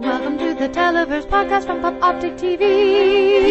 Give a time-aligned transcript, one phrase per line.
[0.00, 2.58] Welcome to the Televerse podcast from PopOptiq TV.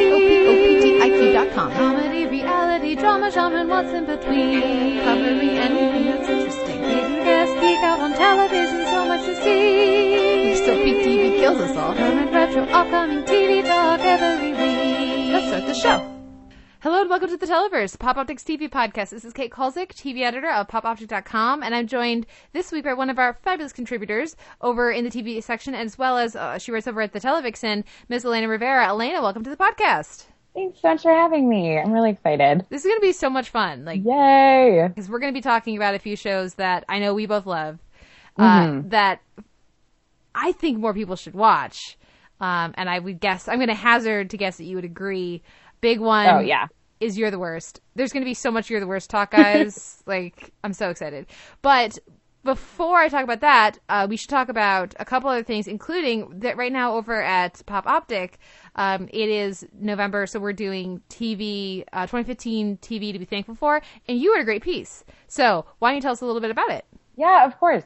[0.10, 1.72] P-O-P-O-P-T-I-Q.com.
[1.74, 5.00] Comedy, reality, drama, genre, and what's in between.
[5.04, 6.82] Covering anything that's interesting.
[6.82, 10.56] Guests geek out on television, so much to see.
[10.66, 11.94] So Peak TV kills us all.
[11.94, 15.32] Current retro, upcoming TV talk every week.
[15.32, 16.19] Let's start the show.
[16.82, 19.10] Hello and welcome to the Televerse, PopOptiq's TV podcast.
[19.10, 23.10] This is Kate Kulzick, TV editor of PopOptiq.com, and I'm joined this week by one
[23.10, 26.88] of our fabulous contributors over in the TV section, as well as uh, she writes
[26.88, 28.24] over at the Televixen, Ms.
[28.24, 28.88] Elena Rivera.
[28.88, 30.28] Elena, welcome to the podcast.
[30.54, 31.78] Thanks so much for having me.
[31.78, 32.66] I'm really excited.
[32.70, 34.88] This is going to be so much fun, like Yay!
[34.88, 37.46] because we're going to be talking about a few shows that I know we both
[37.46, 37.80] love,
[38.38, 39.20] uh, that
[40.34, 41.98] I think more people should watch.
[42.42, 45.44] Um, and I would guess I'm going to hazard to guess that you would agree.
[45.82, 46.28] Big one.
[46.28, 46.68] Oh yeah.
[47.00, 47.82] is You're the Worst.
[47.96, 50.04] There's going to be so much You're the Worst talk, guys.
[50.06, 51.28] like, I'm so excited.
[51.62, 52.00] But
[52.44, 56.40] before I talk about that, uh, we should talk about a couple other things, including
[56.40, 58.32] that right now over at PopOptiq,
[58.76, 63.82] um, it is November, so we're doing TV, uh, 2015 TV to be thankful for,
[64.08, 65.04] and you had a great piece.
[65.28, 66.86] So why don't you tell us a little bit about it?
[67.18, 67.84] Yeah, of course.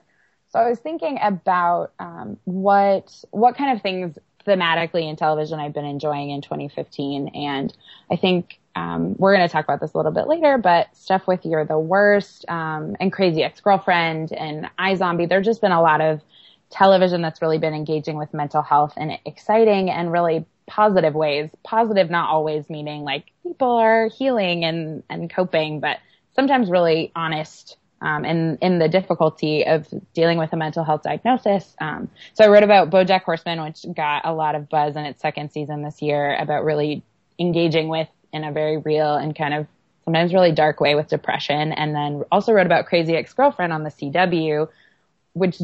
[0.49, 5.73] So I was thinking about um, what what kind of things thematically in television I've
[5.73, 7.73] been enjoying in 2015, and
[8.11, 10.57] I think um, we're going to talk about this a little bit later.
[10.57, 15.71] But stuff with "You're the Worst" um, and "Crazy Ex-Girlfriend" and "iZombie," there's just been
[15.71, 16.21] a lot of
[16.69, 21.49] television that's really been engaging with mental health in exciting and really positive ways.
[21.63, 25.99] Positive, not always meaning like people are healing and and coping, but
[26.35, 31.75] sometimes really honest um, and in the difficulty of dealing with a mental health diagnosis.
[31.79, 35.21] Um, so I wrote about BoJack Horseman, which got a lot of buzz in its
[35.21, 37.01] second season this year, about really
[37.39, 39.67] engaging with in a very real and kind of
[40.03, 41.71] sometimes really dark way with depression.
[41.71, 44.67] And then also wrote about Crazy Ex-Girlfriend on the CW,
[45.31, 45.61] which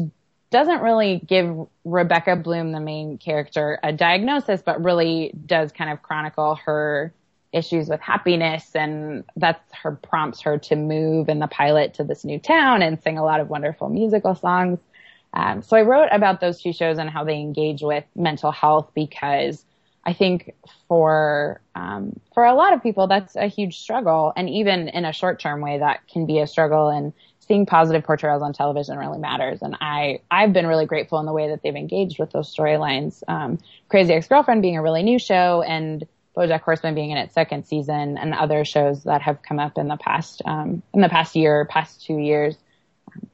[0.50, 6.02] doesn't really give Rebecca Bloom, the main character, a diagnosis, but really does kind of
[6.02, 7.12] chronicle her
[7.52, 12.24] issues with happiness and that's her prompts her to move in the pilot to this
[12.24, 14.78] new town and sing a lot of wonderful musical songs.
[15.32, 18.90] Um, so I wrote about those two shows and how they engage with mental health
[18.94, 19.64] because
[20.04, 20.54] I think
[20.88, 25.12] for um, for a lot of people that's a huge struggle, and even in a
[25.12, 26.88] short term way that can be a struggle.
[26.88, 29.60] And seeing positive portrayals on television really matters.
[29.60, 33.22] And I I've been really grateful in the way that they've engaged with those storylines.
[33.28, 33.58] Um,
[33.88, 36.06] Crazy Ex Girlfriend being a really new show, and
[36.40, 39.88] BoJack Horseman being in its second season, and other shows that have come up in
[39.88, 42.56] the past um, in the past year, past two years.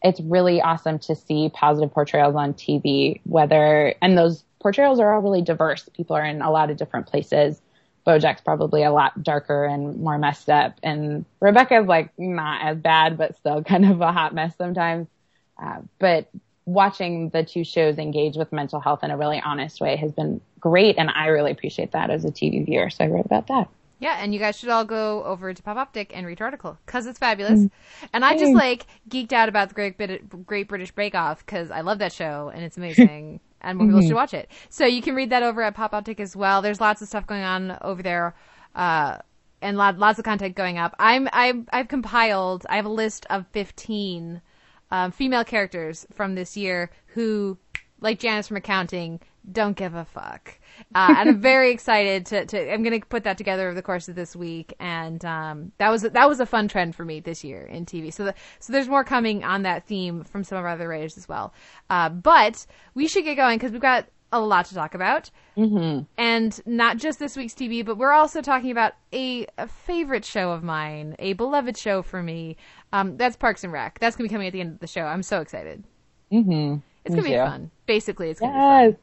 [0.03, 5.21] It's really awesome to see positive portrayals on TV, whether and those portrayals are all
[5.21, 5.89] really diverse.
[5.97, 7.61] People are in a lot of different places.
[8.06, 13.17] BoJack's probably a lot darker and more messed up, and Rebecca's like not as bad,
[13.17, 15.06] but still kind of a hot mess sometimes.
[15.62, 16.28] Uh, but
[16.66, 20.41] watching the two shows engage with mental health in a really honest way has been
[20.60, 22.91] great, and I really appreciate that as a TV viewer.
[22.91, 23.69] So I wrote about that.
[23.99, 27.06] Yeah, and you guys should all go over to PopOptiq and read your article because
[27.06, 27.66] it's fabulous.
[28.12, 31.71] And I just like geeked out about the Great, Brit- Great British Bake Off because
[31.71, 33.41] I love that show and it's amazing.
[33.62, 34.50] and more people should watch it.
[34.69, 36.60] So you can read that over at PopOptiq as well.
[36.60, 38.34] There's lots of stuff going on over there.
[38.75, 39.19] Uh,
[39.62, 40.94] and lot, lots of content going up.
[40.99, 44.43] I'm, I've, I've compiled, I have a list of 15,
[44.91, 47.58] um, female characters from this year who,
[48.00, 49.20] like Janice from accounting,
[49.50, 50.58] don't give a fuck.
[50.94, 54.08] Uh, and I'm very excited to, to I'm to put that together over the course
[54.08, 54.75] of this week.
[54.80, 58.12] And, um, that was, that was a fun trend for me this year in TV.
[58.12, 61.16] So the, so there's more coming on that theme from some of our other writers
[61.16, 61.54] as well.
[61.88, 64.06] Uh, but we should get going because we've got
[64.42, 65.30] a lot to talk about.
[65.56, 66.04] Mm-hmm.
[66.19, 70.52] And not just this week's TV, but we're also talking about a, a favorite show
[70.52, 72.56] of mine, a beloved show for me.
[72.92, 73.98] Um, that's Parks and Rec.
[73.98, 75.02] That's going to be coming at the end of the show.
[75.02, 75.84] I'm so excited.
[76.32, 76.76] Mm-hmm.
[77.04, 77.44] It's going to be too.
[77.44, 77.70] fun.
[77.86, 78.96] Basically, it's going to be fun.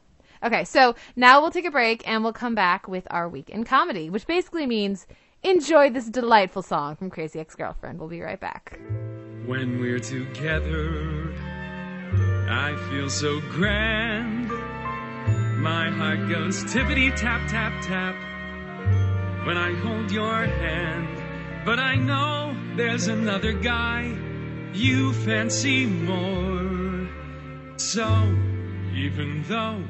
[0.44, 3.64] Okay, so now we'll take a break and we'll come back with our week in
[3.64, 5.06] comedy, which basically means
[5.42, 7.98] enjoy this delightful song from Crazy Ex Girlfriend.
[7.98, 8.78] We'll be right back.
[9.46, 11.32] When we're together,
[12.50, 14.50] I feel so grand.
[15.64, 18.14] My heart goes tippity tap tap tap
[19.46, 21.08] when I hold your hand.
[21.64, 24.14] But I know there's another guy
[24.74, 27.08] you fancy more.
[27.78, 28.06] So,
[28.94, 29.82] even though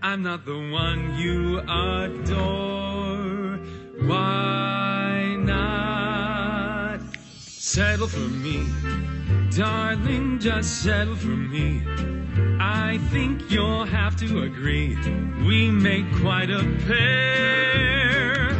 [0.00, 3.58] I'm not the one you adore,
[4.06, 8.68] why not settle for me?
[9.50, 12.17] Darling, just settle for me.
[12.60, 14.96] I think you'll have to agree.
[15.46, 18.50] We make quite a pair.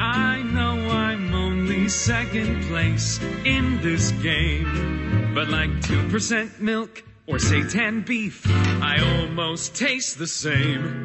[0.00, 5.32] I know I'm only second place in this game.
[5.34, 8.44] But like 2% milk or seitan beef.
[8.82, 11.04] I almost taste the same.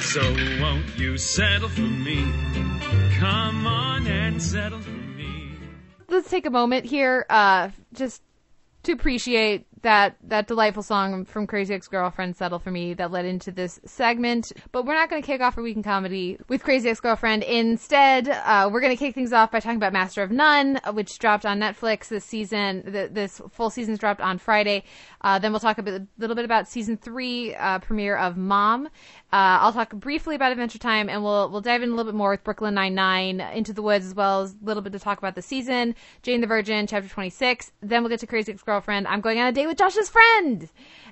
[0.00, 0.20] So
[0.60, 2.30] won't you settle for me?
[3.18, 5.52] Come on and settle for me.
[6.08, 8.22] let's take a moment here, uh, just
[8.84, 13.24] to appreciate that that delightful song from Crazy Ex Girlfriend "Settle for Me" that led
[13.24, 14.52] into this segment.
[14.72, 17.42] But we're not going to kick off our week in comedy with Crazy Ex Girlfriend.
[17.42, 20.92] Instead, uh, we're going to kick things off by talking about Master of None, uh,
[20.92, 22.82] which dropped on Netflix this season.
[22.86, 24.84] The, this full season's dropped on Friday.
[25.20, 28.86] Uh, then we'll talk a bit, little bit about season three uh, premiere of Mom.
[29.32, 32.16] Uh, I'll talk briefly about Adventure Time, and we'll we'll dive in a little bit
[32.16, 34.98] more with Brooklyn Nine Nine, Into the Woods, as well as a little bit to
[34.98, 37.72] talk about the season, Jane the Virgin, chapter twenty six.
[37.82, 39.08] Then we'll get to Crazy Ex Girlfriend.
[39.08, 40.68] I'm going on a date with Josh's friend,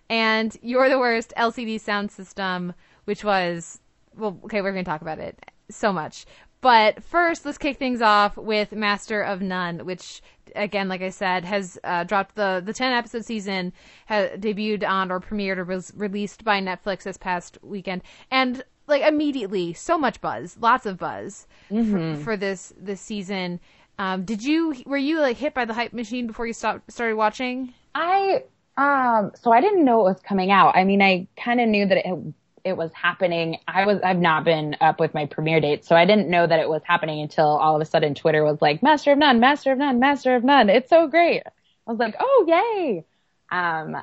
[0.08, 2.74] and You're the Worst LCD Sound System,
[3.04, 3.80] which was
[4.16, 5.38] well, okay, we're going to talk about it
[5.70, 6.26] so much.
[6.60, 10.22] But first, let's kick things off with Master of None, which
[10.56, 13.72] again, like I said, has uh, dropped the the ten episode season,
[14.06, 19.02] has debuted on or premiered or was released by Netflix this past weekend, and like
[19.02, 23.60] immediately, so much buzz, lots of buzz for, for this this season.
[23.98, 27.16] Um, did you were you like hit by the hype machine before you stopped started
[27.16, 27.74] watching?
[27.94, 28.44] I
[28.76, 30.76] um so I didn't know it was coming out.
[30.76, 33.58] I mean, I kind of knew that it it was happening.
[33.68, 36.60] I was I've not been up with my premiere date, so I didn't know that
[36.60, 39.72] it was happening until all of a sudden Twitter was like Master of None, Master
[39.72, 40.70] of None, Master of None.
[40.70, 41.42] It's so great.
[41.86, 43.04] I was like, "Oh, yay."
[43.50, 43.96] Um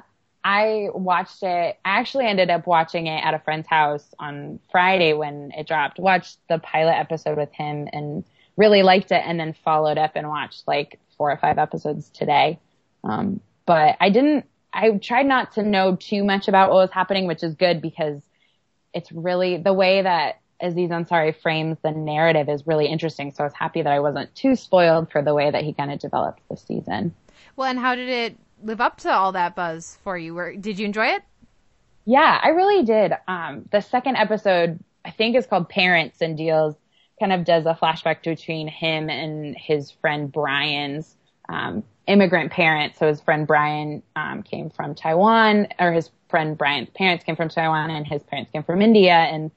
[0.43, 1.79] I watched it.
[1.85, 5.99] I actually ended up watching it at a friend's house on Friday when it dropped.
[5.99, 8.23] Watched the pilot episode with him and
[8.57, 12.59] really liked it and then followed up and watched like four or five episodes today.
[13.03, 17.27] Um, but I didn't, I tried not to know too much about what was happening,
[17.27, 18.21] which is good because
[18.93, 23.31] it's really the way that Aziz Ansari frames the narrative is really interesting.
[23.31, 25.91] So I was happy that I wasn't too spoiled for the way that he kind
[25.91, 27.13] of developed the season.
[27.55, 30.35] Well, and how did it live up to all that buzz for you?
[30.35, 31.23] Where did you enjoy it?
[32.05, 33.13] Yeah, I really did.
[33.27, 36.75] Um, the second episode, I think is called Parents and deals
[37.19, 41.15] kind of does a flashback between him and his friend Brian's
[41.47, 42.99] um, immigrant parents.
[42.99, 47.49] So his friend Brian um, came from Taiwan, or his friend Brian's parents came from
[47.49, 49.51] Taiwan, and his parents came from India, and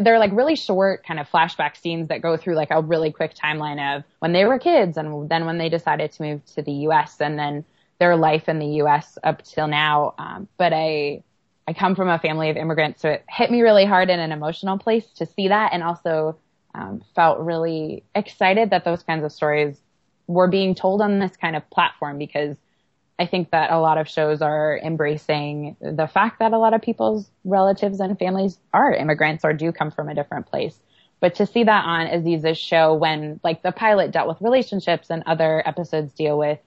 [0.00, 3.34] they're like really short kind of flashback scenes that go through like a really quick
[3.34, 6.72] timeline of when they were kids and then when they decided to move to the
[6.72, 7.20] U.S.
[7.20, 7.64] and then
[7.98, 9.18] their life in the U.S.
[9.24, 10.14] up till now.
[10.18, 11.22] Um, but I,
[11.66, 14.32] I come from a family of immigrants, so it hit me really hard in an
[14.32, 16.38] emotional place to see that, and also
[16.74, 19.80] um, felt really excited that those kinds of stories
[20.28, 22.56] were being told on this kind of platform because
[23.18, 26.82] I think that a lot of shows are embracing the fact that a lot of
[26.82, 30.78] people's relatives and families are immigrants or do come from a different place.
[31.18, 35.24] But to see that on Aziz's show when like the pilot dealt with relationships and
[35.26, 36.60] other episodes deal with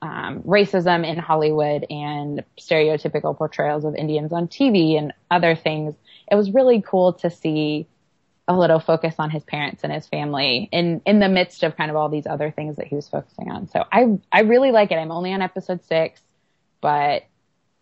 [0.00, 5.96] um, racism in Hollywood and stereotypical portrayals of Indians on TV and other things,
[6.30, 7.88] it was really cool to see
[8.48, 11.90] a little focus on his parents and his family in in the midst of kind
[11.90, 13.68] of all these other things that he was focusing on.
[13.68, 14.96] So I I really like it.
[14.96, 16.20] I'm only on episode 6,
[16.80, 17.24] but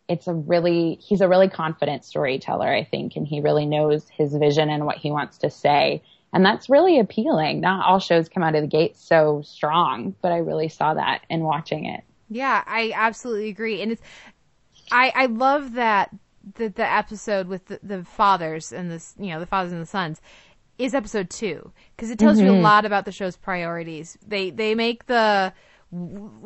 [0.09, 4.35] it's a really he's a really confident storyteller, I think, and he really knows his
[4.35, 6.03] vision and what he wants to say.
[6.33, 7.61] And that's really appealing.
[7.61, 11.23] Not all shows come out of the gate so strong, but I really saw that
[11.31, 12.03] in watching it.
[12.29, 14.03] Yeah, I absolutely agree, and it's
[14.91, 16.11] I I love that
[16.55, 19.87] the the episode with the, the fathers and this you know the fathers and the
[19.87, 20.21] sons
[20.79, 24.19] is episode two because it tells you a lot about the show's priorities.
[24.27, 25.53] They they make the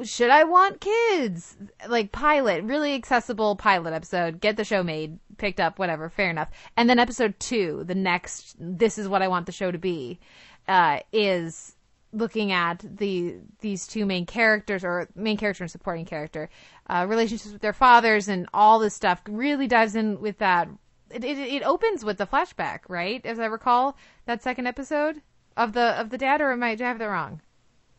[0.05, 1.57] should I want kids
[1.89, 4.41] like pilot really accessible pilot episode.
[4.41, 6.11] Get the show made, picked up, whatever.
[6.11, 6.51] Fair enough.
[6.77, 8.57] And then episode two, the next.
[8.59, 10.21] This is what I want the show to be.
[10.69, 11.75] Uh, is
[12.13, 16.51] looking at the these two main characters or main character and supporting character
[16.89, 20.69] uh, relationships with their fathers and all this stuff really dives in with that
[21.11, 25.23] it, it, it opens with the flashback right as i recall that second episode
[25.57, 27.41] of the of the dad or am i do i have that wrong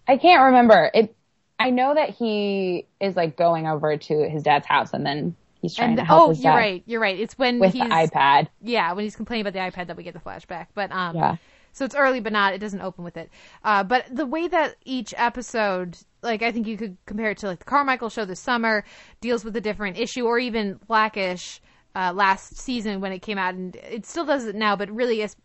[0.08, 0.90] I can't remember.
[0.94, 1.16] It
[1.60, 5.76] I know that he is like going over to his dad's house and then he's
[5.76, 7.84] trying and to help oh his you're dad right you're right it's when with he's
[7.84, 8.48] the iPad.
[8.62, 11.36] yeah when he's complaining about the ipad that we get the flashback but um Yeah.
[11.72, 13.30] so it's early but not it doesn't open with it
[13.64, 17.46] uh but the way that each episode like i think you could compare it to
[17.48, 18.84] like the carmichael show this summer
[19.22, 21.62] deals with a different issue or even blackish
[21.96, 25.22] uh last season when it came out and it still does it now but really
[25.22, 25.36] is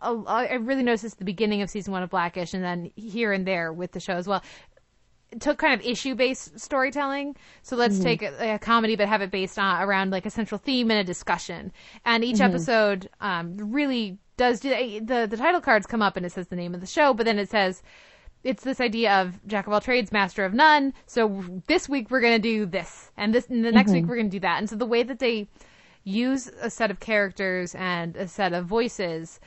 [0.00, 3.72] I really noticed the beginning of season one of Blackish, and then here and there
[3.72, 4.42] with the show as well.
[5.30, 7.36] It took kind of issue based storytelling.
[7.62, 10.58] So let's take a, a comedy, but have it based on around like a central
[10.58, 11.70] theme and a discussion.
[12.04, 16.32] And each episode um, really does do the the title cards come up and it
[16.32, 17.82] says the name of the show, but then it says
[18.44, 20.94] it's this idea of jack of all trades, master of none.
[21.06, 24.28] So this week we're gonna do this, and this, and the next week we're gonna
[24.28, 24.58] do that.
[24.58, 25.48] And so the way that they
[26.04, 29.40] use a set of characters and a set of voices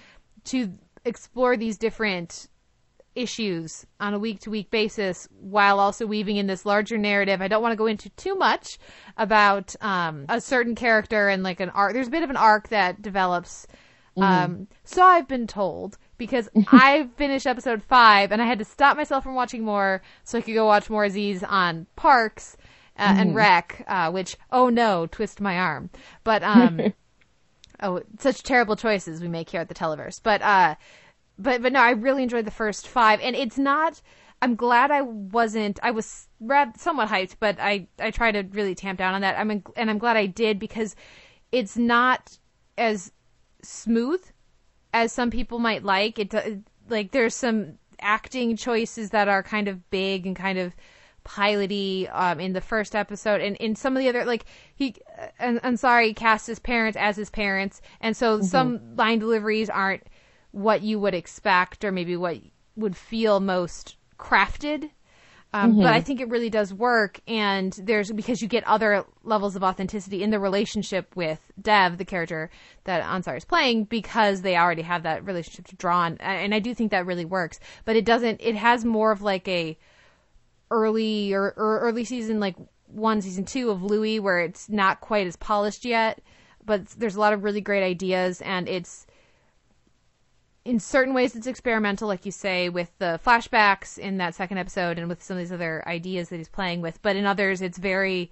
[0.45, 0.71] to
[1.05, 2.47] explore these different
[3.15, 7.41] issues on a week to week basis while also weaving in this larger narrative.
[7.41, 8.77] I don't want to go into too much
[9.17, 11.93] about um, a certain character and like an arc.
[11.93, 13.67] There's a bit of an arc that develops.
[14.17, 18.95] Um, so I've been told because I finished episode five and I had to stop
[18.95, 22.57] myself from watching more so I could go watch more Aziz on Parks
[22.95, 25.89] uh, and Rec, uh, which, oh no, twist my arm.
[26.23, 26.93] But, um,
[27.81, 30.21] oh, such terrible choices we make here at the Televerse.
[30.21, 30.75] But, uh,
[31.39, 33.99] but but no, I really enjoyed the first five, and it's not.
[34.43, 35.79] I'm glad I wasn't.
[35.81, 36.27] I was
[36.77, 39.39] somewhat hyped, but I I try to really tamp down on that.
[39.39, 40.95] I'm and I'm glad I did because
[41.51, 42.37] it's not
[42.77, 43.11] as
[43.63, 44.23] smooth
[44.93, 46.19] as some people might like.
[46.19, 46.41] It uh,
[46.89, 50.73] like there's some acting choices that are kind of big and kind of
[51.23, 54.45] piloty um, in the first episode, and in some of the other like
[54.75, 54.95] he.
[55.19, 58.45] Uh, and I'm sorry, cast his parents as his parents, and so mm-hmm.
[58.45, 60.03] some line deliveries aren't
[60.51, 62.37] what you would expect or maybe what
[62.75, 64.89] would feel most crafted.
[65.53, 69.57] Um, But I think it really does work, and there's because you get other levels
[69.57, 72.49] of authenticity in the relationship with Dev, the character
[72.85, 76.59] that Ansar is playing, because they already have that relationship to draw on, and I
[76.59, 77.59] do think that really works.
[77.83, 78.39] But it doesn't.
[78.41, 79.77] It has more of like a
[80.69, 82.55] early or, or early season like
[82.87, 86.21] one season two of Louis, where it's not quite as polished yet,
[86.65, 89.05] but there's a lot of really great ideas, and it's
[90.63, 94.99] in certain ways it's experimental like you say with the flashbacks in that second episode
[94.99, 97.77] and with some of these other ideas that he's playing with but in others it's
[97.77, 98.31] very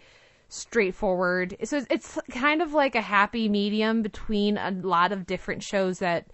[0.50, 1.56] straightforward.
[1.64, 6.28] So it's, kind of like a happy medium between a lot of different shows that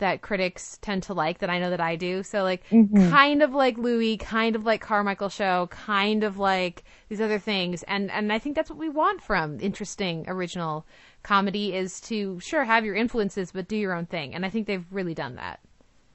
[0.00, 2.22] that critics tend to like that I know that I do.
[2.22, 3.10] So like mm-hmm.
[3.10, 7.82] kind of like Louis, kind of like Carmichael show, kind of like these other things.
[7.84, 10.84] And and I think that's what we want from interesting original
[11.22, 14.34] comedy is to sure have your influences but do your own thing.
[14.34, 15.60] And I think they've really done that.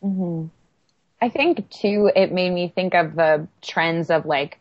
[0.03, 0.47] Mm-hmm.
[1.21, 4.59] I think too, it made me think of the trends of like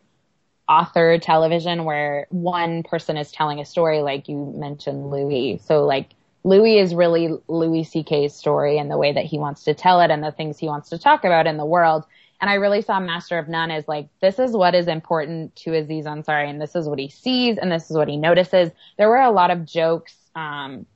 [0.69, 5.61] author television where one person is telling a story, like you mentioned Louis.
[5.64, 6.11] So like
[6.45, 10.11] Louis is really Louis C.K.'s story and the way that he wants to tell it
[10.11, 12.05] and the things he wants to talk about in the world.
[12.41, 15.75] And I really saw Master of None as like, this is what is important to
[15.75, 18.71] Aziz Ansari and this is what he sees and this is what he notices.
[18.99, 20.87] There were a lot of jokes, um,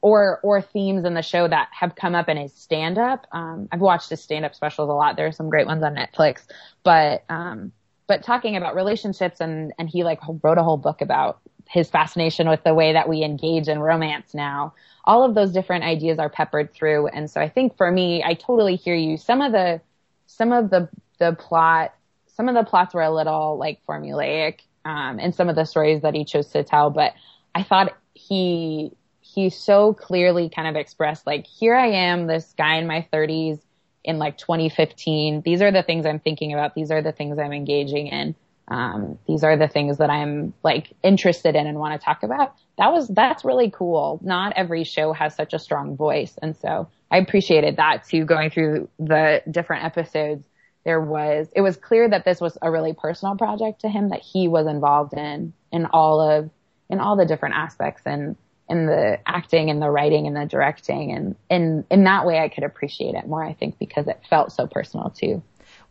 [0.00, 3.26] or or themes in the show that have come up in his stand up.
[3.32, 5.16] Um, I've watched his stand up specials a lot.
[5.16, 6.42] There are some great ones on Netflix,
[6.84, 7.72] but um,
[8.06, 12.48] but talking about relationships and and he like wrote a whole book about his fascination
[12.48, 14.74] with the way that we engage in romance now.
[15.08, 18.34] All of those different ideas are peppered through, and so I think for me, I
[18.34, 19.16] totally hear you.
[19.16, 19.80] Some of the
[20.26, 20.88] some of the
[21.18, 21.94] the plot,
[22.26, 26.02] some of the plots were a little like formulaic, um, and some of the stories
[26.02, 27.14] that he chose to tell, but
[27.54, 32.76] I thought he he so clearly kind of expressed like here I am, this guy
[32.76, 33.60] in my 30s
[34.04, 35.42] in like 2015.
[35.42, 36.74] These are the things I'm thinking about.
[36.74, 38.34] These are the things I'm engaging in.
[38.70, 42.54] Um, these are the things that I'm like interested in and want to talk about.
[42.76, 44.20] That was that's really cool.
[44.22, 48.24] Not every show has such a strong voice, and so I appreciated that too.
[48.24, 50.44] Going through the different episodes,
[50.84, 54.20] there was it was clear that this was a really personal project to him that
[54.20, 56.50] he was involved in in all of
[56.90, 58.36] in all the different aspects and
[58.68, 62.48] in the acting and the writing and the directing and in in that way I
[62.48, 65.42] could appreciate it more I think because it felt so personal too.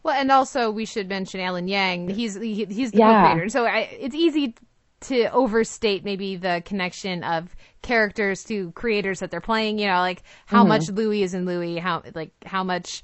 [0.07, 2.11] Well, and also we should mention Alan Yang.
[2.11, 3.27] He's he, he's the Yeah.
[3.27, 4.55] co-creator, so I, it's easy
[5.01, 9.79] to overstate maybe the connection of characters to creators that they're playing.
[9.79, 10.69] You know, like how mm-hmm.
[10.69, 13.03] much Louis is in Louis, how like how much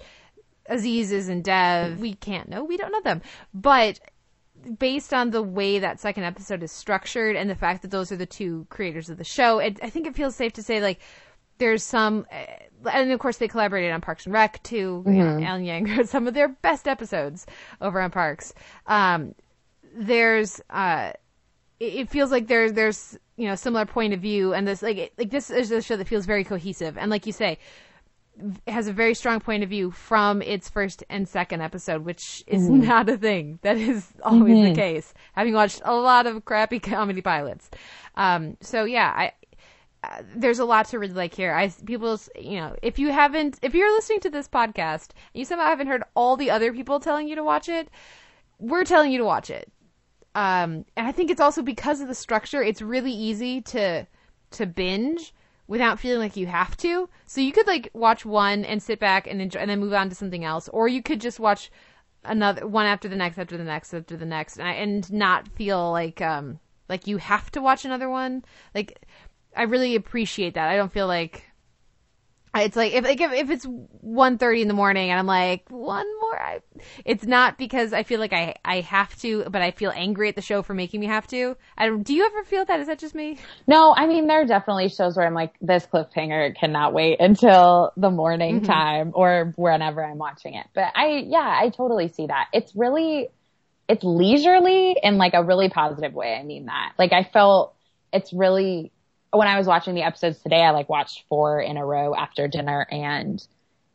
[0.68, 2.00] Aziz is in Dev.
[2.00, 2.64] We can't know.
[2.64, 3.22] We don't know them,
[3.54, 4.00] but
[4.80, 8.16] based on the way that second episode is structured and the fact that those are
[8.16, 11.02] the two creators of the show, it, I think it feels safe to say like
[11.58, 15.04] there's some, uh, and of course they collaborated on Parks and Rec too.
[15.06, 17.46] You know, Alan Yang wrote some of their best episodes
[17.82, 18.54] over on Parks.
[18.88, 19.36] Um,
[19.96, 21.12] there's, uh,
[21.80, 24.98] it, it feels like there's there's you know similar point of view, and this like
[24.98, 27.60] it, like this is a show that feels very cohesive, and like you say,
[28.68, 32.68] has a very strong point of view from its first and second episode, which is
[32.70, 33.60] not a thing.
[33.62, 35.14] That is always the case.
[35.34, 37.70] Having watched a lot of crappy comedy pilots,
[38.16, 39.32] um, so yeah, I.
[40.36, 41.54] There's a lot to really like here.
[41.54, 45.46] I people, you know, if you haven't, if you're listening to this podcast and you
[45.46, 47.90] somehow haven't heard all the other people telling you to watch it,
[48.60, 49.72] we're telling you to watch it.
[50.36, 52.62] Um, and I think it's also because of the structure.
[52.64, 54.08] It's really easy to
[54.52, 55.34] to binge
[55.68, 57.10] without feeling like you have to.
[57.26, 60.10] So you could like watch one and sit back and enjoy, and then move on
[60.10, 61.72] to something else, or you could just watch
[62.26, 65.48] another one after the next after the next after the next and, I, and not
[65.50, 69.06] feel like um like you have to watch another one like
[69.56, 71.46] i really appreciate that i don't feel like
[72.56, 76.06] it's like if like if, if it's 1.30 in the morning and i'm like one
[76.22, 76.60] more I,
[77.04, 80.36] it's not because i feel like i i have to but i feel angry at
[80.36, 82.88] the show for making me have to i don't do you ever feel that is
[82.88, 86.56] that just me No, I mean, there are definitely shows where I'm like, this cliffhanger
[86.56, 88.72] cannot wait until the morning mm-hmm.
[88.72, 90.68] time or whenever I'm watching it.
[90.74, 92.50] But I, yeah, I totally see that.
[92.54, 93.30] It's really,
[93.88, 96.36] it's leisurely in like a really positive way.
[96.36, 96.94] I mean that.
[97.00, 97.76] Like I felt
[98.12, 98.92] it's really,
[99.34, 102.48] when I was watching the episodes today, I like watched four in a row after
[102.48, 103.46] dinner and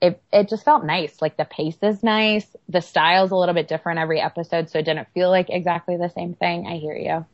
[0.00, 1.20] it, it just felt nice.
[1.20, 2.46] Like the pace is nice.
[2.68, 4.70] The style's a little bit different every episode.
[4.70, 6.66] So it didn't feel like exactly the same thing.
[6.66, 7.26] I hear you.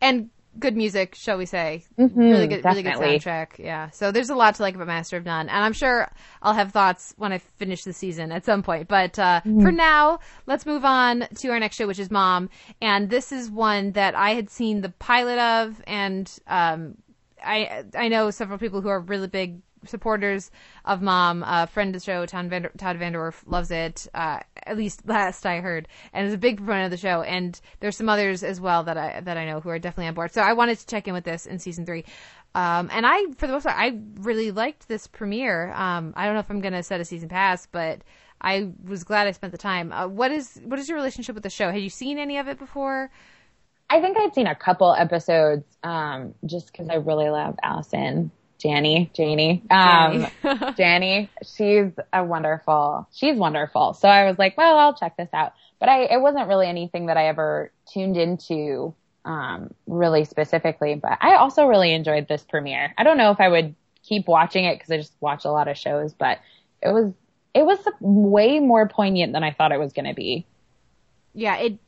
[0.00, 1.84] and good music, shall we say?
[1.96, 3.18] really good, really good definitely.
[3.18, 3.58] soundtrack.
[3.58, 3.90] Yeah.
[3.90, 6.10] So there's a lot to like about Master of None, and I'm sure
[6.42, 8.88] I'll have thoughts when I finish the season at some point.
[8.88, 13.08] But uh, for now, let's move on to our next show, which is Mom, and
[13.08, 16.96] this is one that I had seen the pilot of, and um,
[17.44, 20.50] I I know several people who are really big supporters
[20.84, 21.42] of Mom.
[21.46, 24.06] A friend of the show, Todd, Vander, Todd VanDerWerff, loves it.
[24.14, 27.22] Uh, at least last I heard, and is a big proponent of the show.
[27.22, 30.14] And there's some others as well that I that I know who are definitely on
[30.14, 30.32] board.
[30.32, 32.04] So I wanted to check in with this in season three.
[32.54, 35.72] Um, and I, for the most part, I really liked this premiere.
[35.72, 38.02] Um, I don't know if I'm going to set a season pass, but
[38.42, 39.90] I was glad I spent the time.
[39.90, 41.70] Uh, what is what is your relationship with the show?
[41.70, 43.10] Had you seen any of it before?
[43.92, 49.10] I think I'd seen a couple episodes, um, just because I really love Allison, Janney,
[49.12, 50.26] Janie, um.
[51.44, 53.92] She's a wonderful, she's wonderful.
[53.92, 55.52] So I was like, well, I'll check this out.
[55.78, 58.94] But I, it wasn't really anything that I ever tuned into,
[59.26, 60.94] um, really specifically.
[60.94, 62.94] But I also really enjoyed this premiere.
[62.96, 65.68] I don't know if I would keep watching it because I just watch a lot
[65.68, 66.38] of shows, but
[66.82, 67.12] it was,
[67.52, 70.46] it was way more poignant than I thought it was going to be.
[71.34, 71.78] Yeah, it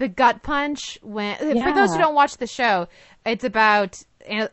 [0.00, 2.88] the gut punch when for those who don't watch the show,
[3.26, 4.02] it's about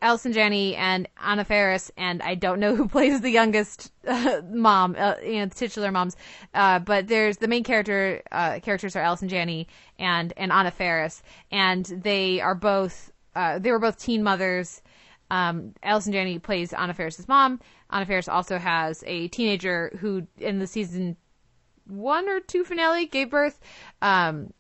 [0.01, 4.97] Allison Janney and Anna Faris, and I don't know who plays the youngest uh, mom,
[4.99, 6.17] uh, you know, the titular moms.
[6.53, 11.23] Uh, but there's the main character uh, characters are Allison Janney and and Anna Faris,
[11.49, 14.81] and they are both uh, they were both teen mothers.
[15.31, 17.61] Um, Allison Janney plays Anna Faris's mom.
[17.89, 21.15] Anna Faris also has a teenager who, in the season
[21.85, 23.61] one or two finale, gave birth.
[24.01, 24.51] Um,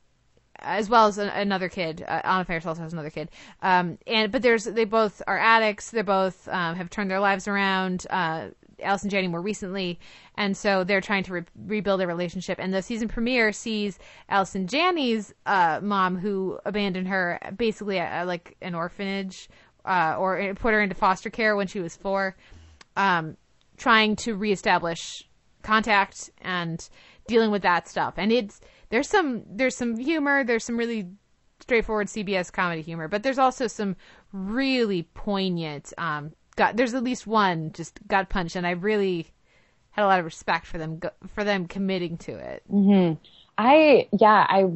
[0.59, 2.03] as well as an, another kid.
[2.07, 3.29] Uh, Anna Faris also has another kid.
[3.61, 5.91] Um, and but there's they both are addicts.
[5.91, 8.05] They both um, have turned their lives around.
[8.09, 8.49] Uh,
[8.83, 9.99] Allison Janney more recently,
[10.35, 12.59] and so they're trying to re- rebuild their relationship.
[12.59, 13.97] And the season premiere sees
[14.29, 19.49] Allison Janney's uh, mom, who abandoned her basically at, at, like an orphanage,
[19.85, 22.35] uh, or put her into foster care when she was four,
[22.95, 23.35] um,
[23.77, 25.27] trying to reestablish
[25.63, 26.87] contact and
[27.27, 28.13] dealing with that stuff.
[28.17, 31.07] And it's there's some there's some humor, there's some really
[31.59, 33.95] straightforward CBS comedy humor, but there's also some
[34.31, 39.27] really poignant um gut there's at least one just gut punch and I really
[39.91, 42.63] had a lot of respect for them for them committing to it.
[42.69, 43.13] Hmm.
[43.57, 44.71] I yeah, I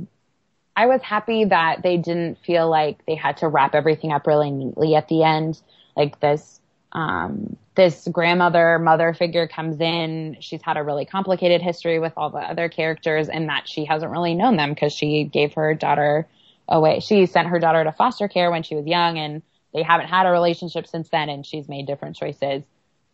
[0.75, 4.51] I was happy that they didn't feel like they had to wrap everything up really
[4.51, 5.61] neatly at the end.
[5.95, 6.59] Like this
[6.93, 12.29] um this grandmother mother figure comes in, she's had a really complicated history with all
[12.29, 16.27] the other characters and that she hasn't really known them because she gave her daughter
[16.67, 16.99] away.
[16.99, 19.41] She sent her daughter to foster care when she was young and
[19.73, 22.63] they haven't had a relationship since then and she's made different choices.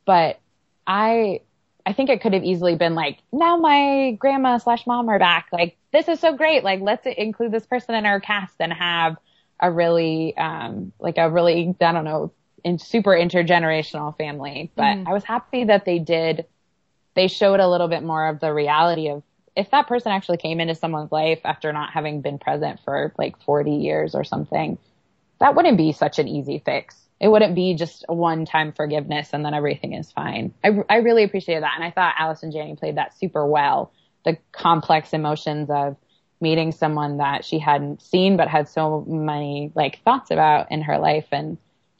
[0.05, 0.39] But
[0.87, 1.41] I
[1.85, 5.47] I think it could have easily been like, now my grandma slash mom are back.
[5.53, 6.61] Like, this is so great.
[6.61, 9.15] Like, let's include this person in our cast and have
[9.61, 14.71] a really, um, like a really, I don't know, in super intergenerational family.
[14.75, 15.07] But mm-hmm.
[15.07, 16.45] I was happy that they did,
[17.15, 19.23] they showed a little bit more of the reality of
[19.55, 23.41] if that person actually came into someone's life after not having been present for like
[23.41, 24.77] 40 years or something,
[25.39, 26.95] that wouldn't be such an easy fix.
[27.19, 30.53] It wouldn't be just a one time forgiveness and then everything is fine.
[30.63, 31.73] I, I really appreciated that.
[31.75, 33.91] And I thought Allison Janney played that super well.
[34.23, 35.97] The complex emotions of
[36.39, 40.99] meeting someone that she hadn't seen but had so many like thoughts about in her
[40.99, 41.57] life and,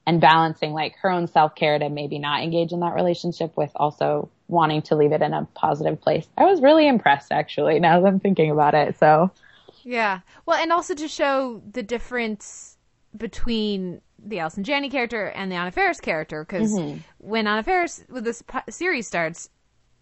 [0.08, 3.70] and balancing like her own self care to maybe not engage in that relationship with
[3.76, 6.26] also wanting to leave it in a positive place.
[6.38, 8.98] I was really impressed actually now that I'm thinking about it.
[8.98, 9.30] So
[9.84, 10.22] Yeah.
[10.46, 12.78] Well, and also to show the difference
[13.16, 16.74] between the Allison Janney character and the Anna Faris character, because
[17.18, 19.50] when Anna Faris, with this series starts,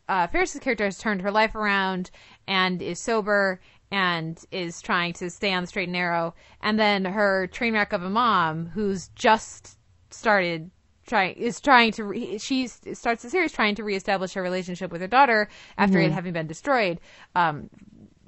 [0.07, 2.11] uh, Faris's character has turned her life around
[2.47, 3.59] and is sober
[3.91, 7.91] and is trying to stay on the straight and narrow, and then her train wreck
[7.91, 9.74] of a mom who's just
[10.15, 10.71] started
[11.07, 15.01] trying is trying to re- she starts the series trying to reestablish her relationship with
[15.01, 15.47] her daughter
[15.77, 16.99] after it having been destroyed.
[17.35, 17.69] Um,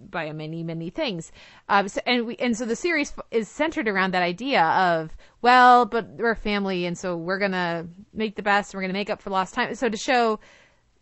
[0.09, 1.31] by many many things.
[1.69, 5.85] Um, so, and we and so the series is centered around that idea of well,
[5.85, 8.73] but we're a family, and so we're gonna make the best.
[8.73, 9.73] and We're gonna make up for lost time.
[9.75, 10.39] So to show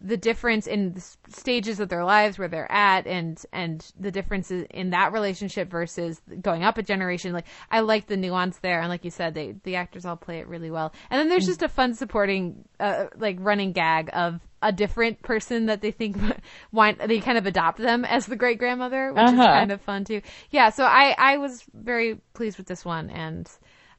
[0.01, 4.65] the difference in the stages of their lives where they're at and and the differences
[4.69, 7.34] in that relationship versus going up a generation.
[7.34, 8.79] Like i like the nuance there.
[8.81, 10.93] And like you said they the actors all play it really well.
[11.10, 15.67] And then there's just a fun supporting uh, like running gag of a different person
[15.67, 16.17] that they think
[16.71, 19.45] want they kind of adopt them as the great grandmother which is Uh-huh.
[19.47, 20.21] kind of fun too.
[20.49, 23.49] Yeah so i i was very pleased with this one and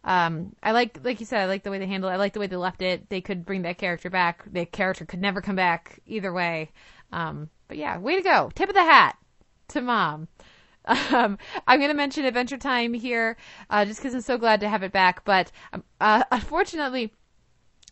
[0.07, 2.15] um, I like, like you said, I like the way they handled it.
[2.15, 3.11] I like the way they left it.
[3.11, 4.45] They could bring that character back.
[4.51, 6.71] The character could never come back either way.
[7.13, 8.51] Um, but yeah, way to go.
[8.55, 9.19] Tip of the hat
[9.69, 10.29] to mom.
[10.89, 13.37] Um, I'm going to mention Adventure Time here,
[13.71, 15.25] uh, just because I'm so glad to have it back.
[15.25, 17.13] But um, uh, unfortunately,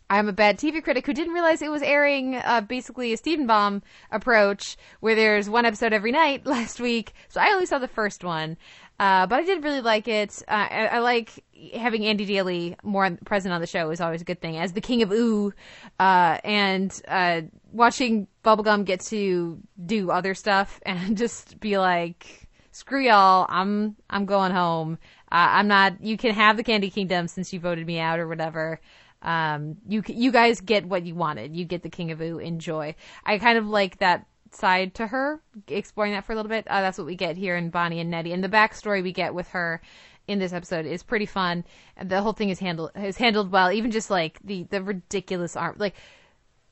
[0.09, 3.47] I'm a bad TV critic who didn't realize it was airing uh, basically a Steven
[3.47, 7.13] Bomb approach, where there's one episode every night last week.
[7.27, 8.55] So I only saw the first one,
[8.99, 10.41] uh, but I did really like it.
[10.47, 14.25] Uh, I, I like having Andy Daly more present on the show is always a
[14.25, 15.53] good thing as the king of Ooo,
[15.99, 23.05] uh, and uh, watching Bubblegum get to do other stuff and just be like screw
[23.05, 24.97] y'all i'm i'm going home.
[25.31, 28.27] Uh, i'm not you can have the candy kingdom since you voted me out or
[28.27, 28.79] whatever.
[29.21, 31.55] Um you you guys get what you wanted.
[31.55, 32.37] You get the king of Ooo.
[32.37, 32.95] Enjoy.
[33.25, 35.41] I kind of like that side to her.
[35.67, 36.67] Exploring that for a little bit.
[36.67, 38.33] Uh, that's what we get here in bonnie and Neddy.
[38.33, 39.81] And the backstory we get with her
[40.27, 41.63] in this episode is pretty fun.
[42.01, 43.71] The whole thing is handled is handled well.
[43.71, 45.95] Even just like the the ridiculous arm like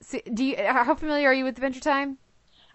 [0.02, 2.18] see, do you how familiar are you with adventure time?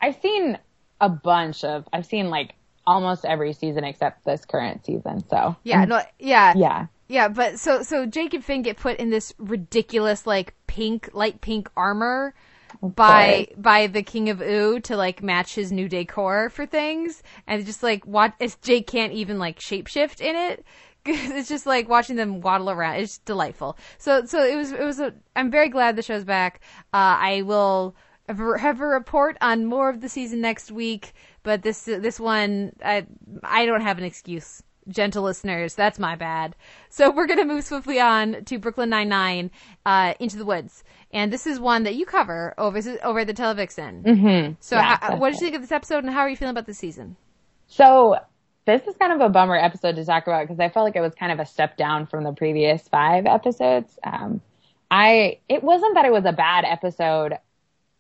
[0.01, 0.59] I've seen
[1.01, 2.55] a bunch of, I've seen like
[2.87, 5.27] almost every season except this current season.
[5.29, 5.57] So.
[5.65, 6.55] Yeah no yeah.
[6.57, 6.87] Yeah.
[7.11, 11.41] Yeah, but so so Jake and Finn get put in this ridiculous like pink light
[11.41, 12.35] pink armor
[12.83, 17.65] by by the King of Ooo to like match his new decor for things, and
[17.67, 20.65] just like what as Jake can't even like shapeshift in it.
[21.11, 22.97] It's just like watching them waddle around.
[22.97, 23.79] It's delightful.
[23.97, 25.15] So so it was it was a.
[25.37, 26.61] I'm very glad the show's back.
[26.93, 27.97] Uh, I will
[28.29, 32.21] have a- have a report on more of the season next week, but this this
[32.21, 33.07] one I
[33.43, 35.75] I don't have an excuse gentle listeners.
[35.75, 36.57] That's my bad.
[36.91, 39.51] So we're going to move swiftly on to Brooklyn Nine-Nine,
[39.87, 40.85] uh, Into the Woods.
[41.13, 44.03] And this is one that you cover over, over at the Televixen.
[44.03, 44.53] Mm-hmm.
[44.61, 46.51] So Yeah, how, what did you think of this episode and how are you feeling
[46.51, 47.17] about this season?
[47.67, 48.17] So
[48.67, 51.01] this is kind of a bummer episode to talk about because I felt like it
[51.01, 53.99] was kind of a step down from the previous five episodes.
[54.05, 54.43] Um,
[54.91, 57.39] I it wasn't that it was a bad episode.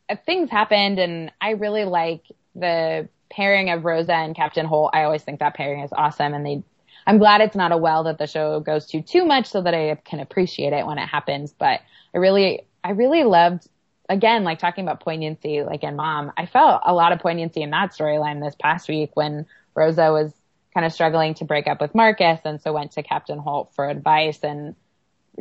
[0.08, 2.22] Uh, Things happened, and I really like
[2.54, 4.90] the pairing of Rosa and Captain Holt.
[4.94, 6.62] I always think that pairing is awesome, and they.
[7.08, 9.74] I'm glad it's not a well that the show goes to too much, so that
[9.74, 11.52] I can appreciate it when it happens.
[11.52, 11.80] But
[12.14, 13.66] I really, I really loved
[14.08, 17.70] again, like talking about poignancy, like in Mom, I felt a lot of poignancy in
[17.70, 20.32] that storyline this past week when Rosa was
[20.72, 23.88] kind of struggling to break up with Marcus and so went to Captain Holt for
[23.88, 24.74] advice and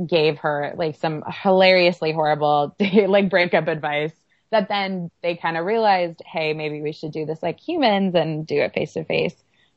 [0.05, 2.75] gave her like some hilariously horrible
[3.07, 4.13] like breakup advice
[4.51, 8.47] that then they kind of realized, hey, maybe we should do this like humans and
[8.47, 9.35] do it face to face.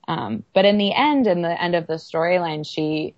[0.09, 3.15] Um, but in the end, in the end of the storyline, she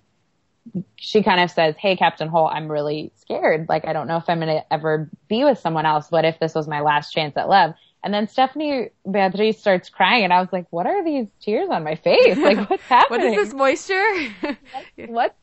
[0.96, 3.66] she kind of says, Hey, Captain Holt, I'm really scared.
[3.68, 6.10] Like, I don't know if I'm going to ever be with someone else.
[6.10, 7.74] What if this was my last chance at love?
[8.04, 11.84] And then Stephanie Beatriz starts crying and I was like, what are these tears on
[11.84, 12.36] my face?
[12.36, 13.34] Like, what's What happening?
[13.34, 14.56] is this moisture?
[15.08, 15.34] what?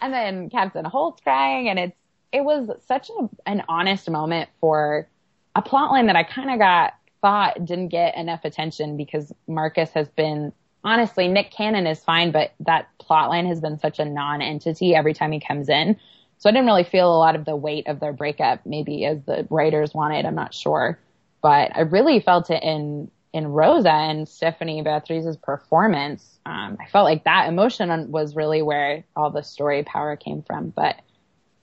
[0.00, 1.96] And then Captain Holt's crying and it's,
[2.32, 5.08] it was such a, an honest moment for
[5.54, 10.08] a plotline that I kind of got thought didn't get enough attention because Marcus has
[10.08, 10.52] been
[10.84, 15.32] honestly Nick Cannon is fine, but that plotline has been such a non-entity every time
[15.32, 15.98] he comes in.
[16.38, 19.22] So I didn't really feel a lot of the weight of their breakup, maybe as
[19.24, 20.26] the writers wanted.
[20.26, 20.98] I'm not sure,
[21.40, 26.38] but I really felt it in in Rosa and Stephanie Beatriz's performance.
[26.46, 30.68] Um, I felt like that emotion was really where all the story power came from.
[30.70, 31.00] But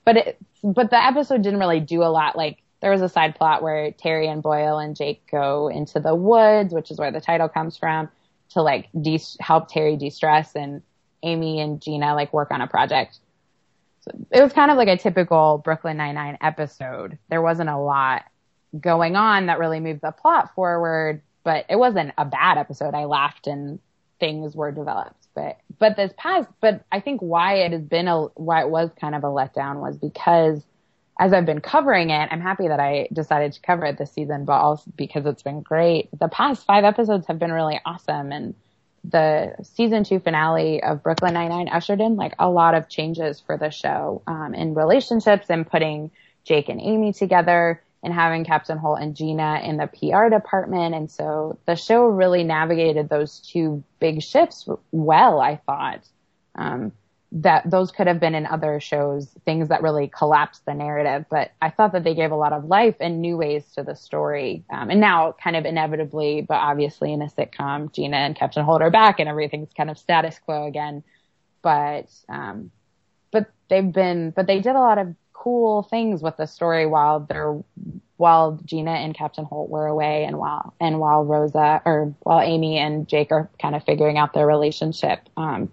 [0.04, 2.36] but it but the episode didn't really do a lot.
[2.36, 6.14] Like there was a side plot where Terry and Boyle and Jake go into the
[6.14, 8.10] woods, which is where the title comes from,
[8.52, 10.82] to like de- help Terry de-stress, and
[11.22, 13.18] Amy and Gina like work on a project.
[14.00, 17.18] So it was kind of like a typical Brooklyn Nine Nine episode.
[17.28, 18.24] There wasn't a lot
[18.78, 22.94] going on that really moved the plot forward, but it wasn't a bad episode.
[22.94, 23.78] I laughed and
[24.18, 25.26] things were developed.
[25.34, 28.90] But but this past, but I think why it has been a why it was
[29.00, 30.62] kind of a letdown was because
[31.22, 34.44] as I've been covering it, I'm happy that I decided to cover it this season,
[34.44, 36.08] but also because it's been great.
[36.18, 38.56] The past five episodes have been really awesome, and
[39.04, 43.38] the season two finale of Brooklyn Nine Nine ushered in like a lot of changes
[43.38, 46.10] for the show um, in relationships and putting
[46.42, 47.80] Jake and Amy together.
[48.02, 50.92] and having Captain Holt and Gina in the PR department.
[50.96, 56.00] And so the show really navigated those two big shifts well, I thought.
[56.56, 56.90] Um,
[57.34, 61.24] that those could have been in other shows, things that really collapsed the narrative.
[61.30, 63.96] But I thought that they gave a lot of life and new ways to the
[63.96, 64.64] story.
[64.70, 68.82] Um, and now kind of inevitably, but obviously in a sitcom, Gina and Captain Holt
[68.82, 71.02] are back and everything's kind of status quo again.
[71.62, 72.70] But, um,
[73.30, 77.20] but they've been, but they did a lot of cool things with the story while
[77.20, 77.58] they're,
[78.18, 82.78] while Gina and Captain Holt were away and while, and while Rosa or while Amy
[82.78, 85.20] and Jake are kind of figuring out their relationship.
[85.36, 85.72] Um,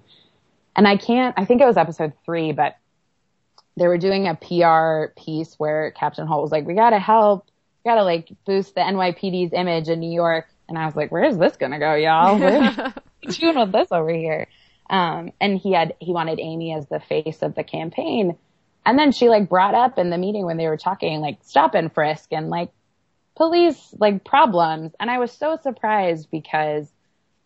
[0.79, 2.77] and I can't, I think it was episode three, but
[3.75, 7.47] they were doing a PR piece where Captain Holt was like, we gotta help,
[7.83, 10.47] we gotta like boost the NYPD's image in New York.
[10.69, 12.39] And I was like, where's this gonna go, y'all?
[12.39, 14.47] Where you doing with this over here?
[14.89, 18.37] Um, and he had, he wanted Amy as the face of the campaign.
[18.85, 21.75] And then she like brought up in the meeting when they were talking, like stop
[21.75, 22.71] and frisk and like
[23.35, 24.93] police like problems.
[24.97, 26.89] And I was so surprised because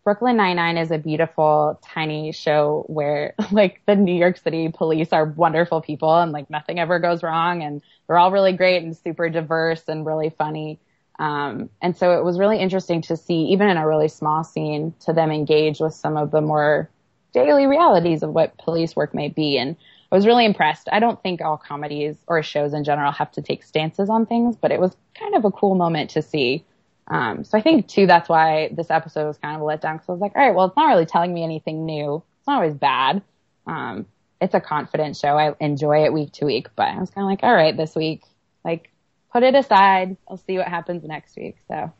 [0.03, 5.25] Brooklyn Nine-Nine is a beautiful, tiny show where like the New York City police are
[5.25, 9.29] wonderful people and like nothing ever goes wrong and they're all really great and super
[9.29, 10.79] diverse and really funny.
[11.19, 14.93] Um, and so it was really interesting to see, even in a really small scene,
[15.01, 16.89] to them engage with some of the more
[17.33, 19.57] daily realities of what police work may be.
[19.57, 19.77] And
[20.11, 20.89] I was really impressed.
[20.91, 24.55] I don't think all comedies or shows in general have to take stances on things,
[24.55, 26.65] but it was kind of a cool moment to see.
[27.07, 30.09] Um, so I think too, that's why this episode was kind of a letdown because
[30.09, 32.23] I was like, all right, well, it's not really telling me anything new.
[32.39, 33.21] It's not always bad.
[33.67, 34.05] Um,
[34.39, 35.37] it's a confident show.
[35.37, 37.95] I enjoy it week to week, but I was kind of like, all right, this
[37.95, 38.23] week,
[38.63, 38.89] like,
[39.31, 40.17] put it aside.
[40.27, 41.57] I'll see what happens next week.
[41.67, 41.91] So.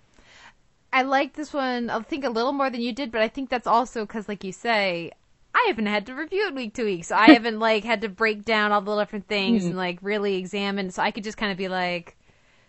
[0.92, 3.50] I like this one, I think a little more than you did, but I think
[3.50, 5.12] that's also because, like you say,
[5.56, 8.10] I haven't had to review it week to week, so I haven't like had to
[8.10, 10.92] break down all the different things and like really examine.
[10.92, 12.16] So I could just kind of be like,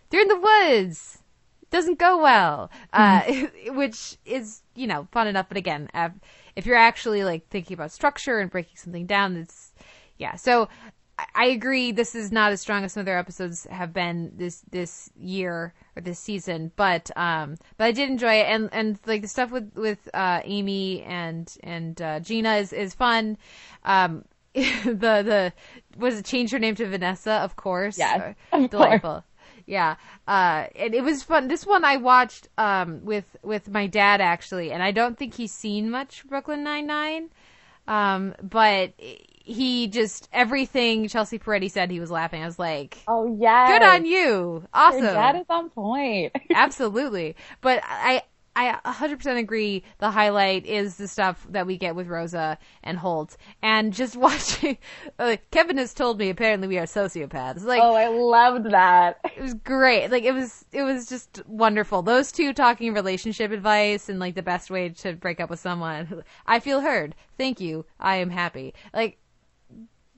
[0.09, 1.19] "They're in the woods,
[1.75, 3.21] doesn't go well," uh,
[3.81, 5.47] which is you know fun enough.
[5.49, 6.09] But again, uh,
[6.55, 9.73] if you're actually like thinking about structure and breaking something down, it's
[10.17, 10.35] yeah.
[10.35, 10.67] So
[11.17, 11.91] I- I agree.
[11.91, 16.01] This is not as strong as some other episodes have been this this year or
[16.01, 19.71] this season, but um, but I did enjoy it, and and like the stuff with
[19.75, 23.37] with uh, Amy and and uh, Gina is is fun.
[23.83, 25.53] Um, the the
[25.97, 27.33] was it change her name to Vanessa?
[27.47, 29.23] Of course, Yes, Uh, delightful.
[29.65, 29.95] Yeah,
[30.27, 31.47] uh, and it was fun.
[31.47, 35.51] This one I watched um, with with my dad actually, and I don't think he's
[35.51, 37.29] seen much Brooklyn Nine Nine.
[37.87, 42.41] Um, but he just everything Chelsea Peretti said, he was laughing.
[42.41, 43.67] I was like, Oh yeah.
[43.67, 46.35] "Good on you, awesome." Your dad is on point.
[46.53, 47.35] Absolutely.
[47.61, 48.23] But I
[48.55, 53.35] I 100% agree the highlight is the stuff that we get with Rosa and Holt
[53.61, 54.77] and just watching
[55.19, 57.63] uh, Kevin has told me apparently we are sociopaths.
[57.63, 59.19] Like oh, I loved that.
[59.35, 60.09] it was great.
[60.09, 62.01] Like it was it was just wonderful.
[62.01, 66.23] Those two talking relationship advice and like the best way to break up with someone.
[66.45, 67.15] I feel heard.
[67.37, 67.85] Thank you.
[67.99, 68.73] I am happy.
[68.93, 69.17] Like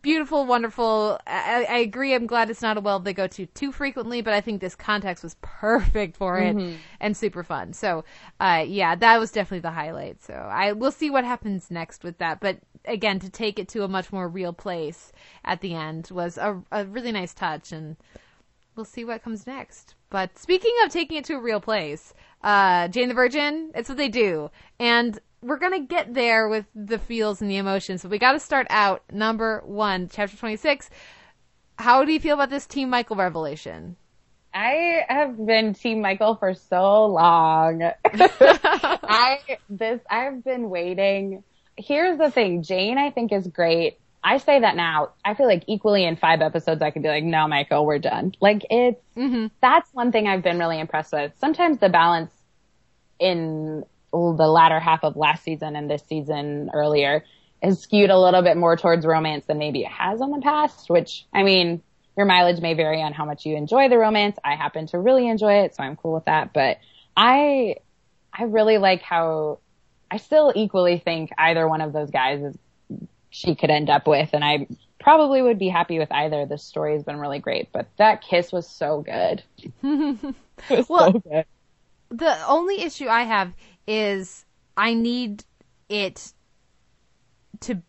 [0.08, 1.20] beautiful, wonderful.
[1.28, 2.13] I, I agree.
[2.13, 4.74] I'm glad it's not a well they go to too frequently, but I think this
[4.74, 6.56] context was perfect for it
[7.02, 7.74] and super fun.
[7.74, 8.06] So,
[8.39, 10.24] uh, yeah, that was definitely the highlight.
[10.24, 12.39] So I we'll see what happens next with that.
[12.39, 15.12] But again, to take it to a much more real place
[15.43, 17.98] at the end was a, a really nice touch, and
[18.78, 19.96] we'll see what comes next.
[20.10, 23.98] But speaking of taking it to a real place, uh, Jane the Virgin, it's what
[23.98, 24.52] they do.
[24.80, 28.67] And we're gonna get there with the feels and the emotions, but we gotta start
[28.69, 30.89] out number one, chapter 26.
[31.78, 33.95] How do you feel about this Team Michael revelation?
[34.54, 37.84] I have been Team Michael for so long.
[38.06, 41.43] I this I've been waiting.
[41.78, 44.00] Here's the thing, Jane I think is great.
[44.23, 45.12] I say that now.
[45.23, 48.34] I feel like equally in five episodes I could be like, no, Michael, we're done.
[48.41, 49.47] Like it's mm-hmm.
[49.62, 51.34] that's one thing I've been really impressed with.
[51.38, 52.32] Sometimes the balance
[53.19, 53.84] in
[54.38, 57.23] the latter half of last season and this season earlier
[57.63, 60.89] is skewed a little bit more towards romance than maybe it has in the past,
[60.89, 61.82] which I mean,
[62.15, 64.38] your mileage may vary on how much you enjoy the romance.
[64.43, 66.53] I happen to really enjoy it, so I'm cool with that.
[66.53, 66.77] But
[67.15, 67.75] I,
[68.34, 69.60] I really like how
[70.10, 72.58] I still equally think either one of those guys is
[73.30, 74.67] she could end up with, and I
[74.99, 76.45] probably would be happy with either.
[76.45, 79.43] The story has been really great, but that kiss was so good.
[80.69, 81.45] was Well- so good.
[82.10, 83.51] The only issue I have
[83.88, 84.45] is
[84.76, 85.43] I need
[85.89, 86.34] it
[87.62, 87.82] to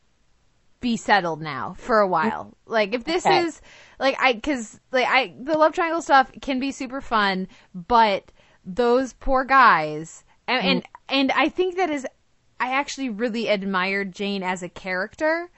[0.80, 2.56] be settled now for a while.
[2.66, 3.40] Like if this Okay.
[3.40, 3.60] is
[3.98, 8.30] like I cuz like I the love triangle stuff can be super fun, but
[8.64, 10.68] those poor guys and mm-hmm.
[10.68, 12.06] and, and I think that is
[12.60, 15.50] I actually really admired Jane as a character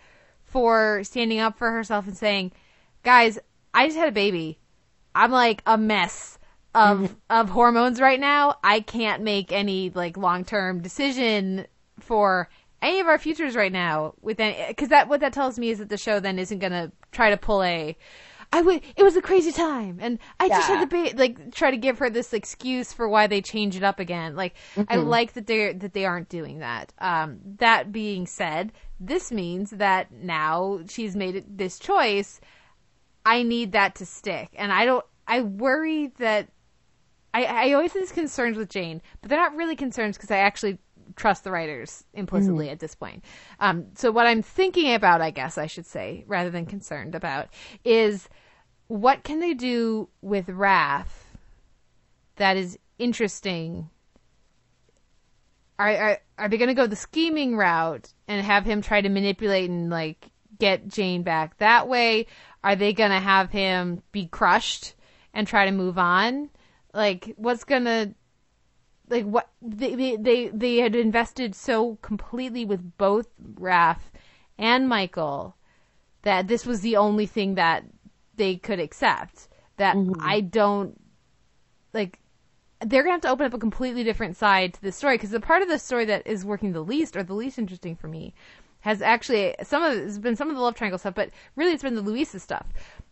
[0.45, 2.53] for standing up for herself and saying,
[3.03, 3.39] "Guys,
[3.73, 4.59] I just had a baby.
[5.15, 6.39] I'm like a mess.
[6.75, 11.67] Of of hormones right now, I can't make any like long term decision
[11.99, 12.49] for
[12.83, 15.79] any of our futures right now with any because that what that tells me is
[15.79, 17.97] that the show then isn't gonna try to pull a
[18.53, 21.71] I would it was a crazy time and I just had to be like try
[21.71, 24.35] to give her this excuse for why they change it up again.
[24.35, 24.55] Like
[24.89, 26.93] I like that they that they aren't doing that.
[26.99, 32.41] Um that being said, this means that now she's made this choice.
[33.25, 34.51] I need that to stick.
[34.57, 36.49] And I don't I worry that
[37.33, 40.39] I, I always have these concerns with Jane, but they're not really concerns because I
[40.39, 40.79] actually
[41.17, 43.25] trust the writers implicitly at this point.
[43.59, 47.49] Um, so what I'm thinking about, I guess I should say, rather than concerned about,
[47.85, 48.29] is
[48.89, 51.07] what can they do with Raph
[52.37, 53.91] that is interesting?
[55.79, 59.09] Are are, are they going to go the scheming route and have him try to
[59.09, 62.27] manipulate and like get Jane back that way?
[62.63, 64.95] Are they going to have him be crushed
[65.33, 66.51] and try to move on?
[66.93, 68.15] Like, what's gonna
[69.09, 74.01] like what they they they, they had invested so completely with both Raph
[74.59, 75.57] and Michael
[76.23, 77.85] that this was the only thing that
[78.37, 79.49] they could accept.
[79.77, 80.21] That mm-hmm.
[80.21, 81.01] I don't
[81.93, 82.19] like.
[82.85, 85.41] They're gonna have to open up a completely different side to the story because the
[85.41, 88.35] part of the story that is working the least or the least interesting for me
[88.81, 91.83] has actually some of it's been some of the love triangle stuff, but really it's
[91.83, 92.67] been the Luisa stuff.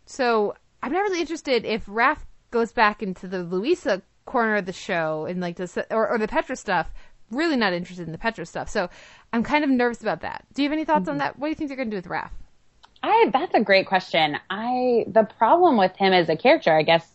[0.05, 2.19] So I'm not really interested if Raph
[2.51, 6.27] goes back into the Luisa corner of the show and like the or, or the
[6.27, 6.91] Petra stuff.
[7.31, 8.69] Really not interested in the Petra stuff.
[8.69, 8.89] So
[9.31, 10.45] I'm kind of nervous about that.
[10.53, 11.19] Do you have any thoughts on mm-hmm.
[11.19, 11.39] that?
[11.39, 12.31] What do you think they're going to do with Raph?
[13.01, 14.37] I that's a great question.
[14.49, 17.07] I the problem with him as a character, I guess,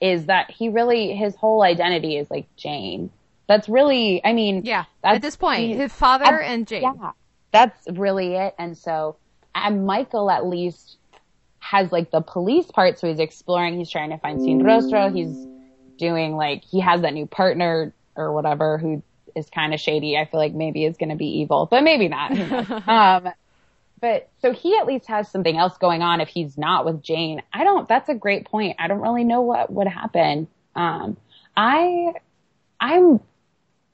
[0.00, 3.10] is that he really his whole identity is like Jane.
[3.46, 6.82] That's really, I mean, Yeah, at this point, his father Ab- and Jane.
[6.82, 7.12] Yeah,
[7.50, 8.54] that's really it.
[8.58, 9.16] And so,
[9.54, 10.98] and Michael at least
[11.60, 13.78] has like the police part, so he's exploring.
[13.78, 15.14] He's trying to find Sin Rostro.
[15.14, 15.46] He's
[15.98, 19.02] doing like he has that new partner or whatever who
[19.36, 20.16] is kind of shady.
[20.16, 22.32] I feel like maybe is going to be evil, but maybe not.
[22.88, 23.32] Um,
[24.00, 27.42] but so he at least has something else going on if he's not with Jane.
[27.52, 28.76] I don't, that's a great point.
[28.78, 30.48] I don't really know what would happen.
[30.74, 31.18] Um,
[31.54, 32.14] I,
[32.80, 33.20] I'm,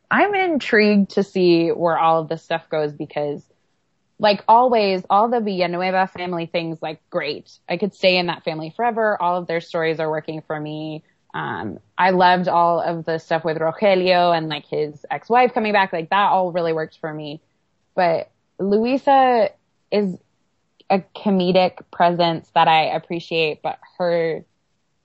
[0.09, 3.42] I'm intrigued to see where all of this stuff goes because
[4.18, 7.50] like always, all the Villanueva family things, like great.
[7.68, 9.20] I could stay in that family forever.
[9.20, 11.05] All of their stories are working for me.
[11.35, 15.92] Um, I loved all of the stuff with Rogelio and like his ex-wife coming back.
[15.92, 17.42] Like that all really worked for me.
[17.94, 19.50] But Luisa
[19.90, 20.16] is
[20.88, 24.44] a comedic presence that I appreciate, but her,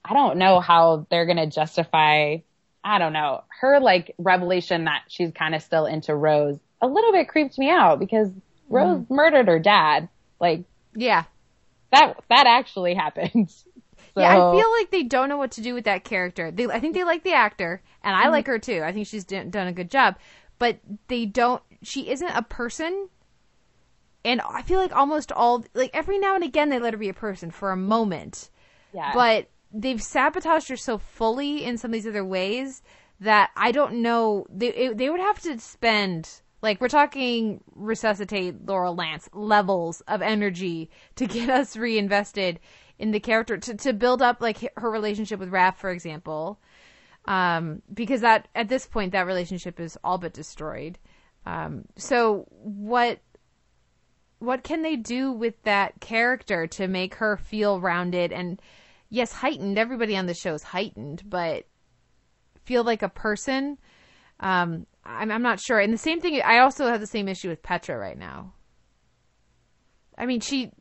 [0.04, 2.38] I don't know how they're going to justify,
[2.82, 7.12] I don't know, her like revelation that she's kind of still into Rose a little
[7.12, 8.28] bit creeped me out because
[8.72, 9.14] Rose mm-hmm.
[9.14, 10.08] murdered her dad.
[10.40, 11.24] Like Yeah.
[11.90, 13.50] that, that actually happened.
[13.50, 13.70] So,
[14.16, 16.50] Yeah, I feel like they don't know what to do with that character.
[16.50, 18.32] They, I think they like the actor, and I mm-hmm.
[18.32, 18.82] like her too.
[18.84, 20.16] I think she's done, done a good job,
[20.58, 21.62] but they don't.
[21.82, 23.08] She isn't a person,
[24.24, 27.08] and I feel like almost all, like every now and again, they let her be
[27.08, 28.50] a person for a moment,
[28.92, 29.12] yeah.
[29.14, 32.82] but they've sabotaged her so fully in some of these other ways
[33.20, 34.46] that I don't know.
[34.50, 36.41] They it, they would have to spend.
[36.62, 42.60] Like we're talking resuscitate Laurel Lance levels of energy to get us reinvested
[42.98, 46.60] in the character to, to build up like her relationship with Raph, for example.
[47.24, 50.98] Um, because that at this point that relationship is all but destroyed.
[51.46, 53.20] Um, so what
[54.38, 58.60] what can they do with that character to make her feel rounded and
[59.12, 59.78] yes, heightened.
[59.78, 61.66] Everybody on the show is heightened, but
[62.64, 63.78] feel like a person.
[64.42, 65.78] Um, I'm, I'm not sure.
[65.78, 68.54] And the same thing, I also have the same issue with Petra right now.
[70.18, 70.72] I mean, she,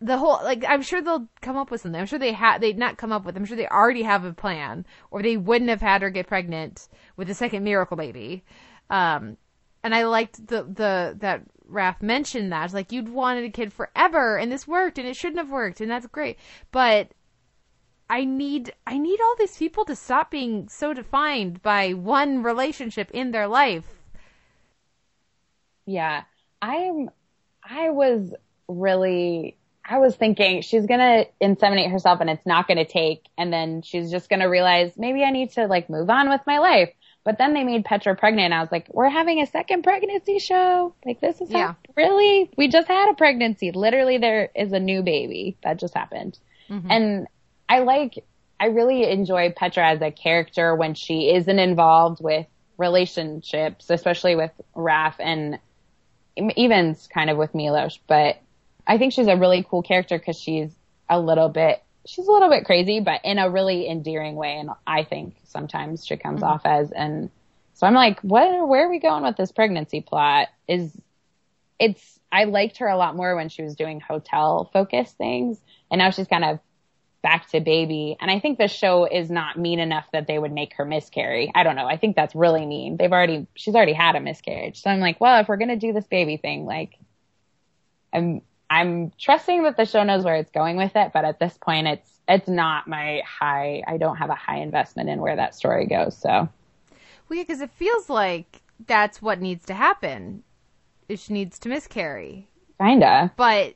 [0.00, 2.00] the whole, like, I'm sure they'll come up with something.
[2.00, 4.32] I'm sure they had, they'd not come up with, I'm sure they already have a
[4.32, 8.44] plan, or they wouldn't have had her get pregnant with the second miracle baby.
[8.88, 9.36] Um,
[9.84, 12.64] and I liked the, the, that Raph mentioned that.
[12.64, 15.80] It's like, you'd wanted a kid forever, and this worked, and it shouldn't have worked,
[15.80, 16.38] and that's great.
[16.72, 17.12] But,
[18.10, 23.08] I need I need all these people to stop being so defined by one relationship
[23.12, 23.84] in their life.
[25.86, 26.24] Yeah.
[26.60, 27.10] I'm,
[27.64, 28.34] I was
[28.68, 33.82] really, I was thinking she's gonna inseminate herself and it's not gonna take, and then
[33.82, 36.90] she's just gonna realize maybe I need to like move on with my life.
[37.22, 40.38] But then they made Petra pregnant and I was like, we're having a second pregnancy
[40.38, 40.94] show.
[41.04, 41.68] Like this is Yeah.
[41.68, 42.50] how, really?
[42.56, 43.70] We just had a pregnancy.
[43.72, 46.38] Literally there is a new baby that just happened.
[46.68, 46.90] Mm-hmm.
[46.90, 47.26] And
[47.70, 48.24] I like,
[48.58, 52.46] I really enjoy Petra as a character when she isn't involved with
[52.76, 55.58] relationships, especially with Raph and
[56.36, 57.98] even kind of with Milos.
[58.08, 58.42] But
[58.86, 60.74] I think she's a really cool character because she's
[61.08, 64.56] a little bit she's a little bit crazy, but in a really endearing way.
[64.58, 66.50] And I think sometimes she comes mm-hmm.
[66.50, 67.30] off as, and
[67.74, 70.48] so I'm like, what, where are we going with this pregnancy plot?
[70.66, 70.90] Is
[71.78, 75.60] it's, I liked her a lot more when she was doing hotel focused things.
[75.90, 76.58] And now she's kind of
[77.22, 78.16] back to baby.
[78.20, 81.52] And I think the show is not mean enough that they would make her miscarry.
[81.54, 81.86] I don't know.
[81.86, 82.96] I think that's really mean.
[82.96, 84.80] They've already, she's already had a miscarriage.
[84.80, 86.98] So I'm like, well, if we're going to do this baby thing, like,
[88.12, 88.40] I'm,
[88.70, 91.88] I'm trusting that the show knows where it's going with it, but at this point
[91.88, 95.86] it's, it's not my high, I don't have a high investment in where that story
[95.86, 96.16] goes.
[96.16, 96.28] So.
[96.30, 96.48] Well,
[97.36, 100.42] yeah, because it feels like that's what needs to happen.
[101.14, 102.48] She needs to miscarry.
[102.80, 103.32] Kinda.
[103.36, 103.74] But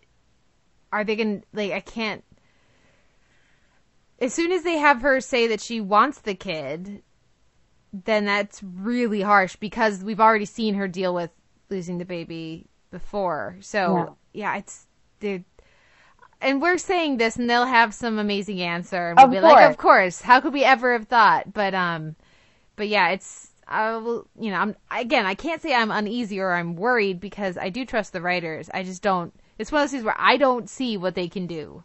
[0.92, 2.24] are they going to, like, I can't.
[4.20, 7.02] As soon as they have her say that she wants the kid,
[7.92, 11.30] then that's really harsh because we've already seen her deal with
[11.70, 13.56] losing the baby before.
[13.60, 14.86] So, yeah, it's.
[15.20, 15.44] Dude,
[16.40, 19.08] and we're saying this and they'll have some amazing answer.
[19.08, 19.70] And we'll Of be like, course.
[19.70, 20.20] of course.
[20.20, 21.54] How could we ever have thought?
[21.54, 22.16] But, um,
[22.76, 26.52] but yeah, it's, I will, you know, I'm, again, I can't say I'm uneasy or
[26.52, 28.68] I'm worried because I do trust the writers.
[28.74, 31.46] I just don't, it's one of those things where I don't see what they can
[31.46, 31.82] do,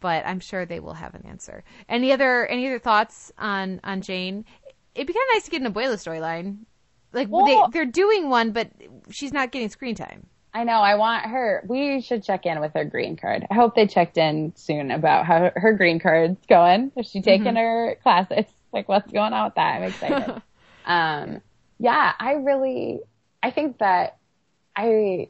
[0.00, 1.62] but I'm sure they will have an answer.
[1.88, 4.44] Any other, any other thoughts on, on Jane?
[4.94, 6.58] It'd be kind of nice to get an Abuela storyline.
[7.12, 8.70] Like, Well- they, they're doing one, but
[9.10, 10.26] she's not getting screen time.
[10.52, 10.80] I know.
[10.80, 11.64] I want her.
[11.68, 13.46] We should check in with her green card.
[13.50, 16.90] I hope they checked in soon about how her green card's going.
[16.96, 18.46] Is she taking her classes?
[18.72, 19.76] Like, what's going on with that?
[19.76, 20.42] I'm excited.
[20.86, 21.40] um,
[21.78, 23.00] yeah, I really,
[23.42, 24.16] I think that
[24.74, 25.28] I,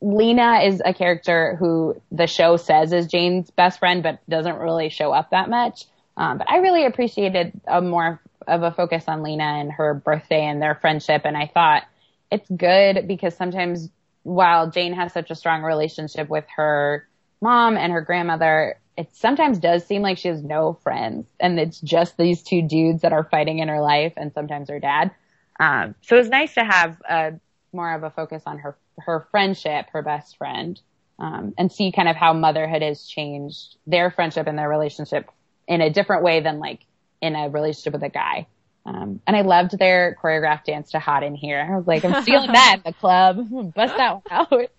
[0.00, 4.90] Lena is a character who the show says is Jane's best friend, but doesn't really
[4.90, 5.86] show up that much.
[6.16, 10.44] Um, but I really appreciated a more of a focus on Lena and her birthday
[10.44, 11.22] and their friendship.
[11.24, 11.84] And I thought
[12.30, 13.88] it's good because sometimes
[14.22, 17.06] while Jane has such a strong relationship with her
[17.40, 21.80] mom and her grandmother, it sometimes does seem like she has no friends and it's
[21.80, 25.12] just these two dudes that are fighting in her life and sometimes her dad.
[25.60, 27.34] Um, so was nice to have a
[27.72, 30.80] more of a focus on her, her friendship, her best friend,
[31.18, 35.30] um, and see kind of how motherhood has changed their friendship and their relationship
[35.66, 36.80] in a different way than like
[37.20, 38.46] in a relationship with a guy.
[38.86, 41.66] Um, and I loved their choreographed dance to Hot in Here.
[41.70, 43.36] I was like, I'm stealing that in the club.
[43.74, 44.70] Bust that one out.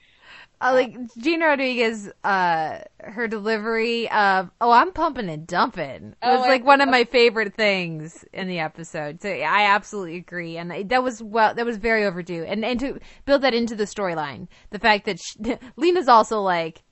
[0.61, 6.45] Uh, like Gina Rodriguez, uh, her delivery of "Oh, I'm pumping and dumping" Oh, was
[6.45, 9.21] I like one of my favorite things in the episode.
[9.21, 12.43] So yeah, I absolutely agree, and I- that was well, that was very overdue.
[12.43, 16.83] And and to build that into the storyline, the fact that she, Lena's also like,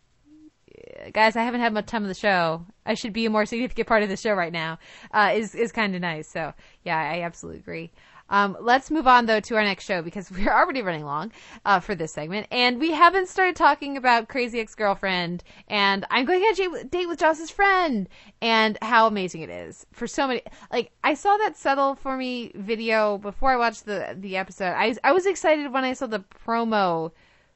[1.13, 2.65] guys, I haven't had much time of the show.
[2.85, 4.79] I should be a more significant part of the show right now.
[5.11, 6.29] Uh, is is kind of nice.
[6.31, 6.53] So
[6.85, 7.91] yeah, I absolutely agree.
[8.29, 11.31] Um, let's move on though to our next show because we're already running long
[11.65, 16.25] uh, for this segment, and we haven't started talking about Crazy Ex Girlfriend, and I'm
[16.25, 18.07] going on a date with Josh's friend,
[18.41, 20.41] and how amazing it is for so many.
[20.71, 24.73] Like I saw that settle for me video before I watched the the episode.
[24.75, 27.11] I I was excited when I saw the promo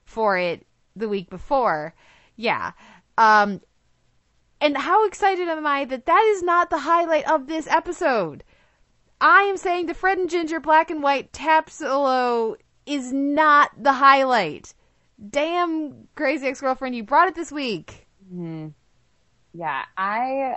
[0.05, 0.65] for it
[0.95, 1.93] the week before.
[2.35, 2.71] Yeah.
[3.17, 3.61] Um,
[4.59, 8.43] and how excited am I that that is not the highlight of this episode?
[9.21, 12.55] I am saying the Fred and Ginger black and white tap solo
[12.87, 14.73] is not the highlight.
[15.29, 18.07] Damn, crazy ex girlfriend, you brought it this week.
[19.53, 20.55] Yeah, I,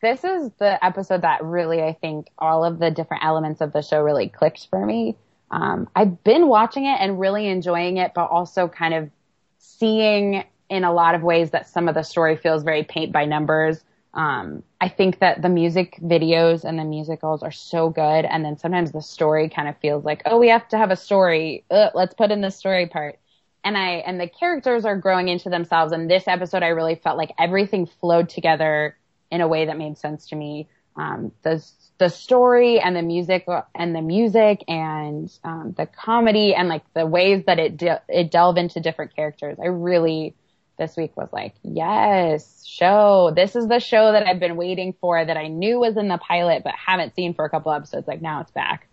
[0.00, 3.82] this is the episode that really, I think all of the different elements of the
[3.82, 5.16] show really clicked for me.
[5.50, 9.10] Um, I've been watching it and really enjoying it, but also kind of
[9.58, 13.24] seeing in a lot of ways that some of the story feels very paint by
[13.24, 13.82] numbers.
[14.14, 18.24] Um, I think that the music videos and the musicals are so good.
[18.24, 20.96] And then sometimes the story kind of feels like, oh, we have to have a
[20.96, 21.64] story.
[21.70, 23.18] Ugh, let's put in the story part.
[23.64, 25.92] And I, and the characters are growing into themselves.
[25.92, 28.96] And this episode, I really felt like everything flowed together
[29.30, 30.68] in a way that made sense to me.
[30.96, 31.62] Um, the,
[31.98, 37.06] the story and the music and the music and, um, the comedy and like the
[37.06, 39.58] ways that it, de- it delve into different characters.
[39.62, 40.34] I really,
[40.78, 43.32] this week was like, yes, show.
[43.34, 46.18] This is the show that I've been waiting for that I knew was in the
[46.18, 48.08] pilot, but haven't seen for a couple episodes.
[48.08, 48.88] Like now it's back.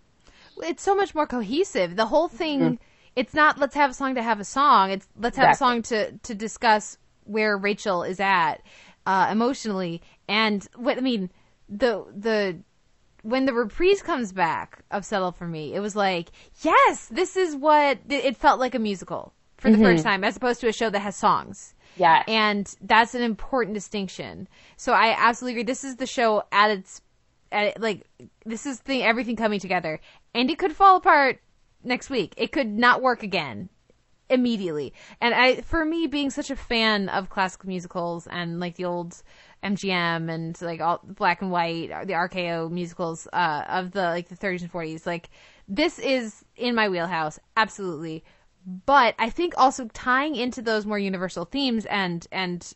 [0.58, 1.96] It's so much more cohesive.
[1.96, 2.80] The whole thing,
[3.16, 4.92] it's not let's have a song to have a song.
[4.92, 5.54] It's let's have Exactly.
[5.54, 8.56] a song to, to discuss where Rachel is at,
[9.06, 10.02] uh, emotionally.
[10.28, 11.30] And what, I mean,
[11.70, 12.58] the, the,
[13.22, 16.32] when the reprise comes back of Settle for Me, it was like,
[16.62, 20.62] yes, this is what it felt like a musical for the first time, as opposed
[20.62, 21.74] to a show that has songs.
[21.96, 22.24] Yeah.
[22.28, 24.48] And that's an important distinction.
[24.78, 25.64] So I absolutely agree.
[25.64, 27.02] This is the show at its,
[27.52, 28.06] at like,
[28.46, 30.00] this is the everything coming together.
[30.34, 31.40] And it could fall apart
[31.84, 32.34] next week.
[32.38, 33.70] It could not work again.
[34.30, 34.94] immediately.
[35.22, 39.22] And I, for me, being such a fan of classical musicals and like the old
[39.64, 44.36] MGM and like all black and white, the RKO musicals uh, of the like the
[44.36, 45.30] 30s and 40s, like
[45.68, 48.24] this is in my wheelhouse, absolutely.
[48.66, 52.74] But I think also tying into those more universal themes and and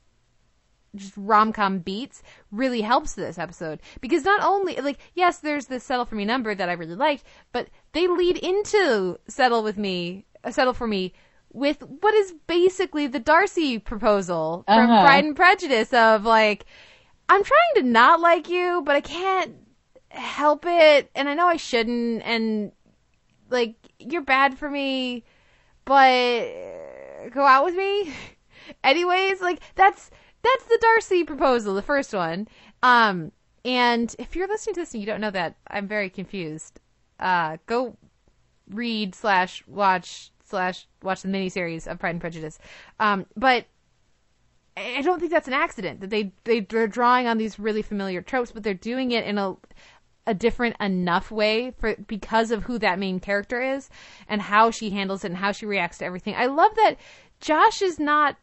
[0.95, 5.83] just rom com beats really helps this episode because not only like yes, there's this
[5.83, 10.25] settle for me number that I really liked, but they lead into settle with me,
[10.43, 11.13] uh, settle for me
[11.51, 15.01] with what is basically the Darcy proposal from Uh-huh.
[15.01, 16.65] Pride and Prejudice of like
[17.27, 19.55] I'm trying to not like you, but I can't
[20.09, 22.71] help it, and I know I shouldn't, and
[23.51, 25.23] like you're bad for me,
[25.89, 28.13] but uh, go out with me
[28.83, 29.41] anyways.
[29.41, 30.11] Like that's
[30.43, 32.47] that's the Darcy proposal, the first one.
[32.83, 33.31] Um,
[33.65, 36.79] and if you're listening to this and you don't know that, I'm very confused.
[37.19, 37.97] Uh, go
[38.69, 42.59] read slash watch slash watch the miniseries of Pride and Prejudice.
[42.99, 43.65] Um, but
[44.77, 48.21] I don't think that's an accident that they they they're drawing on these really familiar
[48.21, 49.55] tropes, but they're doing it in a
[50.29, 53.89] a different enough way for because of who that main character is
[54.27, 56.35] and how she handles it and how she reacts to everything.
[56.37, 56.97] I love that
[57.39, 58.37] Josh is not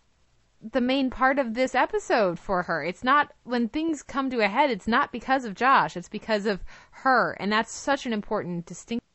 [0.72, 2.82] the main part of this episode for her.
[2.82, 6.45] It's not when things come to a head, it's not because of Josh, it's because
[6.45, 9.07] of her, and that's such an important distinction.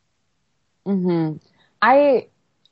[0.85, 1.33] Hmm.
[1.81, 2.27] I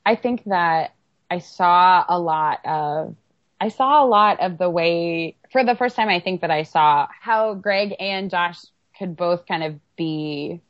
[0.05, 0.93] I think that
[1.29, 3.17] I saw a lot of
[3.59, 6.63] I saw a lot of the way for the first time I think that I
[6.63, 8.59] saw how Greg and Josh
[8.99, 10.61] could both kind of be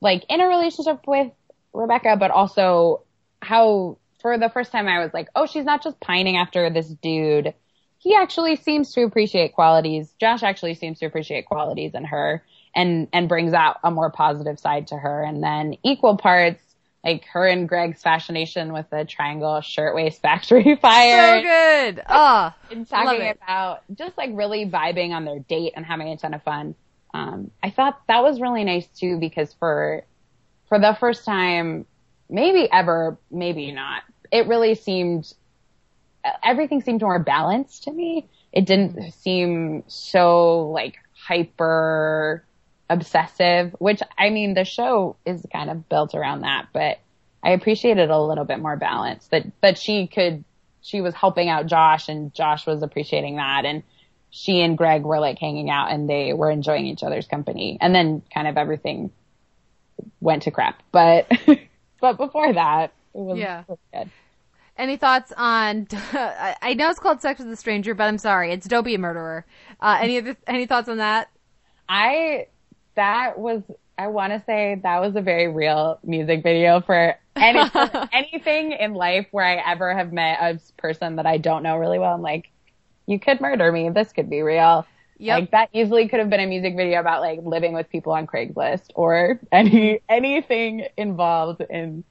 [0.00, 1.32] like in a relationship with
[1.72, 3.02] Rebecca, but also
[3.42, 6.88] how for the first time I was like, oh, she's not just pining after this
[6.88, 7.54] dude.
[7.98, 10.12] He actually seems to appreciate qualities.
[10.20, 12.44] Josh actually seems to appreciate qualities in her
[12.74, 15.22] and, and brings out a more positive side to her.
[15.22, 16.62] And then equal parts,
[17.04, 22.02] like her and Greg's fascination with the triangle shirtwaist factory fire So good.
[22.08, 26.34] Oh, and talking about just like really vibing on their date and having a ton
[26.34, 26.74] of fun.
[27.14, 30.04] Um, I thought that was really nice too because for
[30.68, 31.86] for the first time,
[32.28, 35.32] maybe ever, maybe not, it really seemed
[36.44, 38.28] everything seemed more balanced to me.
[38.52, 42.44] It didn't seem so like hyper
[42.90, 46.98] obsessive, which I mean the show is kind of built around that, but
[47.42, 50.44] I appreciated a little bit more balance that that she could
[50.80, 53.82] she was helping out Josh and Josh was appreciating that and
[54.30, 57.94] she and Greg were like hanging out and they were enjoying each other's company and
[57.94, 59.10] then kind of everything
[60.20, 60.82] went to crap.
[60.92, 61.30] But
[62.00, 63.64] but before that, it was Yeah.
[63.66, 64.10] was good.
[64.76, 65.88] Any thoughts on?
[66.12, 68.98] I know it's called Sex with a Stranger, but I'm sorry, it's Don't Be a
[68.98, 69.44] Murderer.
[69.80, 71.30] Uh, any other, any thoughts on that?
[71.88, 72.46] I
[72.94, 73.62] that was
[73.96, 77.60] I want to say that was a very real music video for any
[78.12, 81.98] anything in life where I ever have met a person that I don't know really
[81.98, 82.14] well.
[82.14, 82.48] I'm like,
[83.08, 83.88] you could murder me.
[83.90, 84.86] This could be real.
[85.18, 85.40] Yep.
[85.40, 88.26] Like that easily could have been a music video about like living with people on
[88.26, 92.04] Craigslist or any anything involved in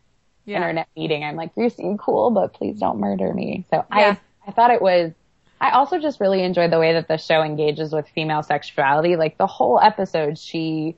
[0.45, 0.57] Yeah.
[0.57, 1.23] internet meeting.
[1.23, 3.65] I'm like, you seem cool, but please don't murder me.
[3.69, 4.17] So Yeah.
[4.45, 5.13] I I thought it was
[5.61, 9.15] I also just really enjoyed the way that the show engages with female sexuality.
[9.15, 10.97] Like the whole episode she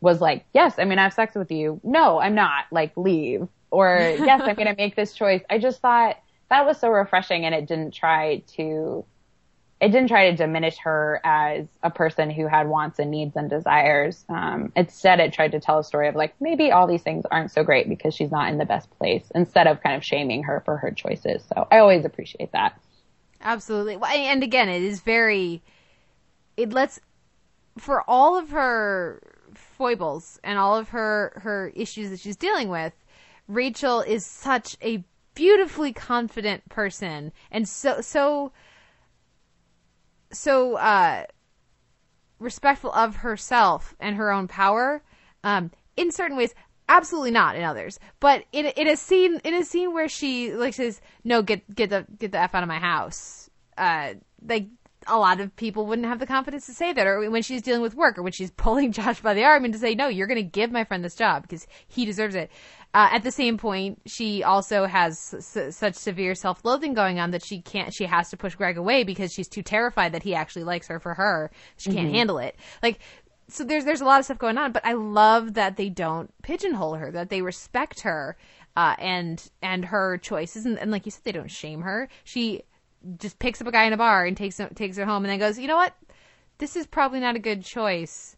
[0.00, 1.80] was like, Yes, I'm gonna have sex with you.
[1.84, 2.64] No, I'm not.
[2.70, 3.48] Like leave.
[3.70, 5.42] Or yes, I'm gonna make this choice.
[5.48, 6.18] I just thought
[6.50, 9.04] that was so refreshing and it didn't try to
[9.80, 13.50] it didn't try to diminish her as a person who had wants and needs and
[13.50, 14.24] desires.
[14.28, 17.50] Um, instead, it tried to tell a story of like maybe all these things aren't
[17.50, 19.24] so great because she's not in the best place.
[19.34, 21.44] Instead of kind of shaming her for her choices.
[21.54, 22.80] So I always appreciate that.
[23.42, 23.98] Absolutely.
[24.02, 25.62] And again, it is very,
[26.56, 26.98] it lets,
[27.76, 29.20] for all of her
[29.52, 32.94] foibles and all of her, her issues that she's dealing with,
[33.46, 35.04] Rachel is such a
[35.34, 38.52] beautifully confident person and so, so,
[40.32, 41.24] so, uh,
[42.38, 45.02] respectful of herself and her own power,
[45.44, 46.54] um, in certain ways,
[46.88, 47.98] absolutely not in others.
[48.20, 51.90] But in in a scene in a scene where she like says, "No, get get
[51.90, 54.14] the get the f out of my house," uh,
[54.46, 54.66] like
[55.08, 57.82] a lot of people wouldn't have the confidence to say that, or when she's dealing
[57.82, 60.26] with work, or when she's pulling Josh by the arm and to say, "No, you're
[60.26, 62.50] going to give my friend this job because he deserves it."
[62.96, 67.44] Uh, at the same point, she also has s- such severe self-loathing going on that
[67.44, 67.92] she can't.
[67.92, 70.98] She has to push Greg away because she's too terrified that he actually likes her
[70.98, 71.50] for her.
[71.76, 72.56] She can't handle it.
[72.82, 73.00] Like
[73.48, 76.32] so there's there's a lot of stuff going on, but I love that they don't
[76.42, 78.38] pigeonhole her, that they respect her
[78.76, 82.08] uh, and and her choices, and, and like you said, they don't shame her.
[82.24, 82.62] She
[83.18, 85.30] just picks up a guy in a bar and takes him, takes her home, and
[85.30, 85.94] then goes, you know what,
[86.56, 88.35] this is probably not a good choice.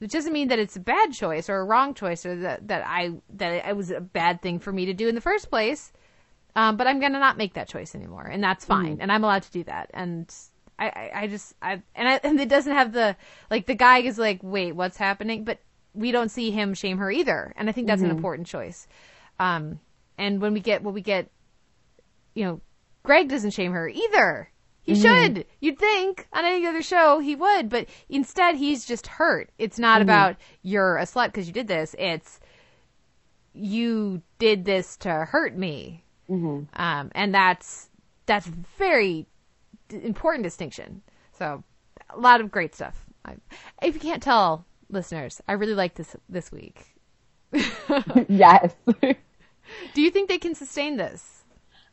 [0.00, 2.84] It doesn't mean that it's a bad choice or a wrong choice, or that that
[2.86, 5.92] I that it was a bad thing for me to do in the first place.
[6.54, 9.42] Um, but I'm gonna not make that choice anymore, and that's fine, and I'm allowed
[9.44, 9.90] to do that.
[9.94, 10.32] And
[10.78, 13.16] I, I, I just, I, and I, and it doesn't have the
[13.50, 15.44] like the guy is like, wait, what's happening?
[15.44, 15.60] But
[15.94, 18.86] we don't see him shame her either, and I think that's an important choice.
[19.38, 19.80] Um,
[20.18, 21.30] and when we get, when we get,
[22.34, 22.60] you know,
[23.02, 24.50] Greg doesn't shame her either.
[24.86, 25.02] He mm-hmm.
[25.02, 25.46] should.
[25.60, 29.50] You'd think on any other show he would, but instead he's just hurt.
[29.58, 30.02] It's not mm-hmm.
[30.02, 31.94] about you're a slut because you did this.
[31.98, 32.38] It's
[33.52, 36.04] you did this to hurt me.
[36.30, 36.80] Mm-hmm.
[36.80, 37.90] Um, and that's
[38.26, 38.46] that's
[38.78, 39.26] very
[39.90, 41.02] important distinction.
[41.32, 41.64] So
[42.10, 43.04] a lot of great stuff.
[43.24, 43.34] I,
[43.82, 46.94] if you can't tell, listeners, I really like this this week.
[48.28, 48.74] yes.
[49.94, 51.44] Do you think they can sustain this?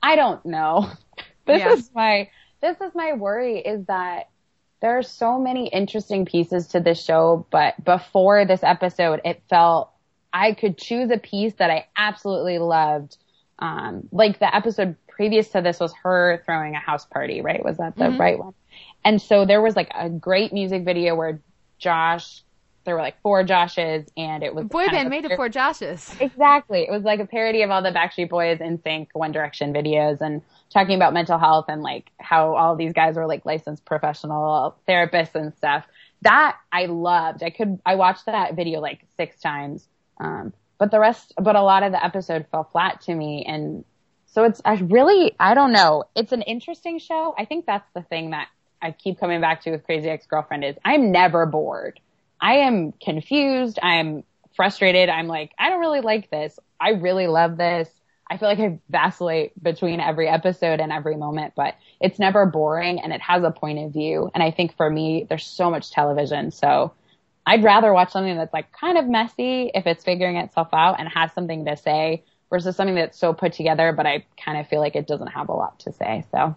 [0.04, 0.92] I don't know.
[1.46, 1.74] This Yeah.
[1.74, 2.30] is my
[2.64, 4.30] this is my worry is that
[4.82, 9.92] there are so many interesting pieces to this show, but before this episode, it felt
[10.32, 13.18] I could choose a piece that I absolutely loved.
[13.60, 17.64] Um, like the episode previous to this was her throwing a house party, right?
[17.64, 18.54] Was that the right one?
[19.06, 21.42] And so there was like a great music video where
[21.78, 22.44] Josh,
[22.86, 26.16] there were like four Joshes and it was Boy band of made par- for Josh's.
[26.20, 26.82] Exactly.
[26.82, 30.42] It was like a parody of all the Backstreet Boys NSync One Direction videos and
[30.74, 35.36] talking about mental health and like how all these guys were like licensed professional therapists
[35.36, 35.86] and stuff.
[36.24, 37.44] That I loved.
[37.44, 39.88] I could, I watched that video like six times.
[40.20, 43.46] Um, but the rest, but a lot of the episode fell flat to me.
[43.48, 43.86] And
[44.26, 46.06] so it's, I really, I don't know.
[46.16, 47.36] It's an interesting show.
[47.38, 48.48] I think that's the thing that
[48.82, 52.00] I keep coming back to with Crazy Ex-Girlfriend is I'm never bored.
[52.42, 53.80] I am confused.
[53.82, 54.24] I'm
[54.56, 55.10] frustrated.
[55.10, 56.60] I'm like, I don't really like this.
[56.80, 57.90] I really love this.
[58.34, 63.00] I feel like I vacillate between every episode and every moment, but it's never boring
[63.00, 64.32] and it has a point of view.
[64.34, 66.50] And I think for me, there's so much television.
[66.50, 66.94] So
[67.46, 71.08] I'd rather watch something that's like kind of messy if it's figuring itself out and
[71.10, 74.80] has something to say versus something that's so put together, but I kind of feel
[74.80, 76.26] like it doesn't have a lot to say.
[76.32, 76.56] So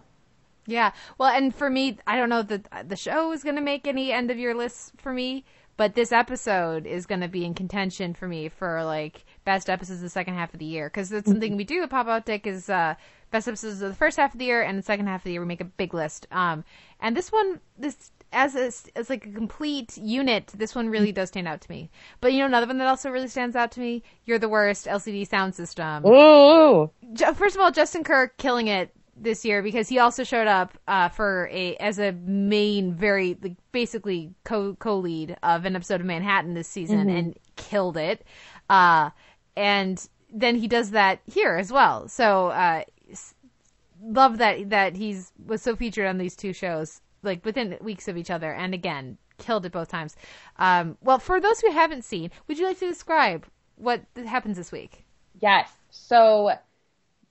[0.65, 0.93] Yeah.
[1.19, 4.11] Well, and for me, I don't know that the show is going to make any
[4.11, 5.45] end of your list for me,
[5.77, 9.99] but this episode is going to be in contention for me for like best episodes
[9.99, 12.69] of the second half of the year because that's something we do at PopOptiq is
[12.69, 12.95] uh,
[13.31, 15.31] best episodes of the first half of the year and the second half of the
[15.31, 16.27] year we make a big list.
[16.33, 16.65] Um,
[16.99, 18.65] and this one, this as a,
[18.99, 21.89] as like a complete unit, this one really does stand out to me.
[22.19, 24.85] But you know, another one that also really stands out to me, You're the Worst
[24.85, 26.05] LCD Sound System.
[26.05, 26.91] Ooh.
[27.33, 31.07] First of all, Justin Kirk killing it this year because he also showed up uh,
[31.07, 36.05] for a as a main, very like, basically co co lead of an episode of
[36.05, 38.25] Manhattan this season and killed it.
[38.69, 39.11] Uh,
[39.57, 42.07] and then he does that here as well.
[42.07, 42.83] So uh,
[44.01, 48.15] love that that he's was so featured on these two shows like within weeks of
[48.15, 50.15] each other, and again killed it both times.
[50.57, 53.45] Um, well, for those who haven't seen, would you like to describe
[53.75, 55.05] what happens this week?
[55.39, 55.69] Yes.
[55.91, 56.51] So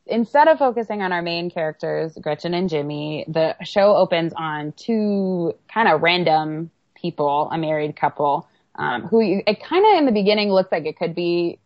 [0.07, 5.55] instead of focusing on our main characters, Gretchen and Jimmy, the show opens on two
[5.73, 10.13] kind of random people, a married couple, um, who you, it kind of in the
[10.13, 11.59] beginning looks like it could be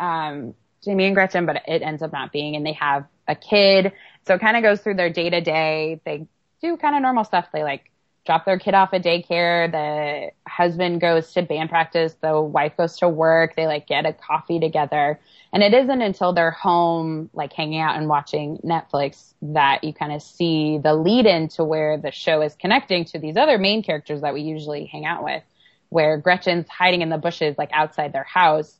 [0.00, 3.92] um, Jimmy and Gretchen, but it ends up not being, and they have a kid.
[4.26, 6.00] So it kind of goes through their day to day.
[6.04, 6.26] They
[6.60, 7.48] do kind of normal stuff.
[7.52, 7.90] They like
[8.26, 9.70] drop their kid off at daycare.
[9.72, 12.14] The husband goes to band practice.
[12.20, 13.56] The wife goes to work.
[13.56, 15.18] They like get a coffee together.
[15.50, 20.12] And it isn't until they're home, like hanging out and watching Netflix that you kind
[20.12, 23.82] of see the lead in to where the show is connecting to these other main
[23.82, 25.42] characters that we usually hang out with,
[25.88, 28.78] where Gretchen's hiding in the bushes, like outside their house,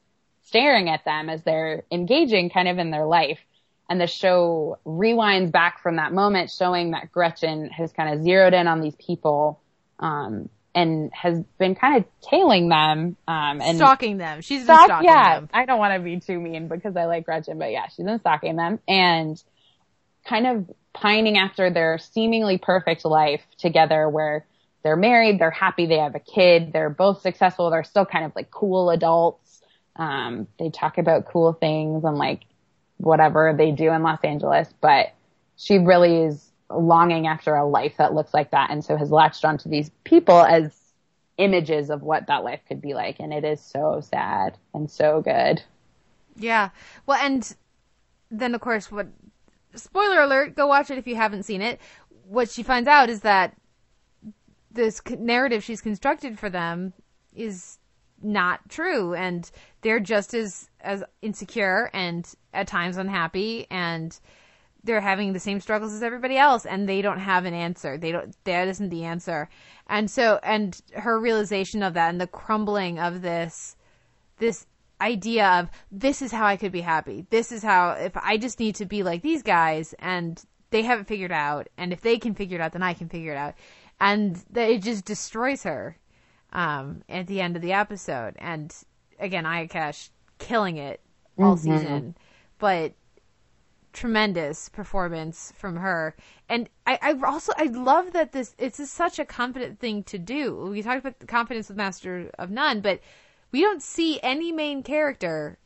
[0.49, 3.39] staring at them as they're engaging kind of in their life.
[3.91, 8.53] And the show rewinds back from that moment, showing that Gretchen has kind of zeroed
[8.53, 9.61] in on these people,
[9.99, 14.43] um, and has been kind of tailing them, um, and stalking them.
[14.43, 15.49] She's been stalk- stalking yeah, them.
[15.55, 18.21] I don't want to be too mean because I like Gretchen, but yeah, she's been
[18.21, 19.43] stalking them and
[20.27, 24.45] kind of pining after their seemingly perfect life together where
[24.83, 28.33] they're married, they're happy, they have a kid, they're both successful, they're still kind of
[28.37, 29.48] like cool adults.
[29.99, 32.43] Um, they talk about cool things and like
[32.99, 35.13] whatever they do in Los Angeles, but
[35.57, 39.45] she really is longing after a life that looks like that and so has latched
[39.45, 40.77] onto these people as
[41.39, 45.21] images of what that life could be like and it is so sad and so
[45.23, 45.63] good.
[46.37, 46.71] Yeah.
[47.07, 47.55] Well, and
[48.31, 49.09] then of course, what?
[49.75, 50.57] Spoiler alert!
[50.57, 51.81] Go watch it if you haven't seen it.
[52.27, 53.57] What she finds out is that
[54.71, 56.93] this narrative she's constructed for them
[57.35, 57.79] is
[58.23, 59.51] not true, and
[59.83, 64.19] they're just as as insecure and at times unhappy, and
[64.85, 67.99] they're having the same struggles as everybody else, and they don't have an answer.
[67.99, 68.35] They don't.
[68.45, 69.49] That isn't the answer,
[69.87, 73.77] and so and her realization of that and the crumbling of this
[74.39, 74.67] this
[75.01, 77.27] idea of this is how I could be happy.
[77.31, 81.07] This is how if I just need to be like these guys and they haven't
[81.07, 83.55] figured out and if they can figure it out then I can figure it out.
[84.01, 85.97] And that it just destroys her
[86.53, 88.35] um at the end of the episode.
[88.39, 88.75] And
[89.19, 89.93] again, Aya
[90.39, 91.01] killing it
[91.39, 91.77] all mm-hmm.
[91.77, 92.17] season.
[92.59, 92.95] But
[93.93, 96.15] tremendous performance from her.
[96.49, 100.69] And I, I also I love that this it's such a confident thing to do.
[100.71, 103.01] We talked about the confidence with Master of None, but
[103.51, 105.59] we don't see any main character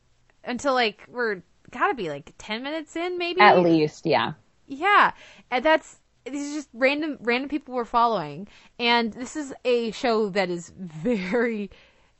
[0.44, 4.32] until like we're gotta be like ten minutes in, maybe At least, yeah.
[4.66, 5.12] yeah,
[5.50, 8.48] and that's these are just random random people we're following,
[8.78, 11.70] and this is a show that is very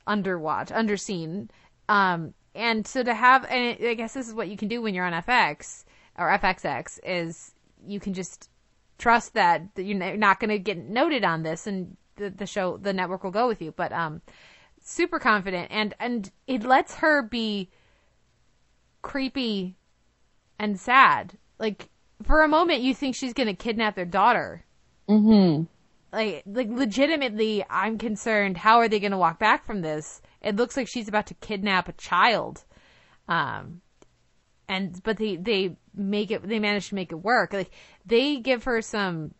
[0.07, 1.49] underwatched, underseen.
[1.89, 4.93] Um, and so to have, and I guess this is what you can do when
[4.93, 5.85] you're on FX
[6.17, 7.53] or FXX is
[7.85, 8.49] you can just
[8.97, 12.77] trust that that you're not going to get noted on this, and the, the show,
[12.77, 13.71] the network will go with you.
[13.71, 14.21] But um,
[14.81, 17.69] super confident, and and it lets her be
[19.01, 19.75] creepy
[20.59, 21.37] and sad.
[21.59, 21.89] Like
[22.23, 24.63] for a moment, you think she's going to kidnap their daughter.
[25.09, 25.63] Mm-hmm.
[26.13, 28.55] Like, like legitimately, I'm concerned.
[28.55, 30.21] How are they going to walk back from this?
[30.41, 32.63] It looks like she's about to kidnap a child.
[33.27, 33.81] Um,
[34.69, 36.47] and but they they make it.
[36.47, 37.51] They manage to make it work.
[37.51, 37.71] Like
[38.05, 39.33] they give her some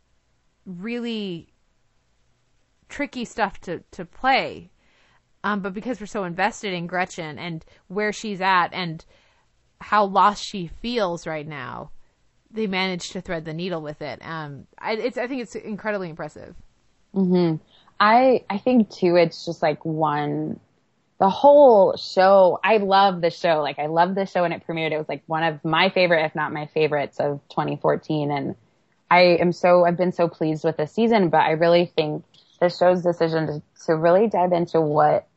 [0.65, 1.53] really
[2.89, 4.71] tricky stuff to to play.
[5.43, 9.03] Um, but because we're so invested in Gretchen and where she's at and
[9.81, 11.91] how lost she feels right now,
[12.53, 14.19] they managed to thread the needle with it.
[14.23, 16.55] Um, I, it's, I think it's incredibly impressive.
[17.99, 20.59] I I think too it's just like one
[21.19, 23.61] the whole show I love the show.
[23.61, 24.91] Like I love the show when it premiered.
[24.91, 28.55] It was like one of my favorite, if not my favorites of 2014 and
[29.09, 32.23] I am so I've been so pleased with this season, but I really think
[32.59, 35.27] the show's decision to, to really dive into what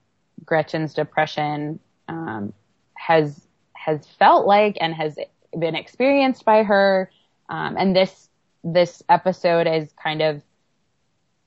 [0.45, 2.53] Gretchen's depression um,
[2.95, 5.19] has has felt like and has
[5.59, 7.11] been experienced by her.
[7.49, 8.29] Um, and this
[8.65, 10.43] this episode is kind of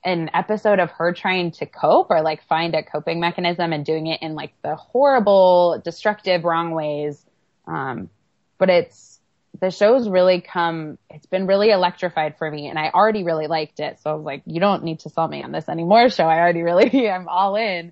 [0.03, 4.07] an episode of her trying to cope or like find a coping mechanism and doing
[4.07, 7.23] it in like the horrible, destructive, wrong ways.
[7.67, 8.09] Um,
[8.57, 9.19] but it's,
[9.59, 13.81] the show's really come, it's been really electrified for me and I already really liked
[13.81, 13.99] it.
[14.01, 16.25] So I was like, you don't need to sell me on this anymore show.
[16.25, 17.91] I already really, I'm all in,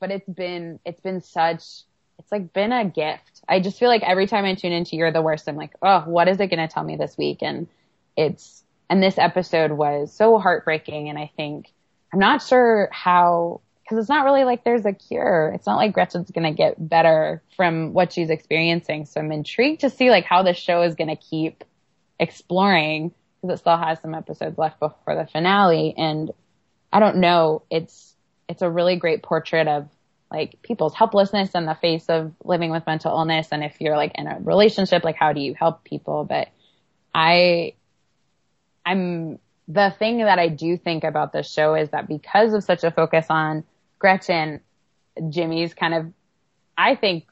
[0.00, 1.62] but it's been, it's been such,
[2.18, 3.33] it's like been a gift.
[3.48, 6.00] I just feel like every time I tune into You're the Worst, I'm like, oh,
[6.00, 7.42] what is it going to tell me this week?
[7.42, 7.68] And
[8.16, 11.08] it's, and this episode was so heartbreaking.
[11.08, 11.72] And I think,
[12.12, 15.52] I'm not sure how, cause it's not really like there's a cure.
[15.54, 19.06] It's not like Gretchen's going to get better from what she's experiencing.
[19.06, 21.64] So I'm intrigued to see like how the show is going to keep
[22.18, 25.94] exploring because it still has some episodes left before the finale.
[25.96, 26.30] And
[26.92, 27.62] I don't know.
[27.70, 28.14] It's,
[28.48, 29.88] it's a really great portrait of
[30.34, 33.48] like people's helplessness in the face of living with mental illness.
[33.52, 36.24] And if you're like in a relationship, like how do you help people?
[36.24, 36.48] But
[37.14, 37.74] I,
[38.84, 42.84] I'm the thing that I do think about this show is that because of such
[42.84, 43.64] a focus on
[43.98, 44.60] Gretchen,
[45.30, 46.12] Jimmy's kind of,
[46.76, 47.26] I think,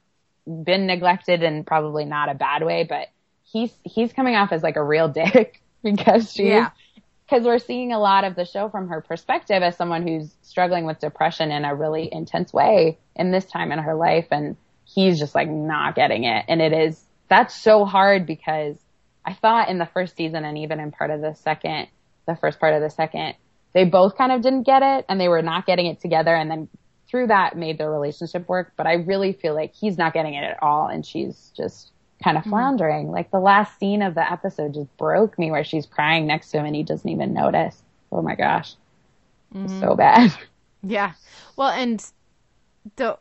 [0.47, 3.09] been neglected and probably not a bad way, but
[3.43, 6.71] he's he's coming off as like a real dick because she's Yeah.
[7.33, 10.85] Because we're seeing a lot of the show from her perspective as someone who's struggling
[10.85, 14.55] with depression in a really intense way in this time in her life and
[14.85, 16.45] he's just like not getting it.
[16.49, 18.77] And it is that's so hard because
[19.25, 21.89] I thought in the first season and even in part of the second
[22.27, 23.35] the first part of the second
[23.73, 26.35] they both kind of didn't get it and they were not getting it together.
[26.35, 26.69] And then
[27.11, 28.73] through that made their relationship work.
[28.77, 30.89] But I really feel like he's not getting it at all.
[30.89, 31.93] And she's just
[32.23, 32.51] kind of mm-hmm.
[32.51, 33.11] floundering.
[33.11, 36.59] Like the last scene of the episode just broke me where she's crying next to
[36.59, 37.83] him and he doesn't even notice.
[38.11, 38.75] Oh my gosh.
[39.55, 39.97] It's so mm-hmm.
[39.97, 40.33] bad.
[40.85, 41.13] Yeah.
[41.57, 42.05] Well, and
[42.97, 43.17] the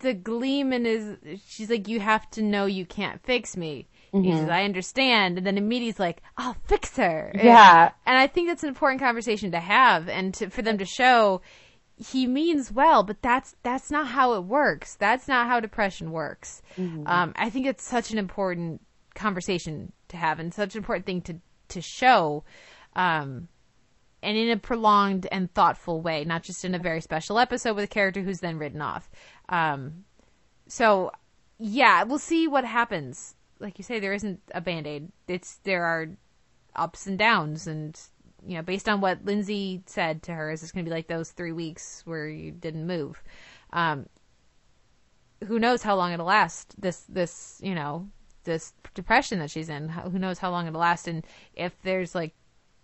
[0.00, 1.16] the gleam in his,
[1.46, 3.88] she's like, you have to know you can't fix me.
[4.12, 4.38] He mm-hmm.
[4.38, 5.38] says, I understand.
[5.38, 7.32] And then immediately he's like, I'll fix her.
[7.34, 7.92] Yeah.
[8.04, 11.42] And I think that's an important conversation to have and to, for them to show
[12.00, 14.96] he means well, but that's, that's not how it works.
[14.96, 16.62] That's not how depression works.
[17.06, 18.80] Um, I think it's such an important
[19.14, 21.36] conversation to have and such an important thing to,
[21.68, 22.44] to show.
[22.96, 23.48] Um,
[24.22, 27.84] and in a prolonged and thoughtful way, not just in a very special episode with
[27.84, 29.10] a character who's then written off.
[29.48, 30.04] Um,
[30.68, 31.10] so
[31.58, 33.34] yeah, we'll see what happens.
[33.58, 35.12] Like you say, there isn't a band aid.
[35.28, 36.08] It's there are
[36.74, 38.00] ups and downs, and
[38.46, 41.08] you know, based on what Lindsay said to her, is it's going to be like
[41.08, 43.22] those three weeks where you didn't move.
[43.72, 44.06] Um,
[45.46, 46.80] who knows how long it'll last?
[46.80, 48.08] This this you know
[48.44, 49.88] this depression that she's in.
[49.88, 51.08] Who knows how long it'll last?
[51.08, 51.24] And
[51.54, 52.34] if there's like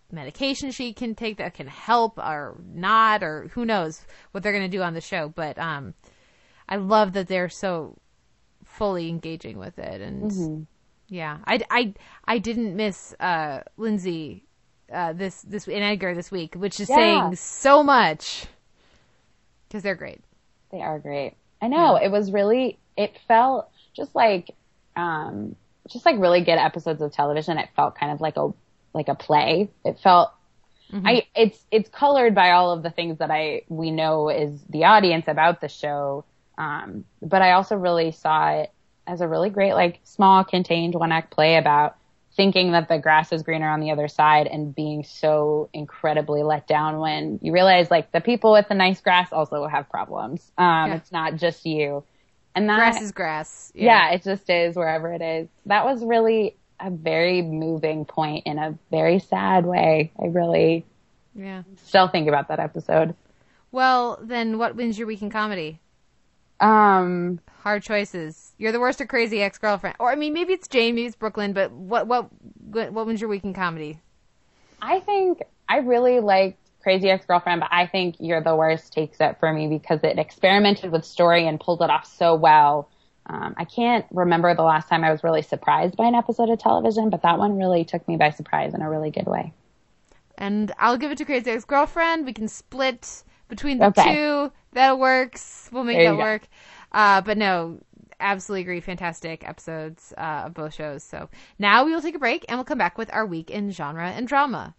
[0.09, 4.63] medication she can take that can help or not or who knows what they're going
[4.63, 5.93] to do on the show but um
[6.69, 7.93] i love that they're so
[8.67, 10.01] fully engaging with it.
[10.01, 10.63] And Mm-hmm.
[11.09, 11.93] yeah, I, I,
[12.25, 14.45] I didn't miss uh, Lindsay
[14.91, 16.95] uh, this this and Edgar this week, which is Yeah.
[16.95, 18.47] saying so much
[19.67, 20.21] because they're great.
[20.71, 21.33] They are great.
[21.61, 21.95] I know.
[21.95, 24.51] It was really, it felt just like,
[24.95, 25.55] um,
[25.89, 27.57] just like really good episodes of television.
[27.57, 28.49] It felt kind of like a,
[28.93, 29.69] like a play.
[29.83, 30.31] It felt,
[31.05, 34.85] I, it's, it's colored by all of the things that I, we know is the
[34.85, 36.23] audience about the show.
[36.57, 38.71] Um, but I also really saw it
[39.05, 41.96] as a really great, like small contained one act play about
[42.37, 46.67] thinking that the grass is greener on the other side and being so incredibly let
[46.67, 50.51] down when you realize like the people with the nice grass also have problems.
[50.57, 50.95] Um, Yeah.
[50.95, 52.03] it's not just you.
[52.55, 53.71] And that, Grass is grass.
[53.75, 55.47] yeah, it just is wherever it is.
[55.65, 60.11] That was really a very moving point in a very sad way.
[60.21, 60.85] I really
[61.35, 61.63] yeah.
[61.85, 63.15] still think about that episode.
[63.71, 65.79] Well, then what wins your week in comedy?
[66.59, 68.53] Um, Hard choices.
[68.57, 71.15] You're the worst or crazy ex girlfriend, or I mean, maybe it's Jane, maybe it's
[71.15, 72.29] Brooklyn, but what what
[72.71, 73.99] what what wins your week in comedy?
[74.81, 79.37] I think I really liked Crazy Ex-Girlfriend, but I think You're the Worst takes it
[79.39, 82.87] for me because it experimented with story and pulled it off so well.
[83.25, 86.59] Um, I can't remember the last time I was really surprised by an episode of
[86.59, 89.51] television, but that one really took me by surprise in a really good way.
[90.37, 92.25] And I'll give it to Crazy Ex Girlfriend.
[92.25, 94.15] We can split between the Okay.
[94.15, 94.51] two.
[94.77, 95.69] That works.
[95.71, 96.47] We'll make There that work.
[96.91, 97.79] Uh, but no,
[98.19, 98.79] absolutely agree.
[98.79, 101.03] Fantastic episodes uh, of both shows.
[101.03, 103.71] So now we will take a break and we'll come back with our week in
[103.71, 104.75] genre and drama.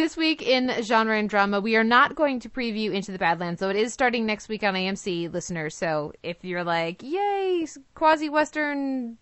[0.00, 3.60] This week in genre and drama, we are not going to preview Into the Badlands,
[3.60, 5.76] though it is starting next week on AMC, listeners.
[5.76, 9.18] So if you're like, yay, quasi Western,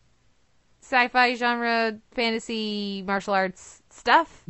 [0.80, 4.44] sci fi genre, fantasy, martial arts stuff,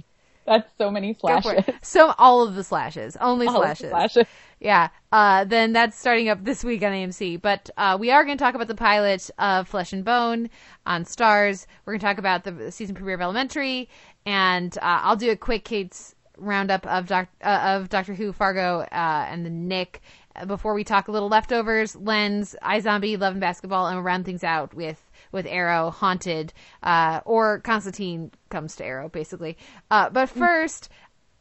[0.48, 1.64] That's so many slashes.
[1.82, 3.88] So all of the slashes, only All slashes.
[3.90, 4.26] slashes.
[4.60, 7.40] Yeah, uh, then that's starting up this week on AMC.
[7.40, 10.50] But uh, we are going to talk about the pilot of Flesh and Bone
[10.84, 11.66] on Starz.
[11.84, 13.88] We're going to talk about the season premiere of Elementary,
[14.26, 18.80] and uh, I'll do a quick Kate's roundup of Doc- uh, of Doctor Who, Fargo,
[18.80, 20.01] uh, and the Knick
[20.47, 24.45] before we talk a little leftovers, Lens, iZombie, Love and Basketball, and we'll round things
[24.45, 29.57] out with with Arrow, Haunted, uh, or Constantine comes to Arrow, basically.
[29.91, 30.89] Uh, but first.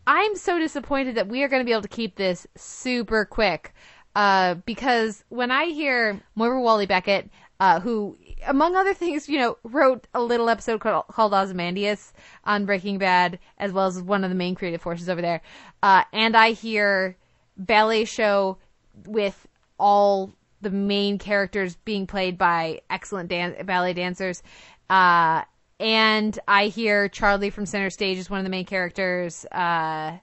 [0.10, 3.74] I'm so disappointed that we are going to be able to keep this super quick.
[4.16, 7.30] Uh, because when I hear Moira Walley-Beckett,
[7.60, 12.13] uh, who, among other things, you know, wrote a little episode called, called Ozymandias
[12.43, 15.41] on Breaking Bad, as well as one of the main creative forces over there,
[15.83, 17.17] uh, and I hear
[17.57, 18.57] ballet show
[19.05, 19.47] with
[19.79, 24.43] all the main characters being played by excellent dan- ballet dancers,
[24.89, 25.43] uh,
[25.79, 29.45] and I hear Charlie from Center Stage is one of the main characters.
[29.45, 30.17] Uh,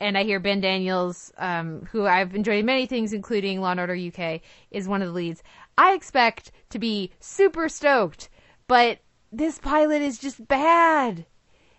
[0.00, 3.96] and I hear Ben Daniels, um, who I've enjoyed many things, including Law and Order
[3.96, 5.42] UK, is one of the leads.
[5.78, 8.28] I expect to be super stoked,
[8.66, 8.98] but
[9.32, 11.24] this pilot is just bad.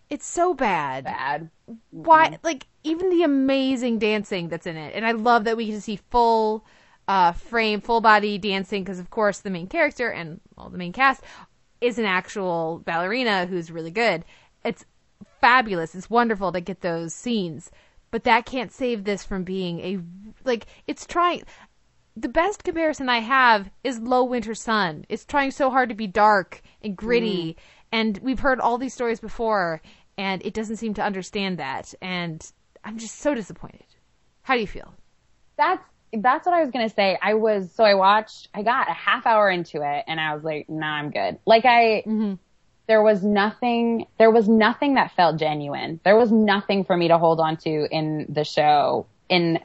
[0.09, 1.03] It's so bad.
[1.03, 1.49] Bad.
[1.91, 2.39] Why?
[2.41, 5.81] Like even the amazing dancing that's in it, and I love that we get to
[5.81, 6.65] see full
[7.09, 10.93] uh, frame, full body dancing because, of course, the main character and all the main
[10.93, 11.21] cast
[11.81, 14.23] is an actual ballerina who's really good.
[14.63, 14.85] It's
[15.41, 15.93] fabulous.
[15.93, 17.69] It's wonderful to get those scenes,
[18.11, 19.99] but that can't save this from being a
[20.47, 20.67] like.
[20.87, 21.43] It's trying.
[22.19, 25.05] The best comparison I have is Low Winter Sun.
[25.07, 27.59] It's trying so hard to be dark and gritty, mm-hmm.
[27.93, 29.81] and we've heard all these stories before,
[30.17, 31.93] and it doesn't seem to understand that.
[32.01, 32.45] And
[32.83, 33.85] I'm just so disappointed.
[34.41, 34.93] How do you feel?
[35.55, 37.17] That's that's what I was gonna say.
[37.21, 38.49] I was so I watched.
[38.53, 41.63] I got a half hour into it, and I was like, "Nah, I'm good." Like
[41.63, 42.33] I, mm-hmm.
[42.89, 44.07] there was nothing.
[44.17, 46.01] There was nothing that felt genuine.
[46.03, 49.05] There was nothing for me to hold on to in the show.
[49.29, 49.59] In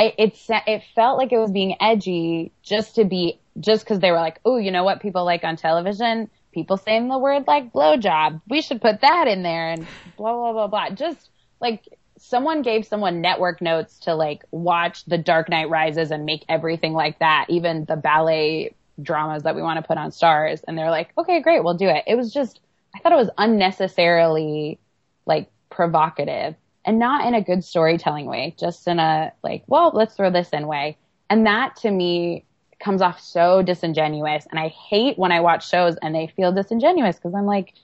[0.00, 0.34] I, it
[0.66, 4.40] it felt like it was being edgy just to be just because they were like,
[4.46, 8.40] "Oh, you know what people like on television." People saying the word like blowjob.
[8.48, 9.86] We should put that in there and
[10.16, 10.90] blah blah blah blah.
[10.90, 11.28] Just
[11.60, 11.86] like
[12.18, 16.94] someone gave someone network notes to like watch The Dark Knight Rises and make everything
[16.94, 20.62] like that, even the ballet dramas that we want to put on Starz.
[20.66, 22.04] And they're like, okay, great, we'll do it.
[22.06, 22.60] It was just,
[22.94, 24.78] I thought it was unnecessarily
[25.26, 30.14] like provocative and not in a good storytelling way, just in a like, well, let's
[30.14, 30.96] throw this in way.
[31.28, 32.44] And that to me
[32.80, 34.46] comes off so disingenuous.
[34.50, 37.74] And I hate when I watch shows and they feel disingenuous because I'm like,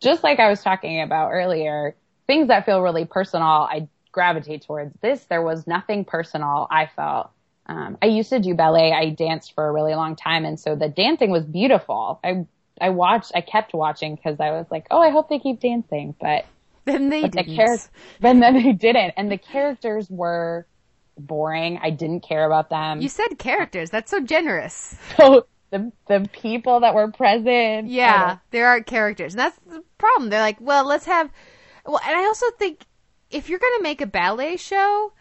[0.00, 1.94] just like I was talking about earlier,
[2.26, 4.94] things that feel really personal, I gravitate towards.
[5.00, 7.30] This, there was nothing personal, I felt.
[7.66, 8.92] Um, I used to do ballet.
[8.92, 10.44] I danced for a really long time.
[10.44, 12.20] And so the dancing was beautiful.
[12.22, 12.46] I,
[12.78, 16.14] I watched, I kept watching because I was like, oh, I hope they keep dancing.
[16.20, 16.44] But,
[16.84, 17.56] Then they but didn't.
[17.56, 17.88] characters,
[18.20, 19.14] but then they didn't.
[19.16, 20.66] And the characters were
[21.16, 21.78] boring.
[21.82, 23.00] I didn't care about them.
[23.00, 23.90] You said characters.
[23.90, 24.96] That's so generous.
[25.16, 27.88] so the, the people that were present.
[27.88, 29.34] Yeah, there are characters.
[29.34, 30.30] And that's the problem.
[30.30, 31.30] They're like, well, let's have.
[31.86, 32.84] Well, and I also think
[33.30, 35.12] if you're going to make a ballet show,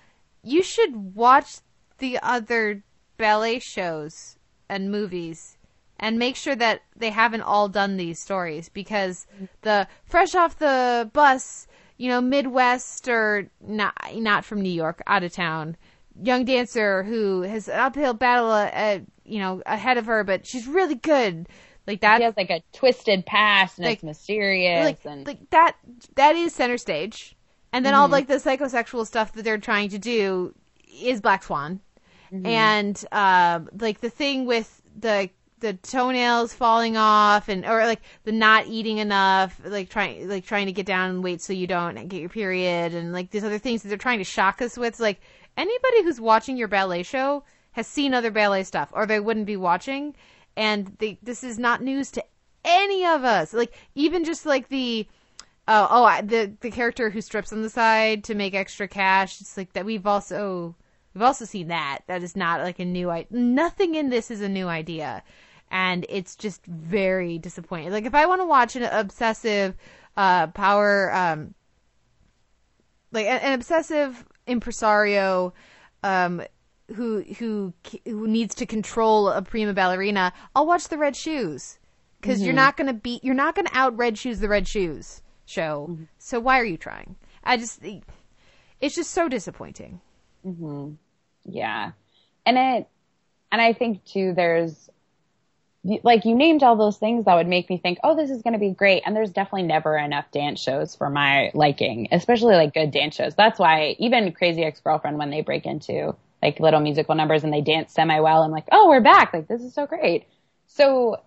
[0.43, 1.57] you should watch
[1.97, 2.83] the other
[3.17, 4.37] ballet shows
[4.69, 5.57] and movies
[5.99, 9.25] and make sure that they haven't all done these stories because
[9.61, 11.67] the fresh off the bus,
[11.97, 15.77] you know, Midwest or not not from New York, out of town,
[16.21, 20.67] young dancer who has an uphill battle, uh, you know, ahead of her, but she's
[20.67, 21.47] really good.
[21.85, 25.49] Like that, He has like a twisted past and Like- it's mysterious like, and like
[25.49, 25.75] that
[26.15, 27.35] that is center stage.
[27.71, 30.53] And then all like the psychosexual stuff that they're trying to do
[31.01, 31.79] is black swan.
[32.31, 35.29] And um like the thing with the
[35.63, 40.65] the toenails falling off and or like the not eating enough like trying like trying
[40.65, 43.57] to get down in weight so you don't get your period and like these other
[43.57, 44.99] things that they're trying to shock us with.
[44.99, 45.21] Like
[45.55, 49.55] anybody who's watching your ballet show has seen other ballet stuff or they wouldn't be
[49.55, 50.15] watching.
[50.57, 52.23] And they this is not news to
[52.65, 53.53] any of us.
[53.53, 55.07] Like even just like the
[55.69, 59.39] oh oh I- the the character who strips on the side to make extra cash
[59.39, 60.75] it's like that we've also
[61.13, 61.99] we've also seen that.
[62.07, 65.23] That is not like a new i nothing in this is a new idea
[65.73, 67.91] and it's just very disappointing.
[67.91, 69.75] Like if i want to watch an obsessive
[70.15, 71.53] uh power um
[73.11, 75.53] like an, an obsessive impresario
[76.03, 76.41] um
[76.95, 77.73] who who
[78.05, 81.79] who needs to control a prima ballerina i'll watch the red shoes.
[82.21, 85.97] Because you're not gonna beat you're not gonna out red shoes the red shoes show.
[86.19, 87.17] So why are you trying?
[87.43, 87.81] I just
[88.79, 89.99] it's just so disappointing.
[91.45, 91.91] Yeah.
[92.45, 92.87] And it,
[93.51, 94.89] and I think too, there's,
[95.83, 98.53] like you named all those things that would make me think, oh, this is going
[98.53, 99.03] to be great.
[99.05, 103.35] And there's definitely never enough dance shows for my liking, especially like good dance shows.
[103.35, 107.61] That's why even Crazy Ex-Girlfriend, when they break into like little musical numbers and they
[107.61, 109.33] dance semi well, I'm like, oh, we're back.
[109.33, 110.25] Like this is so great.
[110.67, 111.17] So,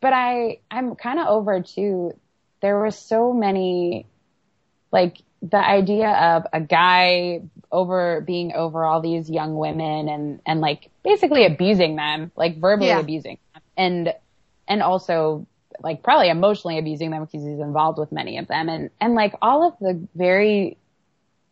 [0.00, 2.12] but I, I'm kind of over too.
[2.60, 4.06] There were so many
[4.92, 10.60] like the idea of a guy over being over all these young women and and
[10.60, 13.00] like basically abusing them like verbally Yeah.
[13.00, 13.38] abusing
[13.78, 14.12] and
[14.66, 15.46] and also
[15.80, 18.68] like probably emotionally abusing them because he's involved with many of them.
[18.68, 20.76] And and like all of the very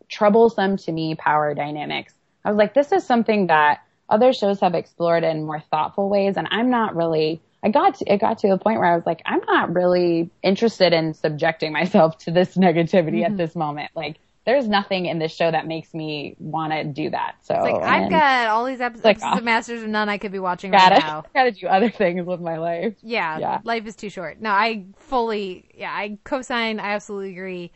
[0.09, 2.13] troublesome to me power dynamics.
[2.45, 6.37] I was like this is something that other shows have explored in more thoughtful ways
[6.37, 9.07] and i'm not really I got to, it got to a point where I was
[9.07, 13.37] like, I'm not really interested in subjecting myself to this negativity at mm-hmm.
[13.39, 13.91] this moment.
[13.97, 17.35] Like, there's nothing in this show that makes me want to do that.
[17.43, 20.17] So like i've got all these episodes, like, episodes uh, of masters of none i
[20.19, 22.95] could be watching gotta right now gotta do other things with my life.
[23.03, 23.61] Yeah, Yeah.
[23.65, 24.41] life is too short.
[24.41, 26.79] No, I fully, yeah, I co-sign.
[26.81, 27.73] I absolutely agree.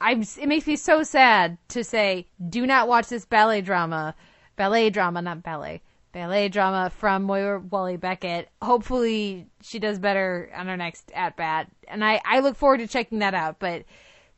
[0.00, 0.22] I'm.
[0.22, 4.16] It makes me so sad to say, do not watch this ballet drama,
[4.56, 5.80] ballet drama, not ballet,
[6.10, 8.48] ballet drama from Moira Walley-Beckett.
[8.60, 12.88] Hopefully, she does better on her next at bat, and I I look forward to
[12.88, 13.60] checking that out.
[13.60, 13.84] But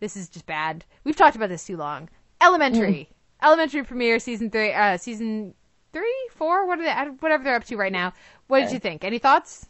[0.00, 0.84] this is just bad.
[1.04, 2.08] We've talked about this too long.
[2.40, 3.08] Elementary,
[3.42, 5.54] Elementary premiere season three, uh, season
[5.92, 6.66] three, four.
[6.66, 7.10] What are they?
[7.20, 8.12] Whatever they're up to right now.
[8.46, 9.04] What did you think?
[9.04, 9.66] Any thoughts?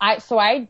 [0.00, 0.68] I so I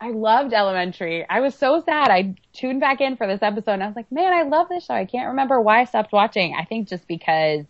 [0.00, 1.26] I loved Elementary.
[1.28, 2.10] I was so sad.
[2.10, 4.84] I tuned back in for this episode and I was like, man, I love this
[4.84, 4.94] show.
[4.94, 6.54] I can't remember why I stopped watching.
[6.58, 7.64] I think just because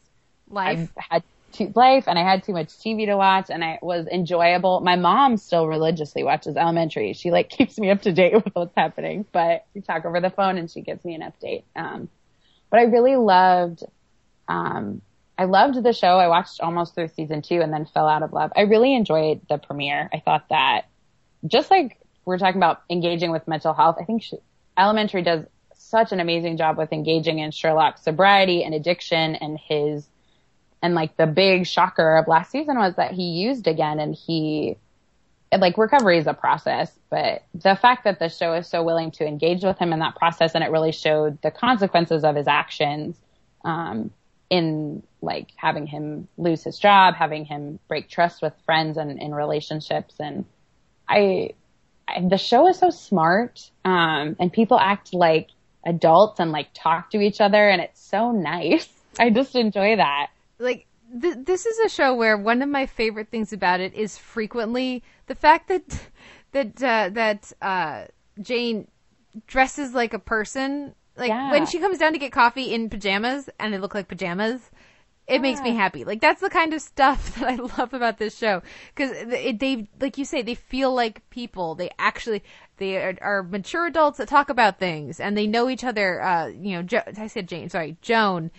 [0.48, 0.90] Life.
[0.98, 1.22] I had
[1.74, 4.80] life and I had too much TV to watch and I was enjoyable.
[4.80, 7.12] My mom still religiously watches Elementary.
[7.12, 10.30] She like keeps me up to date with what's happening, but we talk over the
[10.30, 11.64] phone and she gives me an update.
[11.76, 12.08] Um,
[12.70, 13.84] but I really loved,
[14.48, 15.00] um,
[15.36, 16.18] I loved the show.
[16.18, 18.52] I watched almost through season two and then fell out of love.
[18.56, 20.08] I really enjoyed the premiere.
[20.12, 20.86] I thought that
[21.46, 24.38] just like we're talking about engaging with mental health, I think she,
[24.76, 25.44] Elementary does
[25.76, 30.08] such an amazing job with engaging in Sherlock's sobriety and addiction and his
[30.84, 34.76] and like the big shocker of last season was that he used again and he
[35.58, 39.24] like recovery is a process but the fact that the show is so willing to
[39.24, 43.16] engage with him in that process and it really showed the consequences of his actions
[43.64, 44.10] um
[44.50, 49.34] in like having him lose his job, having him break trust with friends and in
[49.34, 50.14] relationships.
[50.20, 50.44] And
[51.08, 51.50] I,
[52.06, 53.70] I, the show is so smart.
[53.84, 55.48] Um, and people act like
[55.84, 58.88] adults and like talk to each other and it's so nice.
[59.18, 60.28] I just enjoy that.
[60.58, 60.86] Like
[61.20, 65.02] th- this is a show where one of my favorite things about it is frequently
[65.26, 65.82] the fact that
[66.52, 68.04] that uh, that uh,
[68.40, 68.88] Jane
[69.46, 70.94] dresses like a person.
[71.16, 71.50] Like Yeah.
[71.52, 74.70] when she comes down to get coffee in pajamas and they look like pajamas,
[75.28, 76.04] it makes me happy.
[76.04, 78.62] Like that's the kind of stuff that I love about this show
[78.94, 81.74] because they, like you say, they feel like people.
[81.76, 82.42] They actually
[82.78, 86.20] they are, are mature adults that talk about things and they know each other.
[86.20, 88.50] Uh, you know, jo- I said Jane, sorry, Joan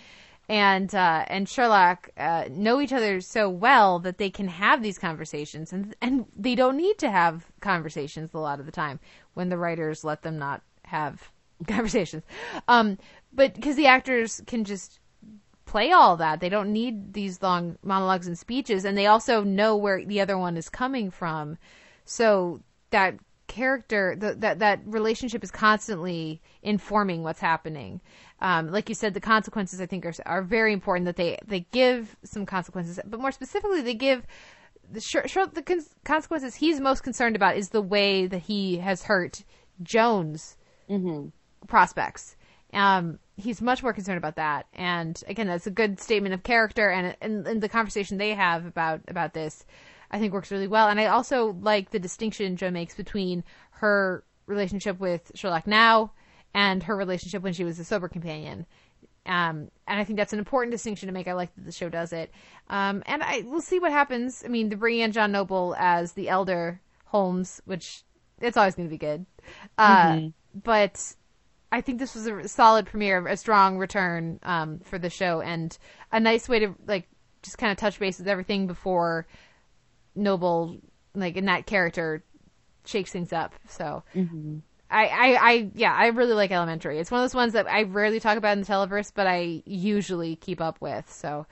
[0.48, 5.00] and uh, and Sherlock uh, know each other so well that they can have these
[5.00, 9.00] conversations, and and they don't need to have conversations a lot of the time
[9.34, 11.32] when the writers let them not have
[11.68, 12.24] conversations.
[12.68, 12.98] Um,
[13.34, 15.00] but because the actors can just
[15.66, 19.76] play all that, they don't need these long monologues and speeches, and they also know
[19.76, 21.58] where the other one is coming from,
[22.06, 23.16] so that
[23.48, 28.02] character the, that that relationship is constantly informing what's happening.
[28.41, 31.62] Um, like you said the consequences i think are, are very important that they they
[31.72, 34.26] give some consequences but more specifically they give
[34.91, 39.43] the the cons- consequences he's most concerned about is the way that he has hurt
[39.82, 40.58] Joan's
[41.68, 42.36] prospects.
[42.74, 44.68] Um, he's much more concerned about that.
[44.74, 48.66] And again that's a good statement of character and, and, and the conversation they have
[48.66, 49.66] about about this
[50.16, 50.88] I think works really well.
[50.88, 56.13] And I also like the distinction Jo makes between her relationship with Sherlock now
[56.53, 58.66] and her relationship when she was a sober companion.
[59.26, 61.28] Um, and I think that's an important distinction to make.
[61.28, 62.32] I like that the show does it.
[62.70, 64.41] Um, and I we'll see what happens.
[64.45, 68.03] I mean, they're bringing in John Noble as the elder Holmes, which
[68.39, 69.26] it's always going to be good.
[69.78, 70.20] Uh,
[70.63, 71.13] But
[71.74, 75.78] I think this was a solid premiere, a strong return um, for the show, and
[76.11, 77.09] a nice way to like
[77.41, 79.28] just kind of touch base with everything before
[80.16, 80.78] Noble,
[81.13, 82.24] like in that character,
[82.86, 83.53] shakes things up.
[83.68, 84.03] So,
[84.89, 86.99] I, I, I, yeah, I really like Elementary.
[86.99, 89.63] It's one of those ones that I rarely talk about in the Televerse, but I
[89.66, 91.11] usually keep up with.
[91.11, 91.45] So,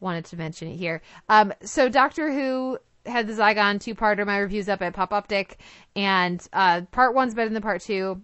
[0.00, 1.02] wanted to mention it here.
[1.28, 4.20] Um, so Doctor Who had the Zygon two-parter.
[4.20, 5.52] Of my reviews up at PopOptiq,
[5.96, 8.22] and uh, part one's better than part two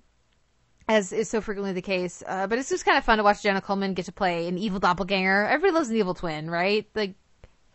[0.88, 2.22] as is so frequently the case.
[2.26, 4.59] Uh, but it's just kind of fun to watch Jenna Coleman get to play an
[4.59, 5.47] evil doppelganger.
[5.47, 6.86] Everybody loves an evil twin, right?
[6.94, 7.14] Like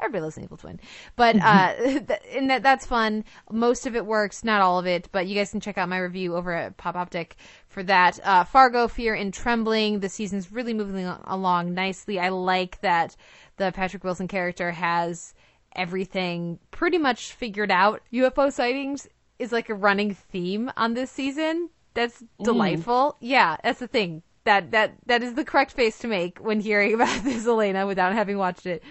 [0.02, 0.80] everybody loves an evil twin.
[1.16, 3.24] But uh, th- and that that's fun.
[3.52, 5.10] Most of it works, not all of it.
[5.12, 7.32] But you guys can check out my review over at PopOptiq
[7.68, 8.20] for that.
[8.24, 10.00] Uh, Fargo, Fear and Trembling.
[10.00, 12.20] The season's really moving along nicely.
[12.20, 13.16] I like that
[13.58, 15.34] the Patrick Wilson character has
[15.76, 18.02] everything pretty much figured out.
[18.12, 19.08] UFO sightings
[19.40, 21.70] is like a running theme on this season.
[21.94, 23.18] That's delightful.
[23.20, 24.24] Yeah, that's the thing.
[24.44, 28.14] That that that is the correct face to make when hearing about this, Elena, without
[28.14, 28.84] having watched it.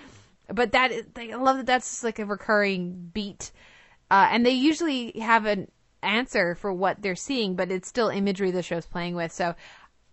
[0.52, 3.52] But that is, I love that that's like a recurring beat,
[4.10, 5.70] uh, and they usually have an
[6.02, 9.32] answer for what they're seeing, but it's still imagery the show's playing with.
[9.32, 9.54] So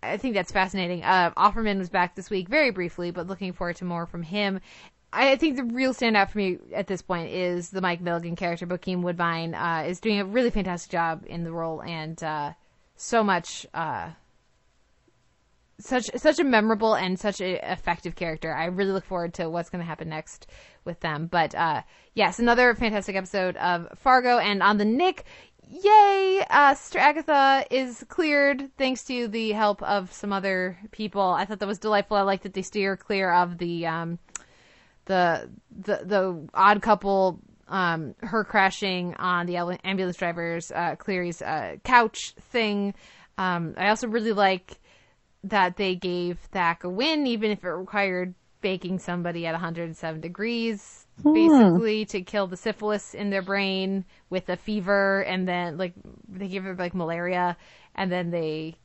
[0.02, 1.02] I think that's fascinating.
[1.02, 4.60] Uh, Offerman was back this week, very briefly, but looking forward to more from him.
[5.12, 8.66] I think the real standout for me at this point is the Mike Milligan character.
[8.66, 12.52] Bokeem Woodbine uh, is doing a really fantastic job in the role, and uh,
[12.96, 14.10] so much, uh,
[15.80, 18.52] such such a memorable and such a effective character.
[18.52, 20.48] I really look forward to what's going to happen next
[20.84, 21.26] with them.
[21.26, 21.82] But uh,
[22.14, 25.24] yes, another fantastic episode of Fargo, and on the Knick.
[25.70, 26.42] Yay!
[26.48, 31.20] Uh, Sister Agatha is cleared thanks to the help of some other people.
[31.20, 32.16] I thought that was delightful.
[32.16, 34.18] I like that they steer clear of the um,
[35.04, 41.76] the the the odd couple um her crashing on the ambulance driver's uh Cleary's uh
[41.84, 42.94] couch thing
[43.36, 44.78] um i also really like
[45.44, 51.06] that they gave Thack a win even if it required baking somebody at 107 degrees
[51.22, 55.92] basically to kill the syphilis in their brain with a fever and then like
[56.28, 57.56] they gave her like malaria
[57.94, 58.76] and then they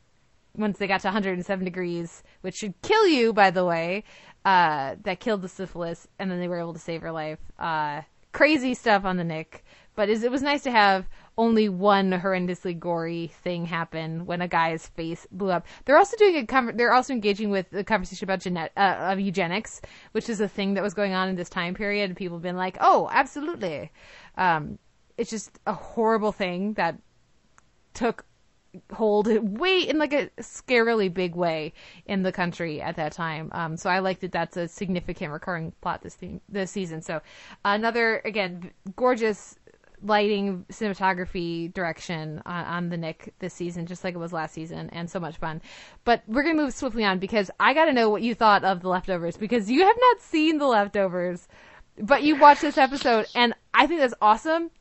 [0.56, 4.04] once they got to 107 degrees, which should kill you, by the way,
[4.46, 7.40] uh, that killed the syphilis, and then they were able to save her life.
[7.58, 8.02] Uh,
[8.32, 9.64] crazy stuff on the Knick,
[9.96, 11.08] but is, it was nice to have
[11.38, 15.66] only one horrendously gory thing happen when a guy's face blew up.
[15.86, 19.82] They're also doing a they're also engaging with a conversation about genet- uh, of eugenics,
[20.12, 22.44] which is a thing that was going on in this time period, and people have
[22.44, 23.92] been like, "Oh, absolutely."
[24.38, 24.78] Um,
[25.18, 26.98] it's just a horrible thing that
[27.94, 28.26] took
[28.92, 29.28] hold
[29.60, 31.74] way in like a scarily big way
[32.08, 33.50] in the country at that time.
[33.52, 37.02] Um, so I like that that's a significant recurring plot this theme, this season.
[37.02, 37.22] So
[37.64, 39.58] another again gorgeous
[40.04, 44.90] lighting, cinematography, direction on, on the Knick this season, just like it was last season,
[44.92, 45.62] and so much fun.
[46.06, 48.82] But we're gonna move swiftly on because I got to know what you thought of
[48.82, 51.48] the leftovers because you have not seen the leftovers,
[51.98, 54.72] but you watched this episode, and I think that's awesome.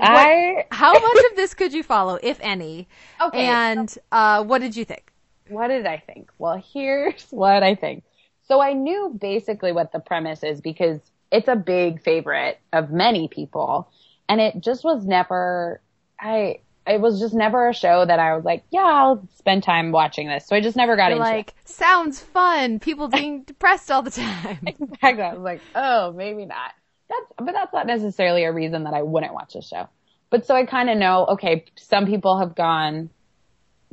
[0.00, 2.88] I How much of this could you follow, if any?
[3.20, 5.12] Okay, And uh, what did you think?
[5.48, 6.30] what did I think?
[6.38, 8.04] Well, here's what I think.
[8.44, 11.00] So I knew basically what the premise is because
[11.30, 13.90] it's a big favorite of many people
[14.28, 15.80] and it just was never
[16.20, 19.92] I it was just never a show that I was like, yeah, I'll spend time
[19.92, 20.46] watching this.
[20.46, 22.78] So I just never got You're into like, sounds fun.
[22.80, 24.58] People being depressed all the time.
[24.66, 25.22] Exactly.
[25.22, 26.72] I was like, oh, maybe not.
[27.10, 29.88] That's but that's not necessarily a reason that I wouldn't watch the show.
[30.30, 33.10] But so I kind of know, okay, some people have gone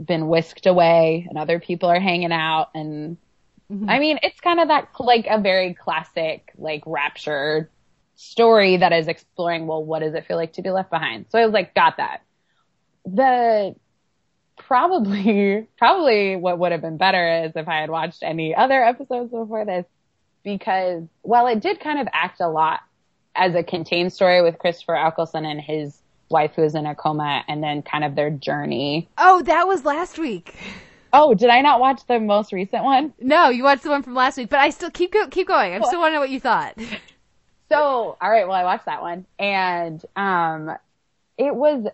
[0.03, 3.17] been whisked away and other people are hanging out and
[3.71, 3.89] Mm-hmm.
[3.89, 7.69] I mean, it's kind of that like a very classic like rapture
[8.15, 11.25] story that is exploring, well, what does it feel like to be left behind?
[11.29, 12.21] So I was like, got that.
[13.05, 13.75] The
[14.57, 19.31] probably, probably what would have been better is if I had watched any other episodes
[19.31, 19.85] before this
[20.43, 22.81] because while it did kind of act a lot
[23.35, 25.97] as a contained story with Christopher Eccleston and his
[26.29, 29.09] wife who is in a coma and then kind of their journey.
[29.17, 30.55] oh, that was last week.
[31.17, 33.13] Oh, did I not watch the most recent one?
[33.21, 35.73] No, you watched the one from last week, but I still keep go- keep going.
[35.73, 36.77] I'm still want to know what you thought.
[37.67, 40.69] So, all right, well, I watched that one and, um,
[41.35, 41.87] it was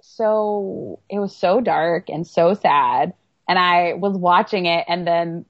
[0.00, 3.14] so, it was so dark and so sad.
[3.48, 5.44] And I was watching it and then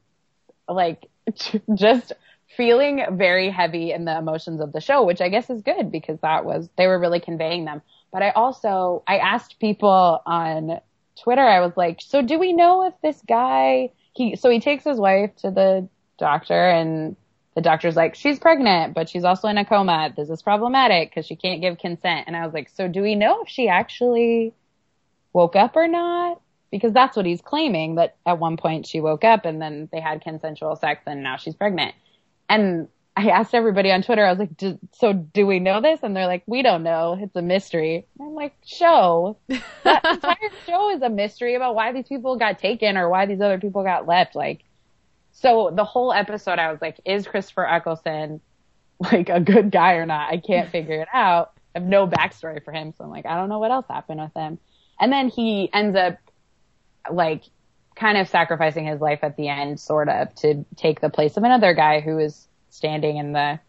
[0.69, 1.09] like
[1.75, 2.13] just
[2.55, 6.19] feeling very heavy in the emotions of the show, which I guess is good because
[6.21, 7.81] that was, they were really conveying them.
[8.13, 10.81] But I also, I asked people on
[11.23, 14.85] Twitter, I was like, so do we know if this guy, he, so he takes
[14.85, 15.89] his wife to the
[16.19, 17.17] doctor and
[17.55, 20.13] the doctor's like, she's pregnant, but she's also in a coma.
[20.17, 22.25] This is problematic because she can't give consent.
[22.27, 24.53] And I was like, so do we know if she actually
[25.33, 26.41] woke up or not?
[26.71, 30.01] Because that's what he's claiming that at one point she woke up and then they
[30.01, 31.95] had consensual sex and now she's pregnant.
[32.49, 36.01] And I asked everybody on Twitter, I was like, "Do- so do we know this?
[36.03, 37.19] And they're like, we don't know.
[37.21, 38.07] It's a mystery.
[38.19, 39.37] And I'm like, show.
[39.85, 43.41] That entire show is a mystery about why these people got taken or why these
[43.41, 44.35] other people got left.
[44.35, 44.65] Like,
[45.33, 48.41] so the whole episode, I was like, is Christopher Eccleston
[49.01, 50.33] like a good guy or not?
[50.33, 51.53] I can't figure it out.
[51.75, 52.95] I have no backstory for him.
[52.97, 54.59] So I'm like, I don't know what else happened with him.
[55.01, 56.17] And then he ends up
[57.11, 57.43] like
[57.97, 61.43] kind of sacrificing his life at the end, sort of, to take the place of
[61.45, 63.61] another guy who is standing in the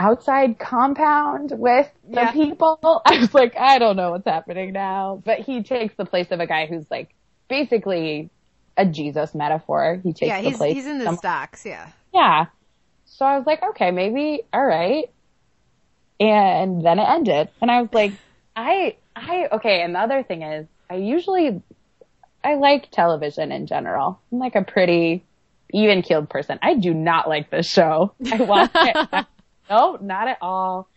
[0.00, 2.32] outside compound with the Yeah.
[2.32, 2.78] people.
[3.04, 5.22] I was like, I don't know what's happening now.
[5.24, 7.10] But he takes the place of a guy who's like
[7.48, 8.30] basically
[8.76, 10.00] a Jesus metaphor.
[10.02, 10.74] He takes yeah, the he's place.
[10.74, 11.66] he's in the some- stocks.
[11.66, 11.88] Yeah.
[12.14, 12.46] yeah.
[13.06, 15.10] So I was like, okay, maybe, all right.
[16.20, 17.48] And then it ended.
[17.60, 18.12] And I was like,
[18.56, 19.82] I, I, okay.
[19.82, 21.60] And the other thing is, I usually,
[22.44, 24.20] I like television in general.
[24.32, 25.24] I'm like a pretty
[25.72, 26.58] even keeled person.
[26.62, 28.12] I do not like this show.
[28.32, 29.26] I watched it.
[29.70, 30.88] no, not at all.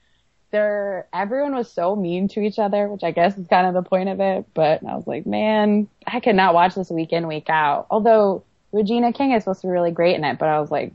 [0.52, 3.88] There, everyone was so mean to each other, which I guess is kind of the
[3.88, 4.46] point of it.
[4.54, 7.88] But I was like, man, I could not watch this week in, week out.
[7.90, 8.44] Although
[8.74, 10.92] Regina King is supposed to be really great in it, but I was like,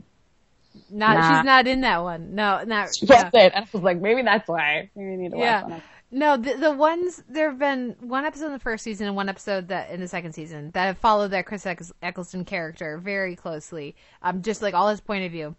[0.91, 1.37] Not Nah.
[1.39, 2.35] she's not in that one.
[2.35, 2.95] No, not.
[2.95, 3.15] she yeah.
[3.31, 3.35] wasn't.
[3.55, 4.89] And I was like, maybe that's why.
[4.95, 5.63] Maybe I need to watch Yeah.
[5.63, 5.81] one.
[6.09, 9.27] No, the, the ones there have been one episode in the first season and one
[9.27, 13.95] episode that in the second season that have followed that Chris Eccleston character very closely.
[14.21, 15.55] Um, just like all his point of view.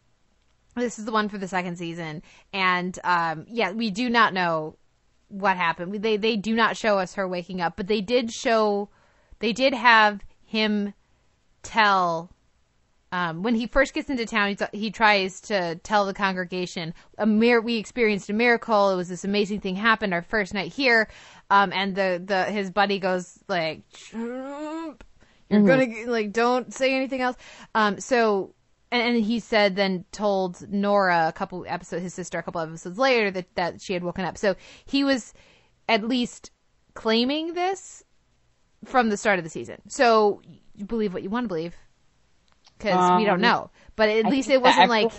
[0.74, 2.22] This is the one for the second season,
[2.52, 4.76] and um, yeah, we do not know
[5.26, 6.02] what happened.
[6.02, 8.88] They they do not show us her waking up, but they did show,
[9.40, 10.94] they did have him
[11.62, 12.30] tell
[13.10, 17.26] um, when he first gets into town, he's, he tries to tell the congregation, a
[17.26, 18.90] mir- we experienced a miracle.
[18.90, 21.08] It was this amazing thing happened our first night here.
[21.50, 25.04] Um, and the, the, his buddy goes like, "Trump,
[25.48, 27.36] you're gonna, like, don't say anything else.
[27.74, 28.54] Um, so,
[28.92, 32.98] and, and he said, then told Nora a couple episodes, his sister a couple episodes
[32.98, 34.36] later that, that she had woken up.
[34.36, 34.54] So
[34.84, 35.32] he was
[35.88, 36.50] at least
[36.92, 38.02] claiming this
[38.84, 39.80] from the start of the season.
[39.88, 40.42] So
[40.74, 41.74] you believe what you want to believe
[42.78, 43.70] because we don't Um, know.
[43.96, 45.12] But at I least it wasn't like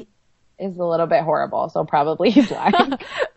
[0.58, 2.94] Is a little bit horrible, so probably he's lying.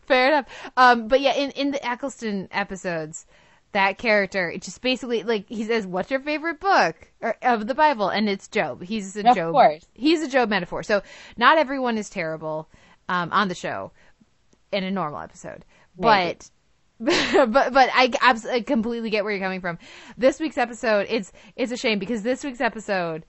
[0.07, 0.47] fair enough.
[0.77, 3.27] Um, but yeah, in in the Eccleston episodes,
[3.73, 7.74] that character it just basically like he says, "What's your favorite book or, of the
[7.74, 8.82] Bible?" And it's Job.
[8.82, 9.53] He's a Of Job.
[9.53, 9.86] course.
[9.94, 10.82] He's a Job metaphor.
[10.82, 11.03] So
[11.36, 12.69] not everyone is terrible
[13.09, 13.93] um, on the show
[14.73, 15.65] in a normal episode,
[15.99, 16.36] Maybe.
[16.39, 16.51] but.
[17.03, 19.77] but but I, abs- I completely get where you're coming from.
[20.16, 23.24] This week's episode it's it's a shame because this week's episode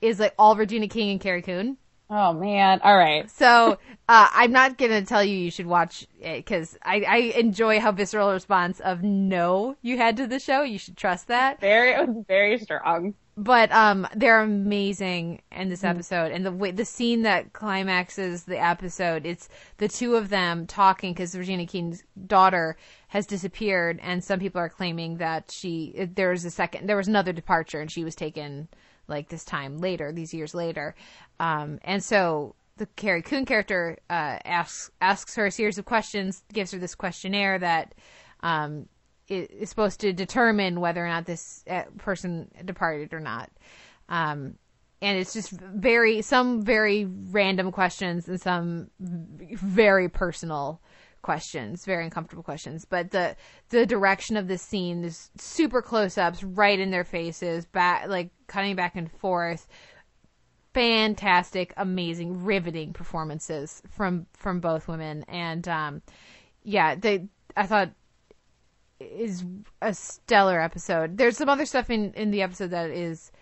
[0.00, 1.76] is like all Regina King and Carrie Coon.
[2.10, 2.80] Oh man.
[2.82, 3.30] All right.
[3.30, 3.78] So
[4.08, 7.92] uh, I'm not gonna tell you you should watch it because I, I enjoy how
[7.92, 10.62] visceral response of no you had to the show.
[10.62, 11.60] You should trust that.
[11.60, 13.14] Very it was very strong.
[13.36, 18.58] But um, they're amazing in this episode, and the way the scene that climaxes the
[18.62, 19.48] episode, it's
[19.78, 22.76] the two of them talking because Regina King's daughter
[23.08, 27.08] has disappeared, and some people are claiming that she there was a second there was
[27.08, 28.68] another departure, and she was taken
[29.10, 30.94] like this time later, these years later,
[31.38, 36.42] um, and so the Carrie Coon character uh, asks asks her a series of questions,
[36.52, 37.94] gives her this questionnaire that
[38.42, 38.88] um,
[39.28, 43.50] is supposed to determine whether or not this uh, person departed or not.
[44.08, 44.54] Um,
[45.02, 50.80] and it's just very some very random questions and some very personal
[51.22, 52.84] questions, very uncomfortable questions.
[52.84, 53.36] But the
[53.68, 58.30] the direction of the scene is super close ups, right in their faces, back like
[58.46, 59.66] cutting back and forth.
[60.72, 66.02] Fantastic, amazing, riveting performances from from both women, and um,
[66.62, 67.28] yeah, they.
[67.56, 67.90] I thought
[69.00, 69.44] is
[69.82, 71.16] a stellar episode.
[71.16, 73.32] There's some other stuff in in the episode that is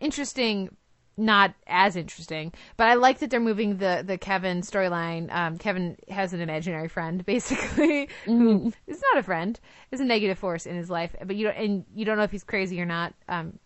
[0.00, 0.76] interesting,
[1.16, 5.32] not as interesting, but I like that they're moving the the Kevin storyline.
[5.32, 9.58] Um, Kevin has an imaginary friend, basically, who is not a friend,
[9.90, 12.30] is a negative force in his life, but you don't and you don't know if
[12.30, 13.14] he's crazy or not.
[13.28, 13.58] Um,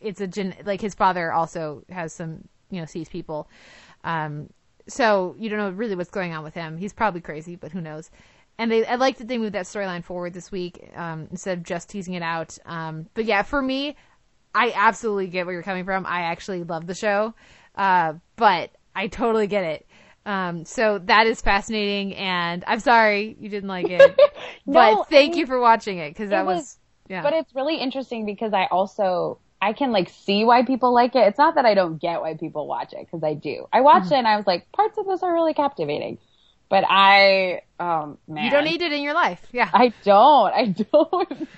[0.00, 3.48] it's a gen like his father also has some you know sees people,
[4.04, 4.50] um,
[4.88, 6.76] so you don't know really what's going on with him.
[6.76, 8.10] He's probably crazy, but who knows?
[8.60, 11.64] And they, I like that they moved that storyline forward this week um, instead of
[11.64, 12.58] just teasing it out.
[12.66, 13.94] Um, but yeah, for me,
[14.54, 16.06] I absolutely get where you're coming from.
[16.06, 17.34] I actually love the show,
[17.76, 19.86] uh, but I totally get it.
[20.26, 24.18] Um, so that is fascinating, and I'm sorry you didn't like it,
[24.66, 27.22] No, but thank you for watching it because that was, was- yeah.
[27.22, 31.20] But it's really interesting because I also I can like see why people like it.
[31.28, 33.66] It's not that I don't get why people watch it because I do.
[33.72, 34.14] I watched Mm-hmm.
[34.14, 36.18] it and I was like, parts of this are really captivating,
[36.68, 39.40] but I um man, you don't need it in your life.
[39.52, 39.70] Yeah.
[39.72, 40.52] I don't.
[40.52, 41.48] I don't.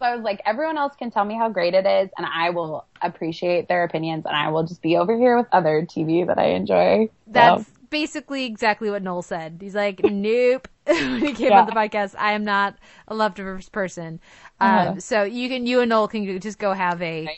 [0.00, 2.50] So I was like, everyone else can tell me how great it is, and I
[2.50, 6.38] will appreciate their opinions, and I will just be over here with other TV that
[6.38, 7.10] I enjoy.
[7.26, 9.58] That's basically exactly what Noel said.
[9.60, 10.68] He's like, nope.
[10.86, 11.58] when he came Yeah.
[11.58, 12.76] on the podcast, I am not
[13.08, 14.20] a leftovers person.
[14.60, 15.00] Um, Uh-huh.
[15.00, 17.32] so you can, you and Noel can just go have a,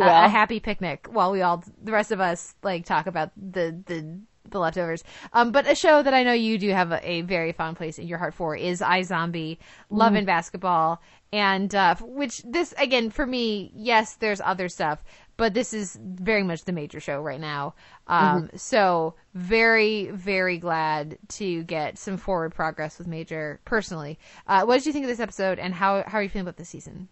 [0.00, 3.82] a, a happy picnic while we all, the rest of us, like talk about the,
[3.86, 4.20] the,
[4.50, 5.04] the leftovers.
[5.32, 7.98] Um, but a show that I know you do have a, a very fond place
[7.98, 9.58] in your heart for is iZombie,
[9.90, 11.00] Love and Basketball,
[11.32, 15.02] and, uh, which this, again, for me, yes, there's other stuff,
[15.36, 17.74] but this is very much the major show right now.
[18.06, 24.18] Um, so very, very glad to get some forward progress with Major personally.
[24.46, 26.56] Uh, what did you think of this episode and how, how are you feeling about
[26.56, 27.08] this season?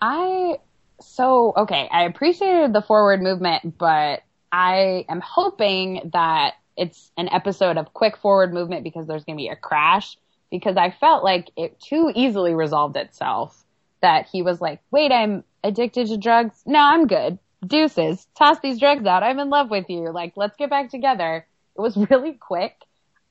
[0.00, 0.58] I
[1.00, 1.88] so okay.
[1.90, 8.16] I appreciated the forward movement, but I am hoping that it's an episode of quick
[8.16, 10.16] forward movement because there's going to be a crash.
[10.54, 13.64] Because I felt like it too easily resolved itself.
[14.02, 16.62] That he was like, "Wait, I'm addicted to drugs.
[16.64, 17.38] No, I'm good.
[17.66, 18.26] Deuces.
[18.36, 19.22] Toss these drugs out.
[19.22, 20.12] I'm in love with you.
[20.12, 22.76] Like, let's get back together." It was really quick.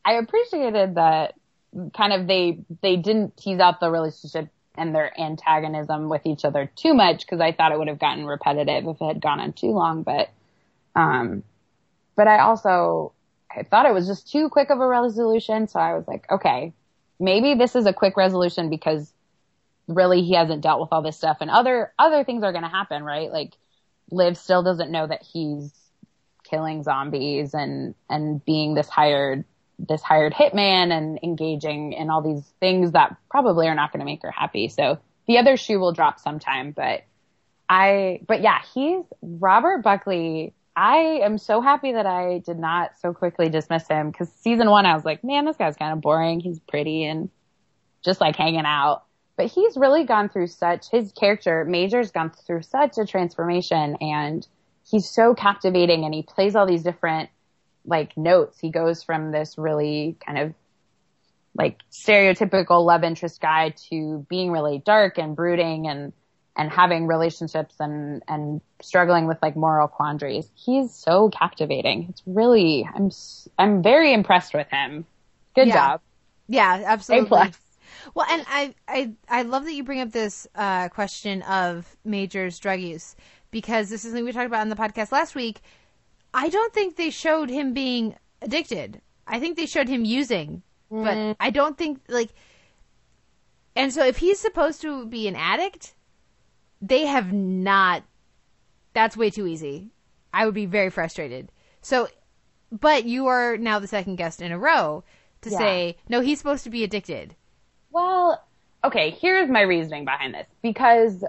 [0.03, 1.35] I appreciated that
[1.95, 6.69] kind of they they didn't tease out the relationship and their antagonism with each other
[6.75, 9.53] too much because I thought it would have gotten repetitive if it had gone on
[9.53, 10.03] too long.
[10.03, 10.29] But
[10.95, 11.43] um,
[12.15, 13.13] but I also
[13.55, 16.73] I thought it was just too quick of a resolution, so I was like, okay,
[17.23, 19.11] maybe this is a quick resolution because
[19.87, 22.69] really he hasn't dealt with all this stuff and other other things are going to
[22.69, 23.31] happen, right?
[23.31, 23.53] Like
[24.11, 25.73] Liv still doesn't know that he's
[26.43, 29.45] killing zombies and and being this hired
[29.79, 34.05] this hired hitman and engaging in all these things that probably are not going to
[34.05, 34.67] make her happy.
[34.67, 37.03] So the other shoe will drop sometime, but
[37.69, 40.53] I but yeah, he's Robert Buckley.
[40.75, 44.85] I am so happy that I did not so quickly dismiss him because season one
[44.85, 46.39] I was like, man, this guy's kind of boring.
[46.39, 47.29] He's pretty and
[48.03, 49.03] just like hanging out.
[49.35, 54.47] But he's really gone through such his character, Major's gone through such a transformation and
[54.89, 57.29] he's so captivating and he plays all these different
[57.85, 58.59] like notes.
[58.59, 60.53] He goes from this really kind of
[61.55, 66.13] like stereotypical love interest guy to being really dark and brooding and
[66.55, 70.49] and having relationships and and struggling with like moral quandaries.
[70.55, 72.07] He's so captivating.
[72.09, 73.09] It's really I'm
[73.57, 75.05] I'm very impressed with him.
[75.55, 75.73] Good Yeah.
[75.73, 76.01] job.
[76.47, 77.27] Yeah, A absolutely.
[77.27, 77.59] plus.
[78.15, 82.59] Well, and I, I, I love that you bring up this uh, question of Major's
[82.59, 83.15] drug use
[83.49, 85.61] because this is something we talked about on the podcast last week.
[86.33, 89.01] I don't think they showed him being addicted.
[89.25, 92.29] I think they showed him using, but I don't think like.
[93.75, 95.93] And so, if he's supposed to be an addict,
[96.83, 98.03] they have not.
[98.93, 99.89] That's way too easy.
[100.33, 101.51] I would be very frustrated.
[101.81, 102.09] So,
[102.71, 105.03] but you are now the second guest in a row
[105.41, 105.57] to Yeah.
[105.57, 106.21] say no.
[106.21, 107.35] He's supposed to be addicted.
[107.91, 108.43] Well,
[108.83, 110.47] okay, here's my reasoning behind this.
[110.61, 111.23] Because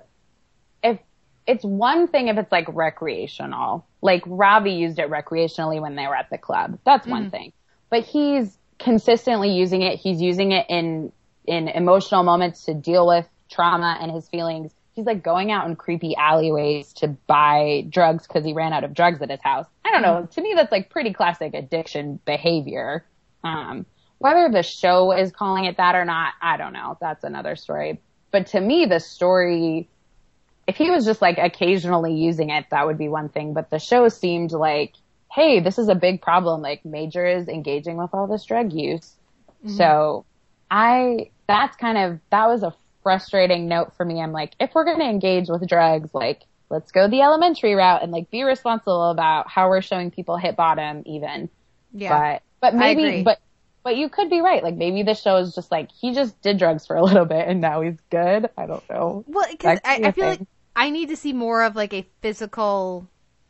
[0.82, 0.98] if
[1.46, 6.16] it's one thing if it's like recreational, like Ravi used it recreationally when they were
[6.16, 6.78] at the club.
[6.84, 7.30] That's one mm-hmm.
[7.30, 7.52] thing.
[7.90, 9.98] But he's consistently using it.
[9.98, 11.12] He's using it in,
[11.46, 14.72] in emotional moments to deal with trauma and his feelings.
[14.94, 18.94] He's like going out in creepy alleyways to buy drugs because he ran out of
[18.94, 19.66] drugs at his house.
[19.84, 20.26] I don't know.
[20.26, 23.04] To me, that's like pretty classic addiction behavior.
[23.42, 23.86] Um,
[24.18, 26.96] whether the show is calling it that or not, I don't know.
[27.00, 28.00] That's another story.
[28.30, 29.88] But to me, the story,
[30.66, 33.52] if he was just like occasionally using it, that would be one thing.
[33.52, 34.94] But the show seemed like,
[35.32, 36.62] hey, this is a big problem.
[36.62, 39.16] Like Major is engaging with all this drug use.
[39.76, 40.24] So
[40.70, 44.20] I, that's kind of, that was a frustrating note for me.
[44.20, 48.02] I'm like, if we're going to engage with drugs, like, let's go the elementary route
[48.02, 51.48] and like be responsible about how we're showing people hit bottom even.
[51.92, 53.38] Yeah, But, but maybe, but,
[53.84, 54.64] but you could be right.
[54.64, 57.46] Like maybe the show is just like, he just did drugs for a little bit
[57.46, 58.50] and now he's good.
[58.58, 59.24] I don't know.
[59.28, 60.40] well, because I, I, feel like.
[60.74, 63.08] I need to see more of like a physical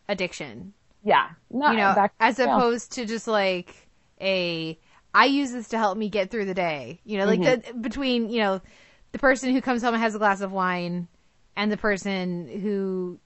[0.09, 0.75] addiction.
[1.05, 1.31] Yeah.
[1.51, 2.45] No, you know, as yeah.
[2.45, 3.75] opposed to just like
[4.21, 4.79] a
[5.15, 7.01] I use this to help me get through the day.
[7.05, 7.77] You know, like Mm-hmm.
[7.77, 8.61] the, between you know
[9.15, 11.07] the person who comes home and has a glass of wine
[11.55, 13.21] and the person who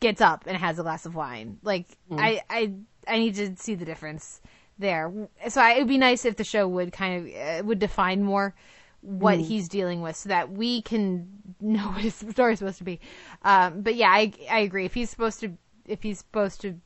[0.00, 1.58] gets up and has a glass of wine.
[1.62, 2.18] Like Mm.
[2.18, 2.72] I I
[3.06, 4.40] I need to see the difference
[4.78, 5.12] there.
[5.48, 8.22] So I, it would be nice if the show would kind of uh, would define
[8.24, 8.54] more
[9.02, 9.44] what Mm.
[9.46, 11.28] he's dealing with so that we can
[11.60, 12.98] know what his story is supposed to be.
[13.42, 14.86] Um, but yeah, I I agree.
[14.86, 15.52] If he's supposed to
[15.84, 16.80] if he's supposed to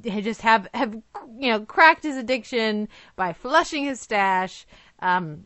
[0.00, 0.94] just have have
[1.38, 4.66] you know cracked his addiction by flushing his stash.
[5.00, 5.44] Um,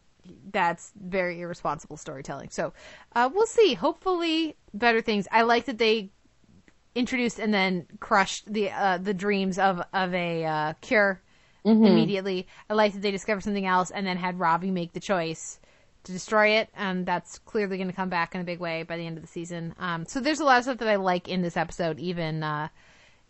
[0.50, 2.50] that's very irresponsible storytelling.
[2.50, 2.72] So
[3.14, 3.74] uh, we'll see.
[3.74, 5.26] Hopefully, better things.
[5.30, 6.10] I like that they
[6.94, 11.20] introduced and then crushed the uh, the dreams of of a uh, cure
[11.86, 12.46] immediately.
[12.68, 15.60] I like that they discovered something else and then had Ravi make the choice
[16.04, 18.96] to destroy it, and that's clearly going to come back in a big way by
[18.96, 19.74] the end of the season.
[19.78, 22.68] Um, so there's a lot of stuff that I like in this episode, even uh,